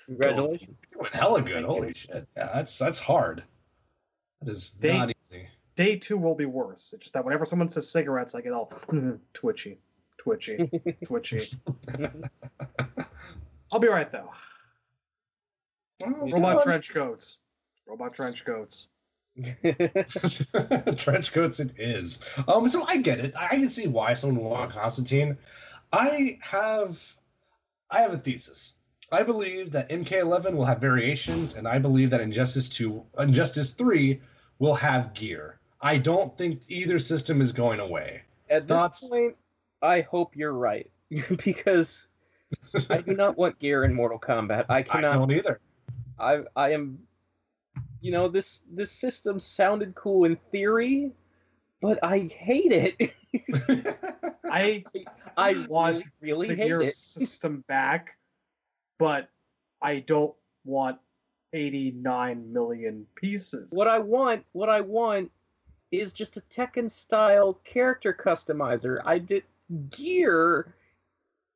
[0.06, 0.76] Congratulations.
[0.92, 1.64] doing hella good.
[1.64, 2.26] Holy shit!
[2.36, 3.42] Yeah, that's that's hard.
[4.40, 5.11] That is They- not easy.
[5.76, 6.92] Day two will be worse.
[6.92, 8.72] It's just that whenever someone says cigarettes, I get all
[9.32, 9.78] twitchy,
[10.18, 10.70] twitchy,
[11.04, 11.50] twitchy.
[13.70, 14.30] I'll be right though.
[16.04, 16.64] Oh, Robot fun.
[16.64, 17.38] trench coats.
[17.86, 18.88] Robot trench coats.
[20.96, 22.18] trench coats it is.
[22.46, 23.32] Um, so I get it.
[23.36, 25.38] I can see why someone would want Constantine.
[25.92, 26.98] I have,
[27.90, 28.74] I have a thesis.
[29.10, 34.20] I believe that MK11 will have variations, and I believe that Injustice 2, Injustice 3
[34.58, 35.58] will have gear.
[35.82, 38.22] I don't think either system is going away.
[38.48, 39.08] At this Thoughts?
[39.08, 39.36] point,
[39.82, 40.88] I hope you're right
[41.44, 42.06] because
[42.88, 44.66] I do not want gear in Mortal Kombat.
[44.68, 45.14] I I cannot.
[45.14, 45.60] don't either.
[46.18, 46.98] I I am.
[48.00, 51.12] You know this this system sounded cool in theory,
[51.80, 53.12] but I hate it.
[54.50, 54.84] I
[55.36, 56.94] I want really, really the hate gear it.
[56.94, 58.16] system back,
[58.98, 59.28] but
[59.80, 60.34] I don't
[60.64, 60.98] want
[61.52, 63.72] 89 million pieces.
[63.72, 65.30] What I want, what I want,
[65.92, 69.00] is just a Tekken style character customizer.
[69.04, 69.44] I did
[69.90, 70.74] gear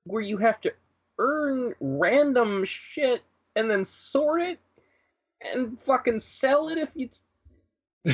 [0.05, 0.73] where you have to
[1.19, 3.23] earn random shit
[3.57, 4.61] and then sort it
[5.55, 7.09] and fucking sell it if you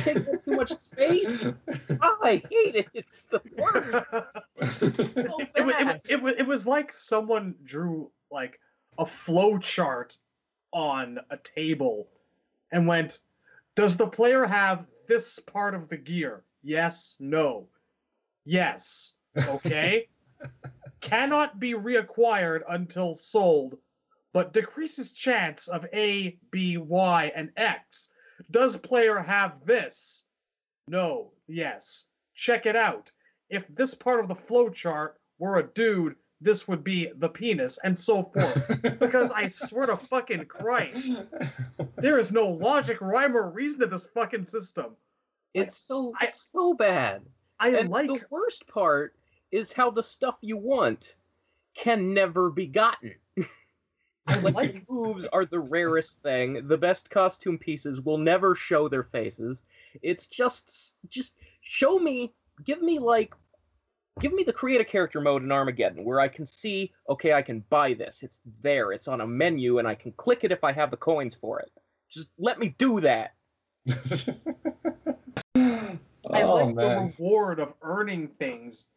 [0.01, 1.43] take up too much space.
[2.01, 2.87] Ah, I hate it.
[2.93, 4.05] It's the worst.
[5.13, 8.59] So it, wa- it, wa- it, it was like someone drew like
[8.97, 10.17] a flow chart
[10.71, 12.07] on a table
[12.71, 13.19] and went,
[13.75, 16.43] Does the player have this part of the gear?
[16.61, 17.69] Yes, no.
[18.45, 19.13] Yes.
[19.35, 20.07] Okay.
[21.01, 23.77] Cannot be reacquired until sold,
[24.31, 28.09] but decreases chance of A, B, Y, and X.
[28.51, 30.25] Does player have this?
[30.87, 31.31] No.
[31.47, 32.05] Yes.
[32.35, 33.11] Check it out.
[33.49, 37.79] If this part of the flow chart were a dude, this would be the penis,
[37.83, 38.81] and so forth.
[38.99, 41.23] because I swear to fucking Christ,
[41.97, 44.95] there is no logic, rhyme, or reason to this fucking system.
[45.53, 47.21] It's so I- so bad.
[47.59, 49.15] I and like the worst part
[49.51, 51.15] is how the stuff you want
[51.75, 53.15] can never be gotten.
[54.27, 56.67] I like like moves are the rarest thing.
[56.67, 59.63] The best costume pieces will never show their faces.
[60.01, 62.33] It's just just show me,
[62.63, 63.33] give me like
[64.19, 67.41] give me the create a character mode in Armageddon where I can see, okay, I
[67.41, 68.23] can buy this.
[68.23, 68.91] It's there.
[68.91, 71.59] It's on a menu and I can click it if I have the coins for
[71.59, 71.71] it.
[72.09, 73.33] Just let me do that.
[76.25, 78.89] I oh like the reward of earning things,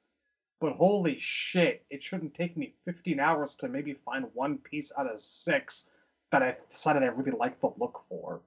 [0.61, 5.11] but holy shit, it shouldn't take me 15 hours to maybe find one piece out
[5.11, 5.91] of six
[6.31, 8.41] that I decided I really like the look for.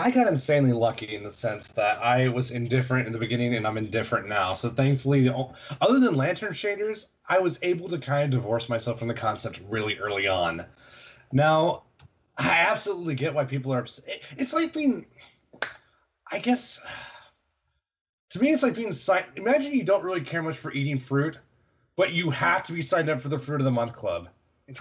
[0.00, 3.66] I got insanely lucky in the sense that I was indifferent in the beginning and
[3.66, 4.54] I'm indifferent now.
[4.54, 5.48] So thankfully, the,
[5.78, 9.60] other than lantern shaders, I was able to kind of divorce myself from the concept
[9.68, 10.64] really early on.
[11.32, 11.82] Now,
[12.38, 14.22] I absolutely get why people are upset.
[14.38, 15.04] It's like being,
[16.32, 16.80] I guess,
[18.30, 19.26] to me, it's like being signed.
[19.36, 21.38] Imagine you don't really care much for eating fruit,
[21.96, 24.28] but you have to be signed up for the Fruit of the Month Club.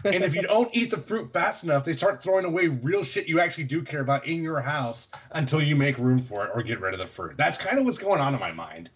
[0.06, 3.28] And if you don't eat the fruit fast enough, they start throwing away real shit
[3.28, 6.64] you actually do care about in your house until you make room for it or
[6.64, 7.36] get rid of the fruit.
[7.38, 8.90] That's kind of what's going on in my mind.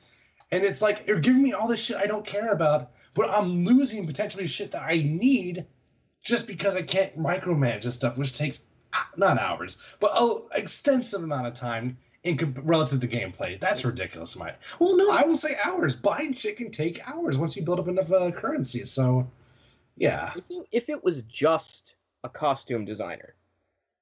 [0.52, 3.66] And it's like you're giving me all this shit I don't care about, but I'm
[3.66, 5.66] losing potentially shit that I need
[6.24, 8.60] just because I can't micromanage this stuff, which takes
[8.94, 13.60] ah, not hours, but an extensive amount of time in comp- relative to gameplay.
[13.60, 14.54] That's ridiculous, my.
[14.80, 15.96] Well, no, I will say hours.
[15.96, 18.84] Buying shit can take hours once you build up enough uh, currency.
[18.86, 19.28] So,
[19.96, 20.32] yeah.
[20.36, 23.36] If it, if it was just a costume designer,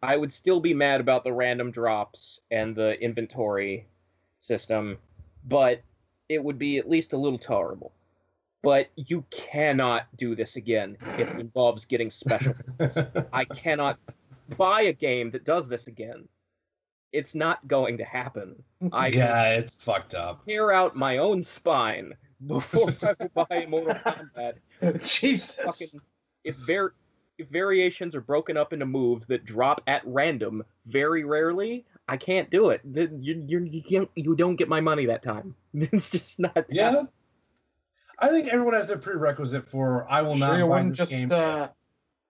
[0.03, 3.87] I would still be mad about the random drops and the inventory
[4.39, 4.97] system,
[5.47, 5.81] but
[6.27, 7.91] it would be at least a little tolerable.
[8.63, 12.53] But you cannot do this again if it involves getting special.
[13.33, 13.99] I cannot
[14.57, 16.27] buy a game that does this again.
[17.11, 18.63] It's not going to happen.
[18.93, 20.45] I yeah, it's fucked up.
[20.45, 22.13] tear out my own spine
[22.45, 24.53] before I buy Mortal Kombat
[25.03, 25.55] Jesus.
[25.55, 26.01] fucking
[26.43, 26.93] if var-
[27.37, 32.49] if variations are broken up into moves that drop at random very rarely, I can't
[32.49, 32.81] do it.
[32.83, 35.55] The- You you you, can't, you don't get my money that time.
[35.73, 36.65] It's just not.
[36.69, 37.03] Yeah.
[38.19, 41.09] I think everyone has their prerequisite for I will sure not you buy wouldn't this
[41.09, 41.31] just game.
[41.31, 41.67] uh,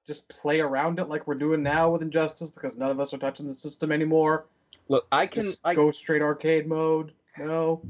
[0.07, 3.17] just play around it like we're doing now with Injustice because none of us are
[3.17, 4.45] touching the system anymore.
[4.87, 5.43] Look, I can.
[5.43, 7.11] Just I, go straight arcade mode.
[7.37, 7.81] No.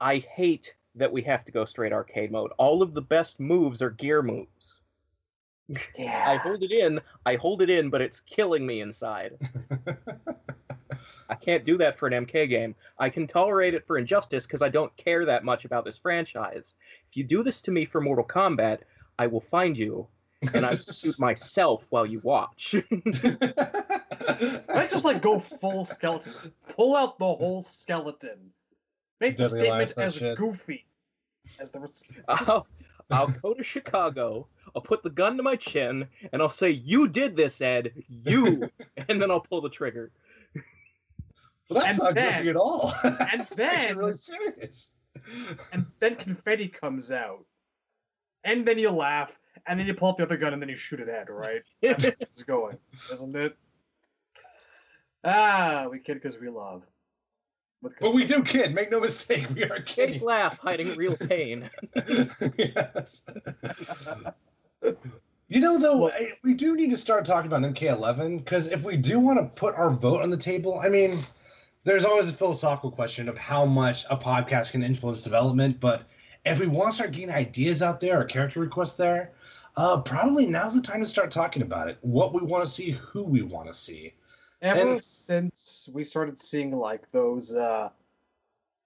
[0.00, 2.52] I hate that we have to go straight arcade mode.
[2.58, 4.80] All of the best moves are gear moves.
[5.96, 6.24] Yeah.
[6.28, 7.00] I hold it in.
[7.24, 9.38] I hold it in, but it's killing me inside.
[11.28, 12.74] I can't do that for an MK game.
[12.98, 16.74] I can tolerate it for Injustice because I don't care that much about this franchise.
[17.10, 18.80] If you do this to me for Mortal Kombat,
[19.18, 20.06] I will find you
[20.52, 22.74] and I will shoot myself while you watch.
[23.22, 26.52] Let's just like go full skeleton.
[26.68, 28.52] Pull out the whole skeleton.
[29.22, 30.36] Make the statement as shit.
[30.36, 30.84] goofy
[31.60, 31.78] as the.
[31.80, 32.66] res- I'll,
[33.10, 34.48] I'll go to Chicago.
[34.74, 37.92] I'll put the gun to my chin and I'll say, "You did this, Ed.
[38.08, 38.68] You,"
[39.08, 40.10] and then I'll pull the trigger.
[41.70, 42.92] well, that's And not then- goofy at all.
[43.04, 44.90] and That's actually then- really serious.
[45.72, 47.44] and then confetti comes out,
[48.44, 50.74] and then you laugh, and then you pull up the other gun, and then you
[50.74, 51.60] shoot it at, right?
[51.80, 52.76] It's going,
[53.12, 53.56] isn't it?
[55.22, 56.82] Ah, we kid because we love.
[57.82, 58.74] With But we do kid.
[58.74, 59.46] Make no mistake.
[59.54, 60.22] We are Fake kidding.
[60.22, 61.68] laugh, hiding real pain.
[62.56, 63.22] yes.
[65.48, 66.12] You know, though, Slut.
[66.14, 69.44] I- we do need to start talking about MK11 because if we do want to
[69.60, 71.22] put our vote on the table, I mean,
[71.84, 75.78] there's always a philosophical question of how much a podcast can influence development.
[75.78, 76.04] But
[76.46, 79.32] if we want to start getting ideas out there or character requests there,
[79.76, 81.98] uh, probably now's the time to start talking about it.
[82.00, 84.14] What we want to see, who we want to see.
[84.62, 87.90] Ever and- since we started seeing like those, uh,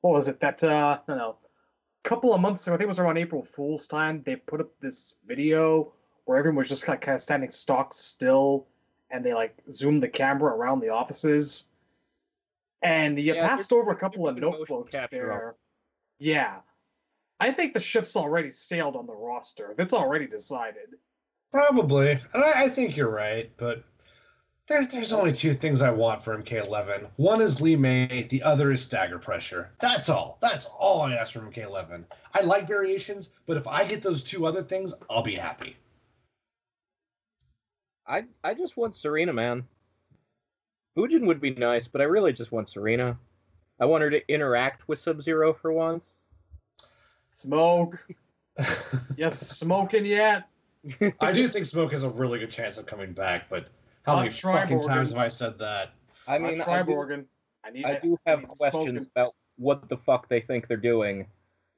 [0.01, 0.41] what was it?
[0.41, 1.37] That uh, no, no,
[2.03, 4.23] couple of months ago, I think it was around April Fool's time.
[4.25, 5.93] They put up this video
[6.25, 8.67] where everyone was just kind of, kind of standing stock still,
[9.11, 11.71] and they like zoomed the camera around the offices,
[12.83, 15.55] and you Yeah, passed over a couple of notebooks capture there.
[16.19, 16.61] Yeah,
[17.39, 19.75] I think the ship's already sailed on the roster.
[19.77, 20.95] That's already decided.
[21.53, 22.13] Probably.
[22.13, 23.85] And I, I think you're right, but
[24.69, 27.07] there, there's only two things I want for MK11.
[27.17, 29.71] One is Li Mei, the other is stagger pressure.
[29.81, 30.39] That's all.
[30.41, 32.05] That's all I ask from MK11.
[32.35, 35.77] I like variations, but if I get those two other things, I'll be happy.
[38.07, 39.65] I I just want Sareena, man.
[40.97, 43.17] Fujin would be nice, but I really just want Sareena.
[43.81, 46.13] I want her to interact with Sub Zero for once.
[47.33, 47.99] Smoke.
[49.19, 50.49] Yes, smoking yet.
[51.21, 53.69] I do think Smoke has a really good chance of coming back, but
[54.07, 55.91] how Not many fucking times have I said that?
[56.29, 57.27] I I mean, mean, I do,
[57.65, 57.85] I need.
[57.85, 59.11] I do have need questions smoking.
[59.15, 61.27] about what the fuck they think they're doing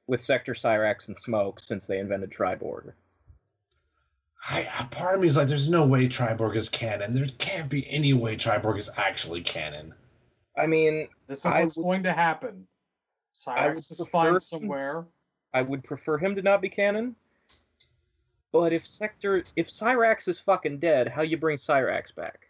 [0.07, 2.93] with Sector Cyrax and Smoke since they invented Triborg.
[4.47, 7.13] I, a part of me is like, there's no way Triborg is canon.
[7.13, 9.93] There can't be any way Triborg is actually canon.
[10.57, 12.65] I mean, This is I what's would- going to happen.
[13.47, 15.05] I Cyrax is fine somewhere.
[15.53, 17.15] I would prefer him to not be canon.
[18.51, 22.47] But if Sector, if Cyrax is fucking dead, how you bring Cyrax back?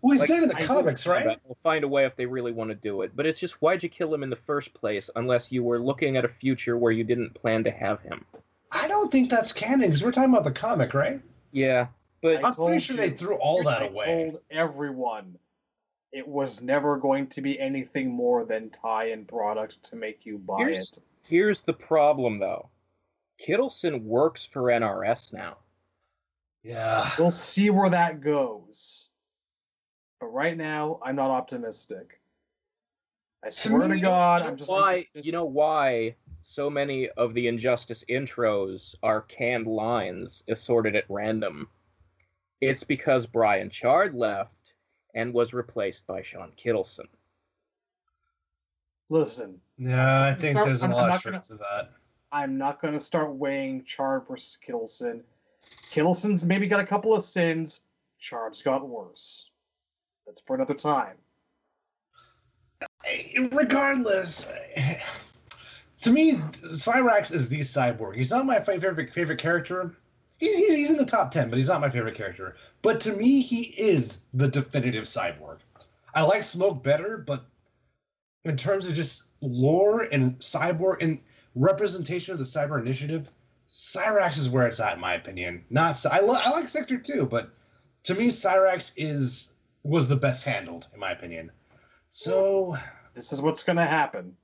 [0.00, 1.24] Well, he's Like, dead in the I comics, right?
[1.24, 3.12] But We'll find a way if they really want to do it.
[3.16, 6.16] But it's just why'd you kill him in the first place unless you were looking
[6.16, 8.24] at a future where you didn't plan to have him?
[8.70, 11.20] I don't think that's canon because we're talking about the comic, right?
[11.50, 11.86] Yeah,
[12.22, 14.04] but I I'm pretty told sure they threw all that I away.
[14.04, 15.38] told everyone
[16.12, 20.58] it was never going to be anything more than tie-in product to make you buy
[20.58, 21.02] Here's- it.
[21.26, 22.68] here's the problem though.
[23.38, 25.58] Kittelsen works for NRS now.
[26.62, 27.12] Yeah.
[27.18, 29.10] We'll see where that goes.
[30.20, 32.20] But right now, I'm not optimistic.
[33.44, 37.34] I swear to me, God, I'm just why just- you know why so many of
[37.34, 41.68] the Injustice intros are canned lines assorted at random.
[42.60, 44.74] It's because Brian Chard left
[45.14, 47.06] and was replaced by Shawn Kittelsen.
[49.08, 51.90] Listen, Yeah, I think Start- there's a I'm- I'm lot not of truth to that.
[52.32, 55.22] I'm not going to start weighing Chard versus Kittelsen.
[55.92, 57.82] Kittelsen's maybe got a couple of sins.
[58.18, 59.50] Chard's got worse.
[60.26, 61.16] That's for another time.
[63.06, 64.98] Eh, Regardless, eh,
[66.02, 66.34] to me,
[66.72, 68.16] Cyrax is the cyborg.
[68.16, 69.96] He's not my favorite favorite character.
[70.38, 72.56] He, he's, he's in the top ten, but he's not my favorite character.
[72.82, 75.58] But to me, he is the definitive cyborg.
[76.14, 77.46] I like Smoke better, but
[78.44, 81.18] in terms of just lore and cyborg and
[81.56, 83.28] representation of the Cyber Initiative,
[83.68, 85.64] Cyrax is where it's at, in my opinion.
[85.70, 87.50] Not I, li- I like Sector too, but
[88.04, 89.52] to me, Cyrax is
[89.82, 91.50] was the best handled, in my opinion.
[92.08, 92.76] So
[93.14, 94.36] This is what's going to happen.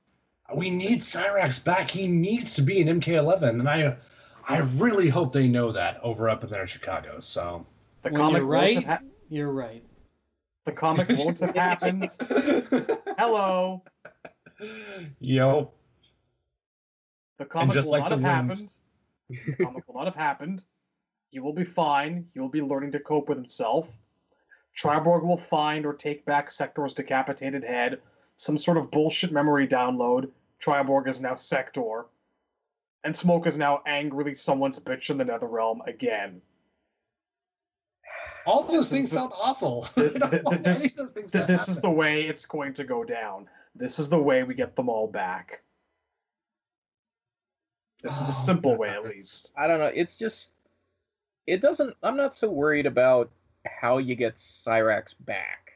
[0.54, 1.90] we need Cyrax back.
[1.90, 3.96] He needs to be in MK11, and I,
[4.48, 7.20] I really hope they know that over up in there in Chicago.
[7.20, 7.66] So
[8.02, 8.98] The When comic you're right, ha-
[9.28, 9.84] you're right.
[10.64, 12.08] the comic won't have happened.
[13.18, 13.82] Hello.
[15.20, 15.72] Yo,
[17.42, 18.50] The comic just will like not have wind.
[18.50, 18.72] happened.
[19.58, 20.64] The comic will not have happened.
[21.30, 22.26] He will be fine.
[22.34, 23.90] He will be learning to cope with himself.
[24.78, 28.00] Triborg will find or take back Sector's decapitated head.
[28.36, 30.30] Some sort of bullshit memory download.
[30.60, 32.06] Triborg is now Sector.
[33.04, 36.40] And Smoke is now angrily someone's bitch in the Netherrealm again.
[38.46, 39.88] all those This things the- sound awful.
[39.96, 42.72] the- the- this- any of those things Th- to this is the way it's going
[42.74, 43.48] to go down.
[43.74, 45.62] This is the way we get them all back.
[48.02, 49.52] This is the Oh, simple way, at least.
[49.56, 49.90] I don't know.
[49.94, 50.50] It's just
[51.46, 51.96] it doesn't.
[52.02, 53.30] I'm not so worried about
[53.66, 55.72] how you get Cyrax back.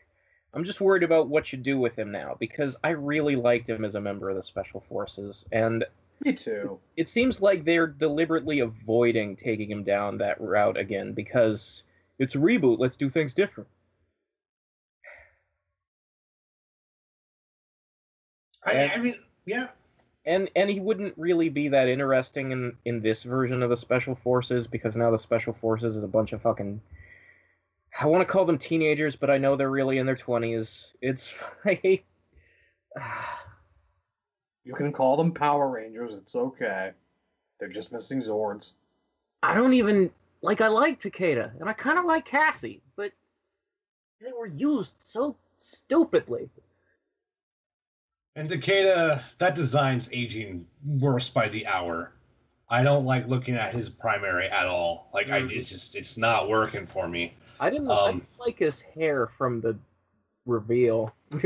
[0.55, 3.85] I'm just worried about what you do with him now because I really liked him
[3.85, 5.85] as a member of the Special Forces, and
[6.25, 6.81] Me too.
[6.97, 11.83] it seems like they're deliberately avoiding taking him down that route again because
[12.19, 12.79] it's a reboot.
[12.79, 13.69] Let's do things different.
[18.65, 19.69] I, I mean, yeah.
[20.27, 24.15] And and he wouldn't really be that interesting in in this version of the special
[24.15, 26.81] forces because now the special forces is a bunch of fucking
[28.01, 31.33] i want to call them teenagers but i know they're really in their 20s it's
[31.65, 32.05] i hate
[34.65, 36.15] You can call them Power Rangers.
[36.15, 36.91] It's okay.
[37.61, 38.73] They're just missing Zords.
[39.43, 40.11] i don't even
[40.43, 43.13] like i like takeda and i kind of like cassie but
[44.21, 46.51] they were used so stupidly
[48.37, 52.13] And Takeda, that design's aging worse by the hour.
[52.69, 55.09] I don't like looking at his primary at all.
[55.15, 57.33] Like I, it's just it's not working for me.
[57.59, 59.79] i didn't, I Um, didn't like his hair from the
[60.45, 61.13] reveal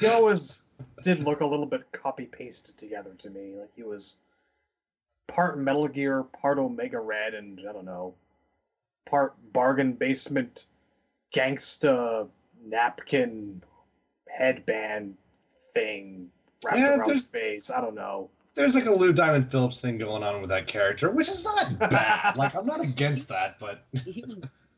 [0.00, 0.64] He always
[1.02, 3.54] did look a little bit copy pasted together to me.
[3.58, 4.18] Like he was
[5.28, 8.14] part Metal Gear, part Omega Red, and I don't know,
[9.08, 10.66] part bargain basement
[11.34, 12.28] gangsta
[12.66, 13.62] napkin
[14.36, 15.16] headband
[15.74, 16.28] thing
[16.64, 17.70] wrapped Yeah, around there's- his face.
[17.70, 18.30] I don't know.
[18.54, 21.78] There's like a Lou Diamond Phillips thing going on with that character, which is not
[21.90, 22.36] bad.
[22.38, 24.24] like I'm not against that, but He's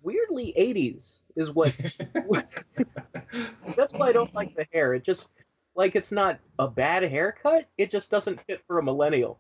[0.03, 1.73] weirdly 80s, is what.
[3.77, 4.95] That's why I don't like the hair.
[4.95, 5.29] It just
[5.77, 7.67] like it's not a bad haircut.
[7.79, 9.39] It just doesn't fit for a millennial.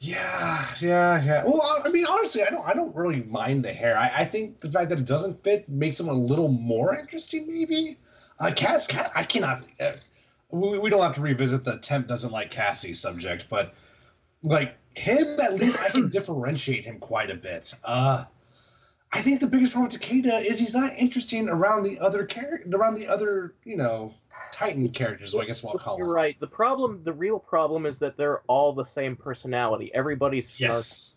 [0.00, 1.44] yeah, yeah, yeah.
[1.46, 3.96] Well, I mean, honestly, I don't, I don't really mind the hair.
[3.96, 7.46] I, I think the fact that it doesn't fit makes him a little more interesting,
[7.48, 7.98] maybe.
[8.38, 9.62] Uh, Cass, Cat, I cannot.
[9.80, 9.92] Uh,
[10.50, 13.74] we, we don't have to revisit the temp doesn't like Cassie subject, but
[14.42, 17.74] like him, at least I can differentiate him quite a bit.
[17.84, 18.24] Uh,
[19.12, 22.68] I think the biggest problem with Takeda is he's not interesting around the other character,
[22.76, 24.12] around the other, you know,
[24.52, 25.34] Titan characters.
[25.34, 26.14] I guess we'll call You're them.
[26.14, 26.40] right.
[26.40, 29.90] The problem, the real problem, is that they're all the same personality.
[29.94, 30.60] Everybody's snarky.
[30.60, 31.14] Yes.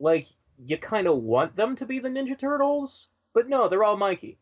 [0.00, 0.28] Like
[0.64, 4.38] you kind of want them to be the Ninja Turtles, but no, they're all Mikey.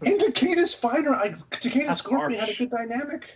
[0.00, 3.30] And Takeda's fighter, I Takeda That's Scorpion had a good dynamic.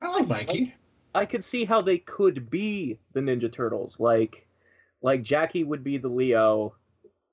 [0.00, 0.74] I like Mikey.
[1.14, 4.00] I could see how they could be the Ninja Turtles.
[4.00, 4.46] Like,
[5.02, 6.74] like Jacqui would be the Leo,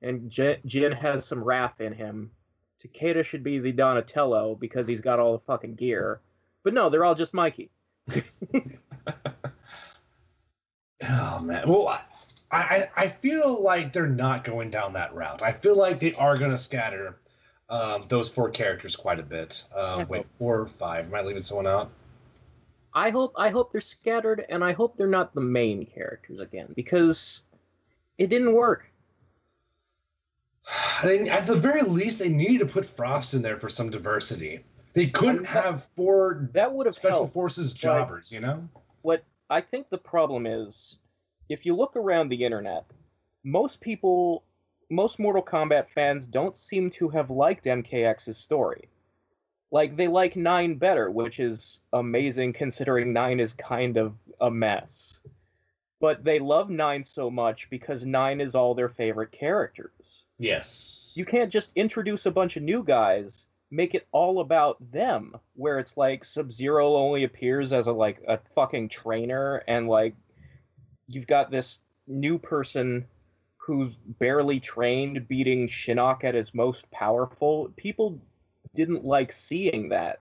[0.01, 2.31] and Jin, Jin has some wrath in him.
[2.83, 6.21] Takeda should be the Donatello because he's got all the fucking gear.
[6.63, 7.71] But no, they're all just Mikey.
[11.01, 11.63] Oh man.
[11.69, 11.97] Well,
[12.51, 15.41] I, I feel like they're not going down that route.
[15.43, 17.19] I feel like they are going to scatter
[17.69, 19.63] um, those four characters quite a bit.
[19.75, 21.05] Um, wait, four or five?
[21.05, 21.91] Am I leaving someone out?
[22.93, 26.73] I hope I hope they're scattered, and I hope they're not the main characters again
[26.75, 27.41] because
[28.17, 28.85] it didn't work.
[31.01, 34.65] They, at the very least, they needed to put Frost in there for some diversity.
[34.93, 37.33] They couldn't have four That would have special helped.
[37.33, 38.67] forces jobbers, you know?
[39.01, 40.97] what I think the problem is,
[41.49, 42.85] if you look around the internet,
[43.43, 44.43] most people,
[44.89, 48.87] most Mortal Kombat fans don't seem to have liked MKX's story.
[49.71, 55.19] Like they like Nine better, which is amazing considering Nine is kind of a mess.
[55.99, 60.23] But they love Nine so much because Nine is all their favorite characters.
[60.37, 61.13] Yes.
[61.15, 65.77] You can't just introduce a bunch of new guys, make it all about them, where
[65.79, 70.15] it's like Sub Zero only appears as a like a fucking trainer, and like
[71.09, 73.05] you've got this new person
[73.57, 77.71] who's barely trained beating Shinnok at his most powerful.
[77.75, 78.19] People
[78.75, 80.19] didn't like seeing that.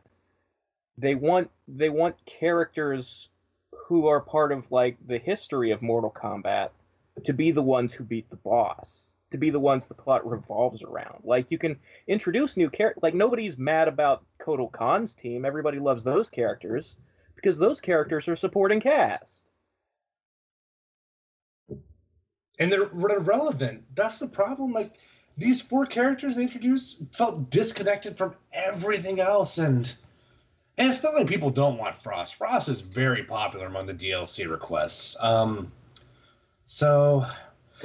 [0.97, 3.29] They want they want characters
[3.87, 6.71] who are part of like the history of Mortal Kombat
[7.25, 10.83] to be the ones who beat the boss, to be the ones the plot revolves
[10.83, 11.23] around.
[11.25, 13.03] Like you can introduce new characters.
[13.03, 15.45] Like nobody's mad about Kotal Khan's team.
[15.45, 16.97] Everybody loves those characters
[17.37, 19.48] because those characters are supporting cast.
[22.59, 23.83] And they're they're.
[23.95, 24.73] That's the problem.
[24.73, 24.93] Like
[25.37, 29.93] these four characters they introduced felt disconnected from everything else, and
[30.77, 32.37] and it's not like people don't want Frost.
[32.37, 35.17] Frost is very popular among the DLC requests.
[35.21, 35.73] Um,
[36.67, 37.25] so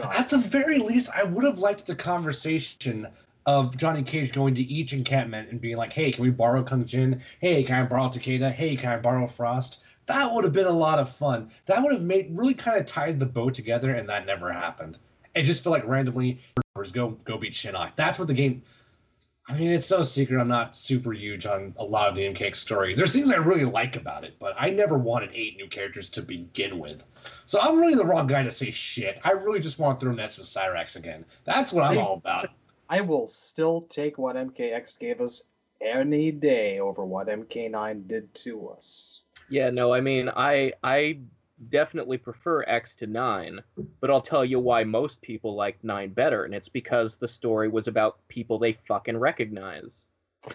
[0.02, 3.08] at the very least, I would have liked the conversation
[3.46, 6.86] of Johnny Cage going to each encampment and being like, "Hey, can we borrow Kung
[6.86, 7.22] Jin?
[7.40, 8.52] Hey, can I borrow Takeda?
[8.52, 11.50] Hey, can I borrow Frost?" That would have been a lot of fun.
[11.66, 14.98] That would have made really kind of tied the bow together, and that never happened.
[15.36, 16.40] It just felt like randomly
[16.92, 17.92] go go beat Shinnok.
[17.96, 18.62] That's what the game.
[19.48, 20.40] I mean, it's so secret.
[20.40, 22.96] I'm not super huge on a lot of the MKX story.
[22.96, 26.22] There's things I really like about it, but I never wanted eight new characters to
[26.22, 27.04] begin with.
[27.46, 29.20] So I'm really the wrong guy to say shit.
[29.26, 31.26] I really just want to throw nets with Cyrax again.
[31.44, 32.50] That's what I'm I- all about.
[32.90, 35.44] I will still take what MKX gave us
[35.82, 39.23] any day over what MK9 did to us.
[39.50, 41.20] Yeah, no, I mean, I I
[41.70, 43.62] definitely prefer X to 9,
[44.02, 47.70] but I'll tell you why most people like 9 better, and it's because the story
[47.70, 50.02] was about people they fucking recognize.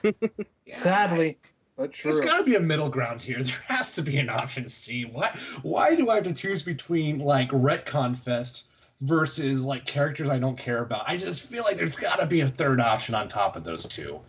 [0.69, 1.39] Sadly,
[1.77, 2.13] but true.
[2.13, 3.39] There's got to be a middle ground here.
[3.43, 5.05] There has to be an option C.
[5.05, 5.37] Why?
[5.63, 8.65] Why do I have to choose between like Retcon Fest
[9.03, 11.09] versus like characters I don't care about?
[11.09, 13.87] I just feel like there's got to be a third option on top of those
[13.87, 14.21] two.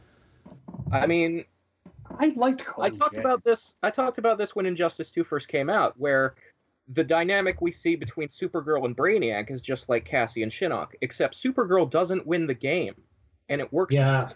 [0.92, 1.44] I mean,
[2.18, 3.74] I liked I talked about this.
[3.84, 6.36] I talked about this when Injustice 2 first came out, where
[6.88, 11.36] the dynamic we see between Supergirl and Brainiac is just like Cassie and Shinnok, except
[11.36, 12.96] Supergirl doesn't win the game,
[13.48, 14.32] and it works Yeah.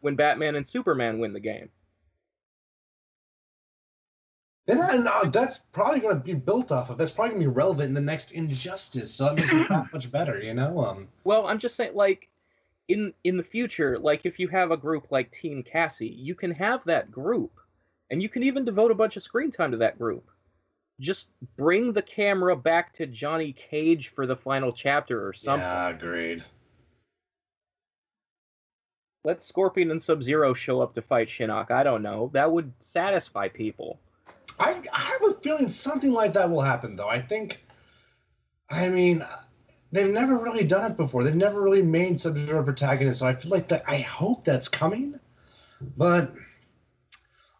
[0.00, 1.68] when Batman and Superman win the game.
[4.66, 6.98] And that- and, uh, that's probably going to be built off of.
[6.98, 9.12] That's probably going to be relevant in the next Injustice.
[9.12, 10.78] So that makes it that much better, you know.
[10.84, 11.08] Um.
[11.24, 12.28] Well, I'm just saying, like,
[12.88, 16.50] in in the future, like if you have a group like Team Cassie, you can
[16.52, 17.52] have that group,
[18.10, 20.30] and you can even devote a bunch of screen time to that group.
[21.00, 25.60] Just bring the camera back to Johnny Cage for the final chapter or something.
[25.60, 26.42] Yeah, agreed.
[29.24, 31.70] Let Scorpion and Sub Zero show up to fight Shinnok.
[31.70, 32.30] I don't know.
[32.32, 34.00] That would satisfy people.
[34.58, 37.08] I, I have a feeling something like that will happen, though.
[37.08, 37.58] I think,
[38.70, 39.24] I mean,
[39.92, 41.24] they've never really done it before.
[41.24, 43.84] They've never really made Sub Zero protagonist, so I feel like that.
[43.86, 45.18] I hope that's coming,
[45.96, 46.32] but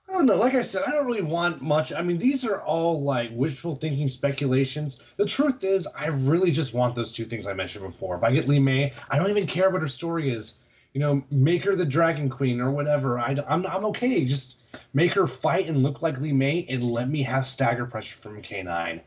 [0.09, 0.37] I don't know.
[0.37, 1.93] Like I said, I don't really want much.
[1.93, 5.01] I mean, these are all like wishful thinking speculations.
[5.17, 8.17] The truth is, I really just want those two things I mentioned before.
[8.17, 10.55] If I get Li Mei, I don't even care what her story is.
[10.95, 13.19] You know, make her the Dragon Queen or whatever.
[13.19, 14.25] I, I'm I'm okay.
[14.25, 14.59] Just
[14.95, 18.43] make her fight and look like Li Mei, and let me have stagger pressure from
[18.43, 19.01] K9.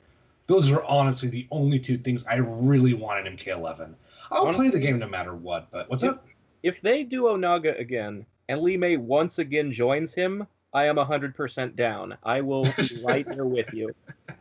[0.52, 3.94] Those are honestly the only two things I really want in MK11.
[4.32, 5.72] I'll Honest- play the game no matter what.
[5.72, 6.26] But what's If- up?
[6.62, 11.76] If they do Onaga again and Li Mei once again joins him, I am 100%
[11.78, 12.18] down.
[12.24, 13.96] I will be right there with you.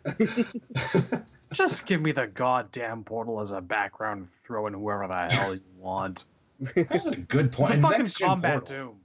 [1.53, 5.61] Just give me the goddamn portal as a background, throw in whoever the hell you
[5.79, 6.25] want.
[6.75, 7.71] That's a good point.
[7.71, 8.77] It's a And fucking combat Portal.
[8.89, 8.97] tomb.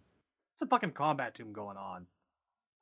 [0.54, 2.06] It's a fucking Kombat Tomb going on.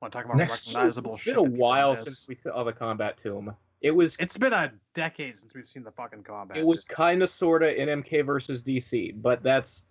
[0.02, 1.36] Want to talk about Next- recognizable It's shit?
[1.36, 3.56] been a while since we saw the Kombat Tomb.
[3.84, 6.58] It was It's been a decade since we've seen the fucking combat.
[6.58, 9.84] it was kind of sorta in MK versus DC, but that's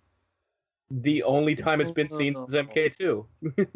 [0.89, 3.25] the only time it's been seen since MK2.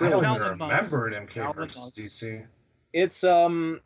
[0.00, 1.92] I don't even remember it MK versus.
[1.96, 2.46] DC.
[2.92, 3.80] It's um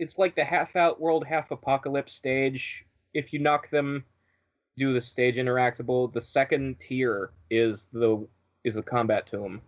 [0.00, 2.84] it's like the half Outworld, half apocalypse stage.
[3.14, 4.04] If you knock them,
[4.76, 6.12] do the stage interactable.
[6.12, 8.26] The second tier is the
[8.64, 9.60] is the Kombat Tomb.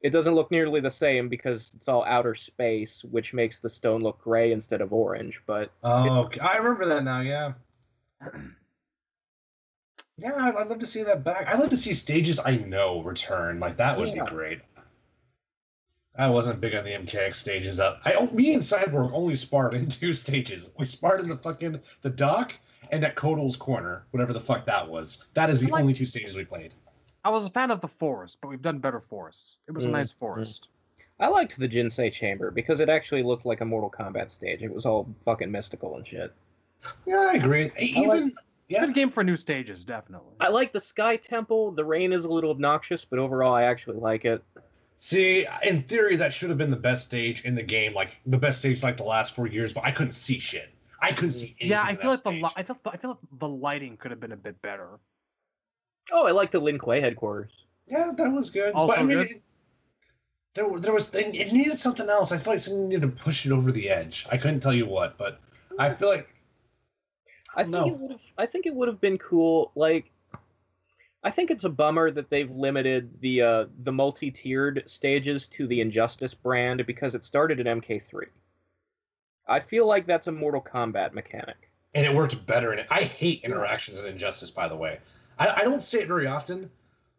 [0.00, 4.02] It doesn't look nearly the same because it's all outer space, which makes the stone
[4.02, 5.40] look gray instead of orange.
[5.46, 6.40] But Oh, okay.
[6.40, 7.20] I remember that now.
[7.20, 7.52] Yeah.
[10.20, 11.46] Yeah, I'd, I'd love to see that back.
[11.46, 13.60] I'd love to see stages I know return.
[13.60, 14.24] Like that would Yeah.
[14.24, 14.60] be great.
[16.16, 17.78] I wasn't big on the MKX stages.
[17.78, 20.70] Up, I oh, me and Cyborg only sparred in two stages.
[20.76, 22.52] We sparred in the fucking the dock
[22.90, 25.24] and at Kotal's corner, whatever the fuck that was.
[25.34, 26.74] That is the like- only two stages we played.
[27.24, 29.60] I was a fan of the forest, but we've done better forests.
[29.68, 30.68] It was a Mm, nice forest.
[31.20, 34.62] I liked the Jinsei chamber because it actually looked like a Mortal Kombat stage.
[34.62, 36.32] It was all fucking mystical and shit.
[37.06, 37.72] Yeah, I agree.
[37.78, 38.32] Even
[38.68, 40.34] yeah, Good game for new stages, definitely.
[40.40, 41.72] I like the Sky Temple.
[41.72, 44.44] The rain is a little obnoxious, but overall I actually like it.
[44.98, 48.38] See, in theory, that should have been the best stage in the game, like the
[48.38, 49.72] best stage like the last four years.
[49.72, 50.68] But I couldn't see shit.
[51.00, 51.56] I couldn't see.
[51.60, 54.10] yeah, I feel like that the li- I feel I feel like the lighting could
[54.10, 54.98] have been a bit better.
[56.12, 57.50] Oh, I like the Lin Kuei headquarters.
[57.86, 58.72] Yeah, that was good.
[58.74, 59.30] Also but I mean, good?
[59.30, 59.42] It,
[60.54, 61.34] there, there was thing.
[61.34, 62.32] It needed something else.
[62.32, 64.26] I feel like something needed to push it over the edge.
[64.30, 65.40] I couldn't tell you what, but
[65.78, 66.28] I feel like
[67.54, 67.86] I think No.
[67.86, 68.20] it would have.
[68.36, 69.70] I think it would have been cool.
[69.74, 70.10] Like,
[71.22, 75.80] I think it's a bummer that they've limited the uh, the multi-tiered stages to the
[75.80, 78.24] Injustice brand because it started in MK3.
[79.46, 81.70] I feel like that's a Mortal Kombat mechanic.
[81.94, 82.86] and it worked better in it.
[82.90, 84.98] I hate interactions in Injustice, by the way.
[85.38, 86.70] I, I don't say it very often,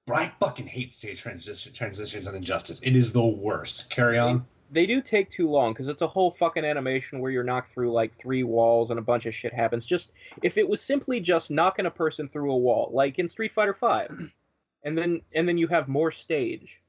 [0.05, 2.79] but I fucking hate stage transition, transitions and Injustice.
[2.83, 3.89] It is the worst.
[3.89, 4.45] Carry on.
[4.71, 7.91] They do take too long because it's a whole fucking animation where you're knocked through
[7.91, 9.85] like three walls and a bunch of shit happens.
[9.85, 10.11] Just
[10.43, 13.73] if it was simply just knocking a person through a wall, like in Street Fighter
[13.73, 14.31] Five,
[14.83, 16.81] and then and then you have more stage.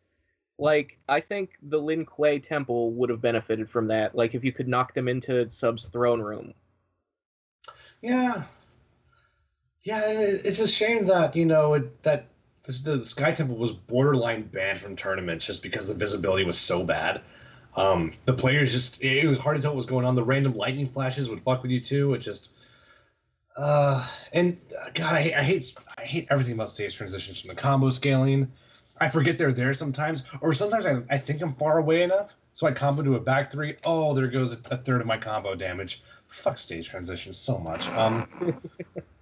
[0.59, 4.15] Like I think the Lin Kuei Temple would have benefited from that.
[4.15, 6.53] Like if you could knock them into Sub's throne room.
[8.03, 8.45] Yeah,
[9.83, 10.03] yeah.
[10.07, 12.27] It's a shame that you know it, that
[12.65, 16.85] this, the Sky Temple was borderline banned from tournaments just because the visibility was so
[16.85, 17.23] bad.
[17.77, 20.15] Um, the players just it was hard to tell what was going on.
[20.15, 22.15] The random lightning flashes would fuck with you too.
[22.15, 22.51] It just
[23.57, 27.49] uh and uh, God, I, hate- I hate I hate everything about stage transitions from
[27.49, 28.51] the combo scaling.
[29.03, 32.67] I forget they're there sometimes, or sometimes I, I think I'm far away enough, so
[32.67, 33.77] I combo to a back three.
[33.85, 36.03] Oh, there goes a third of my combo damage.
[36.29, 37.89] Fuck stage transitions so much.
[37.89, 38.29] Um,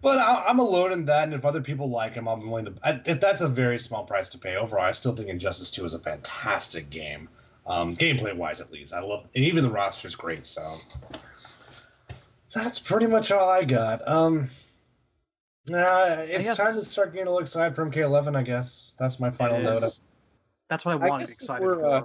[0.01, 2.75] but I, I'm alone in that, and if other people like them, I'm willing to.
[2.85, 4.57] I, if that's a very small price to pay.
[4.57, 7.29] Overall, I still think Injustice 2 is a fantastic game,
[7.67, 8.93] um, gameplay wise at least.
[8.93, 10.47] I love, and even the roster's great.
[10.47, 10.77] So
[12.55, 14.07] that's pretty much all I got.
[14.07, 14.49] Um,
[15.67, 18.37] nah, it's guess- time to start getting a little excited for MK11.
[18.37, 19.83] I guess that's my final note.
[19.83, 20.03] is-
[20.71, 21.85] That's what I I want to be if excited for.
[21.85, 22.05] uh,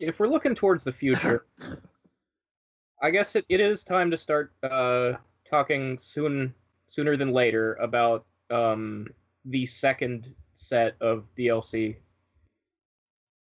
[0.00, 1.44] if we're looking towards the future,
[3.02, 5.12] I guess it, it is time to start uh,
[5.48, 6.54] talking soon
[6.88, 9.08] sooner than later about um,
[9.44, 11.96] the second set of DLC.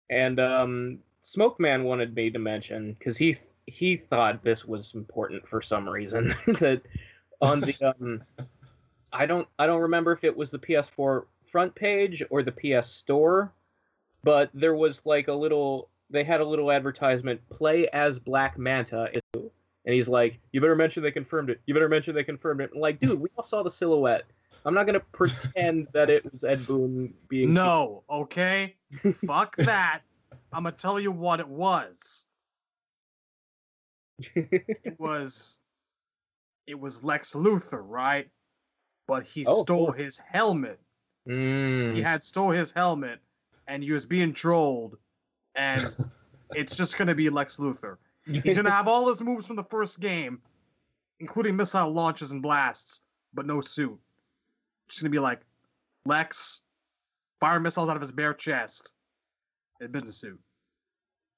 [0.10, 3.36] And um, Smoke Man wanted me to mention because he
[3.68, 6.82] he thought this was important for some reason that
[7.42, 8.24] on the um,
[9.12, 12.90] I don't I don't remember if it was the PS4 front page or the PS
[12.90, 13.54] Store,
[14.24, 19.10] but there was like a little they had a little advertisement: "Play as Black Manta."
[19.86, 21.62] And he's like, "You better mention they confirmed it.
[21.68, 24.24] You better mention they confirmed it." I'm like, dude, we all saw the silhouette.
[24.66, 27.54] I'm not gonna pretend that it was Ed Boon being.
[27.54, 28.76] No, okay?
[29.28, 30.02] Fuck that.
[30.52, 32.26] I'm gonna tell you what it was.
[34.34, 35.60] It was
[36.68, 38.28] it was Lex Luthor, right?
[39.08, 39.92] But he Oh, stole cool.
[39.92, 40.80] his helmet.
[41.30, 41.96] Mm.
[41.96, 43.20] He had stole his helmet
[43.68, 44.98] and he was being trolled
[45.56, 45.94] and
[46.56, 47.98] it's just gonna be Lex Luthor.
[48.44, 50.42] He's gonna have all his moves from the first game,
[51.20, 53.02] including missile launches and blasts,
[53.34, 54.00] but no suit.
[54.88, 55.42] It's gonna be like
[56.06, 56.64] Lex
[57.40, 58.94] fire missiles out of his bare chest
[59.80, 60.40] in a business suit.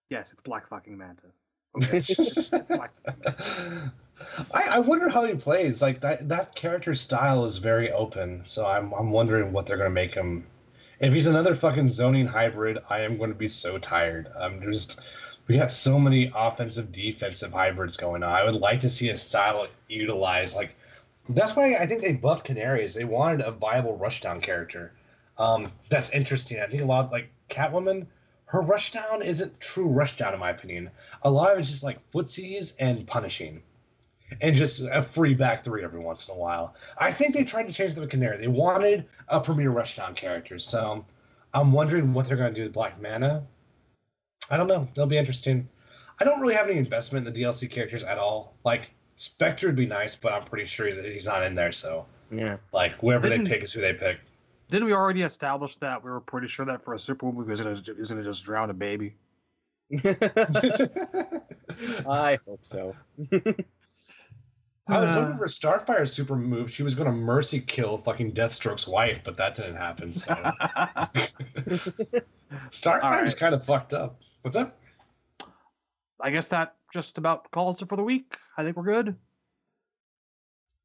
[0.10, 1.28] Yes, it's Black fucking Manta.
[1.76, 2.02] Okay.
[4.54, 5.82] I, I wonder how he plays.
[5.82, 9.90] Like that that character style is very open, so I'm I'm wondering what they're gonna
[9.90, 10.46] make him.
[11.00, 14.30] If he's another fucking zoning hybrid, I am going to be so tired.
[14.40, 15.00] I'm just
[15.48, 18.32] we have so many offensive defensive hybrids going on.
[18.32, 20.56] I would like to see a style utilized.
[20.56, 20.76] Like
[21.30, 22.94] that's why I think they buffed Canaries.
[22.94, 24.94] They wanted a viable rushdown character.
[25.38, 26.60] Um, that's interesting.
[26.60, 28.08] I think a lot of, like Catwoman,
[28.46, 30.90] her rushdown isn't true rushdown in my opinion.
[31.24, 33.62] A lot of it's just like footsies and punishing
[34.42, 36.76] and just a free back three every once in a while.
[36.98, 38.38] I think they tried to change the Canary.
[38.38, 41.06] They wanted a premier rushdown character, so
[41.54, 43.44] I'm wondering what they're going to do with Black Manta.
[44.50, 44.88] I don't know.
[44.96, 45.68] They'll be interesting.
[46.20, 48.54] I don't really have any investment in the DLC characters at all.
[48.64, 51.72] Like Spectre would be nice, but I'm pretty sure he's, he's not in there.
[51.72, 52.58] So Yeah.
[52.74, 54.20] like whoever Didn't- they pick is who they pick.
[54.70, 57.62] Didn't we already establish that we were pretty sure that for a super he was
[57.62, 59.16] gonna, he was gonna just drown a baby?
[62.10, 62.94] I hope so.
[64.90, 66.70] I was Uh, hoping for Starfire's super move.
[66.72, 70.12] She was going to mercy kill fucking Deathstroke's wife, but that didn't happen.
[70.14, 70.34] So
[72.72, 73.38] Starfire's Alright.
[73.38, 74.20] kind of fucked up.
[74.48, 74.80] What's up?
[76.22, 78.38] I guess that just about calls it for the week.
[78.58, 79.14] I think we're good.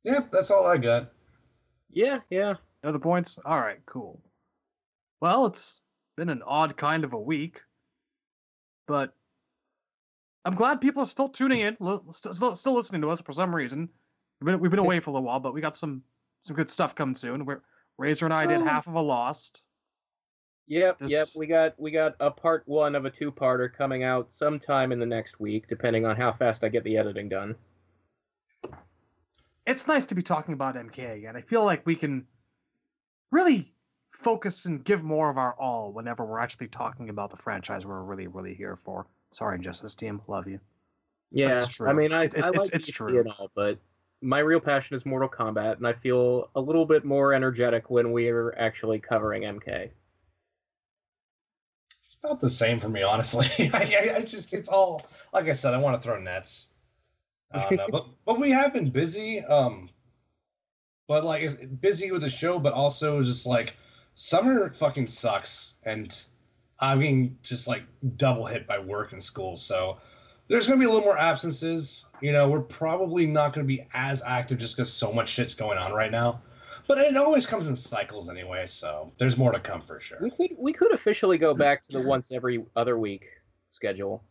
[0.02, 1.12] Yeah, that's all I got.
[1.92, 2.54] Yeah, yeah.
[2.82, 3.38] No other points?
[3.44, 4.20] All right, cool.
[5.20, 5.80] Well, it's
[6.16, 7.60] been an odd kind of a week,
[8.88, 9.14] but
[10.44, 11.76] I'm glad people are still tuning in,
[12.10, 13.88] still, still listening to us for some reason.
[14.40, 16.02] We've been, we've been away for a little while, but we got some
[16.40, 17.44] some good stuff coming soon.
[17.44, 17.60] We're,
[17.96, 18.64] Razor and I did Oh.
[18.64, 19.62] half of a Lost.
[20.68, 21.28] Yep, This- yep.
[21.36, 25.06] We got we got a part one of a two-parter coming out sometime in the
[25.06, 27.56] next week, depending on how fast I get the editing done.
[29.66, 31.36] It's nice to be talking about MK again.
[31.36, 32.26] I feel like we can
[33.30, 33.72] really
[34.10, 38.02] focus and give more of our all whenever we're actually talking about the franchise we're
[38.02, 39.06] really, really here for.
[39.32, 40.58] Sorry, Injustice Team, love you.
[41.30, 41.88] Yeah, it's true.
[41.88, 43.18] I mean, I, It's- I it's- like it's DC true.
[43.20, 43.78] and all, but
[44.20, 48.12] my real passion is Mortal Kombat, and I feel a little bit more energetic when
[48.12, 49.90] we're actually covering MK.
[52.24, 53.48] About the same for me, honestly.
[53.74, 55.74] I, I, I just, it's all like I said.
[55.74, 56.68] I want to throw nets.
[57.52, 59.44] I don't know, but but we have been busy.
[59.44, 59.90] Um,
[61.08, 63.74] but like it's busy with the show, but also just like
[64.14, 66.16] summer fucking sucks, and
[66.78, 67.82] I mean just like
[68.16, 69.56] double hit by work and school.
[69.56, 69.98] So
[70.48, 72.06] there's gonna be a little more absences.
[72.20, 75.78] You know, we're probably not gonna be as active just because so much shit's going
[75.78, 76.40] on right now.
[76.88, 80.18] But it always comes in cycles anyway, so there's more to come for sure.
[80.20, 83.24] We could we could officially go back to the once every other week
[83.70, 84.22] schedule.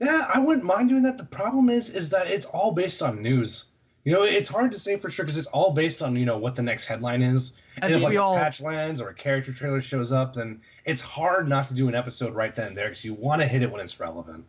[0.00, 1.18] Yeah, I wouldn't mind doing that.
[1.18, 3.66] The problem is, is that it's all based on news.
[4.04, 6.36] You know, it's hard to say for sure because it's all based on you know
[6.36, 7.54] what the next headline is.
[7.80, 10.12] I And if think like we a all patch lands or a character trailer shows
[10.12, 13.14] up, then it's hard not to do an episode right then and there because you
[13.14, 14.44] want to hit it when it's relevant.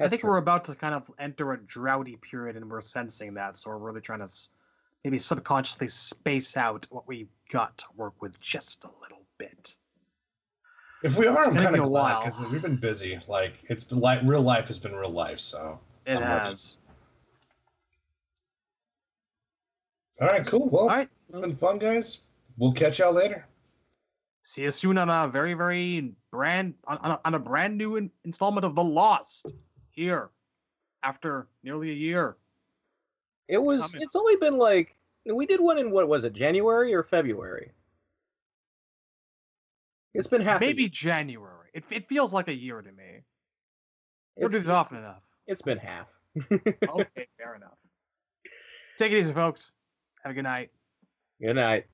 [0.00, 0.30] I think true.
[0.30, 3.56] we're about to kind of enter a droughty period, and we're sensing that.
[3.56, 4.50] So we're really trying to s-
[5.04, 9.76] maybe subconsciously space out what we got to work with just a little bit.
[11.02, 13.20] If we are, It's I'm kind of glad because we've been busy.
[13.28, 15.38] Like it's been like real life has been real life.
[15.38, 16.78] So It I'm has.
[20.20, 20.68] all right, cool.
[20.68, 21.08] Well, All right.
[21.28, 22.20] it's been fun, guys.
[22.58, 23.46] We'll catch y'all later.
[24.42, 27.96] See you soon on a very, very brand on, on, a, on a brand new
[27.96, 29.52] in, installment of The Lost
[29.90, 30.30] here
[31.02, 32.36] after nearly a year.
[33.48, 33.82] It was.
[33.82, 34.02] coming.
[34.02, 37.70] It's only been like we did one in what was it, January or February?
[40.14, 40.60] It's been half.
[40.62, 40.88] a Maybe.
[40.88, 41.68] January.
[41.74, 43.22] It, it feels like a year to me.
[44.36, 45.22] We don't do It's, this often enough.
[45.46, 46.06] it's been half.
[46.52, 47.76] Okay, fair enough.
[48.98, 49.72] Take it easy, folks.
[50.22, 50.70] Have a good night.
[51.40, 51.86] Good night.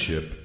[0.00, 0.39] friendship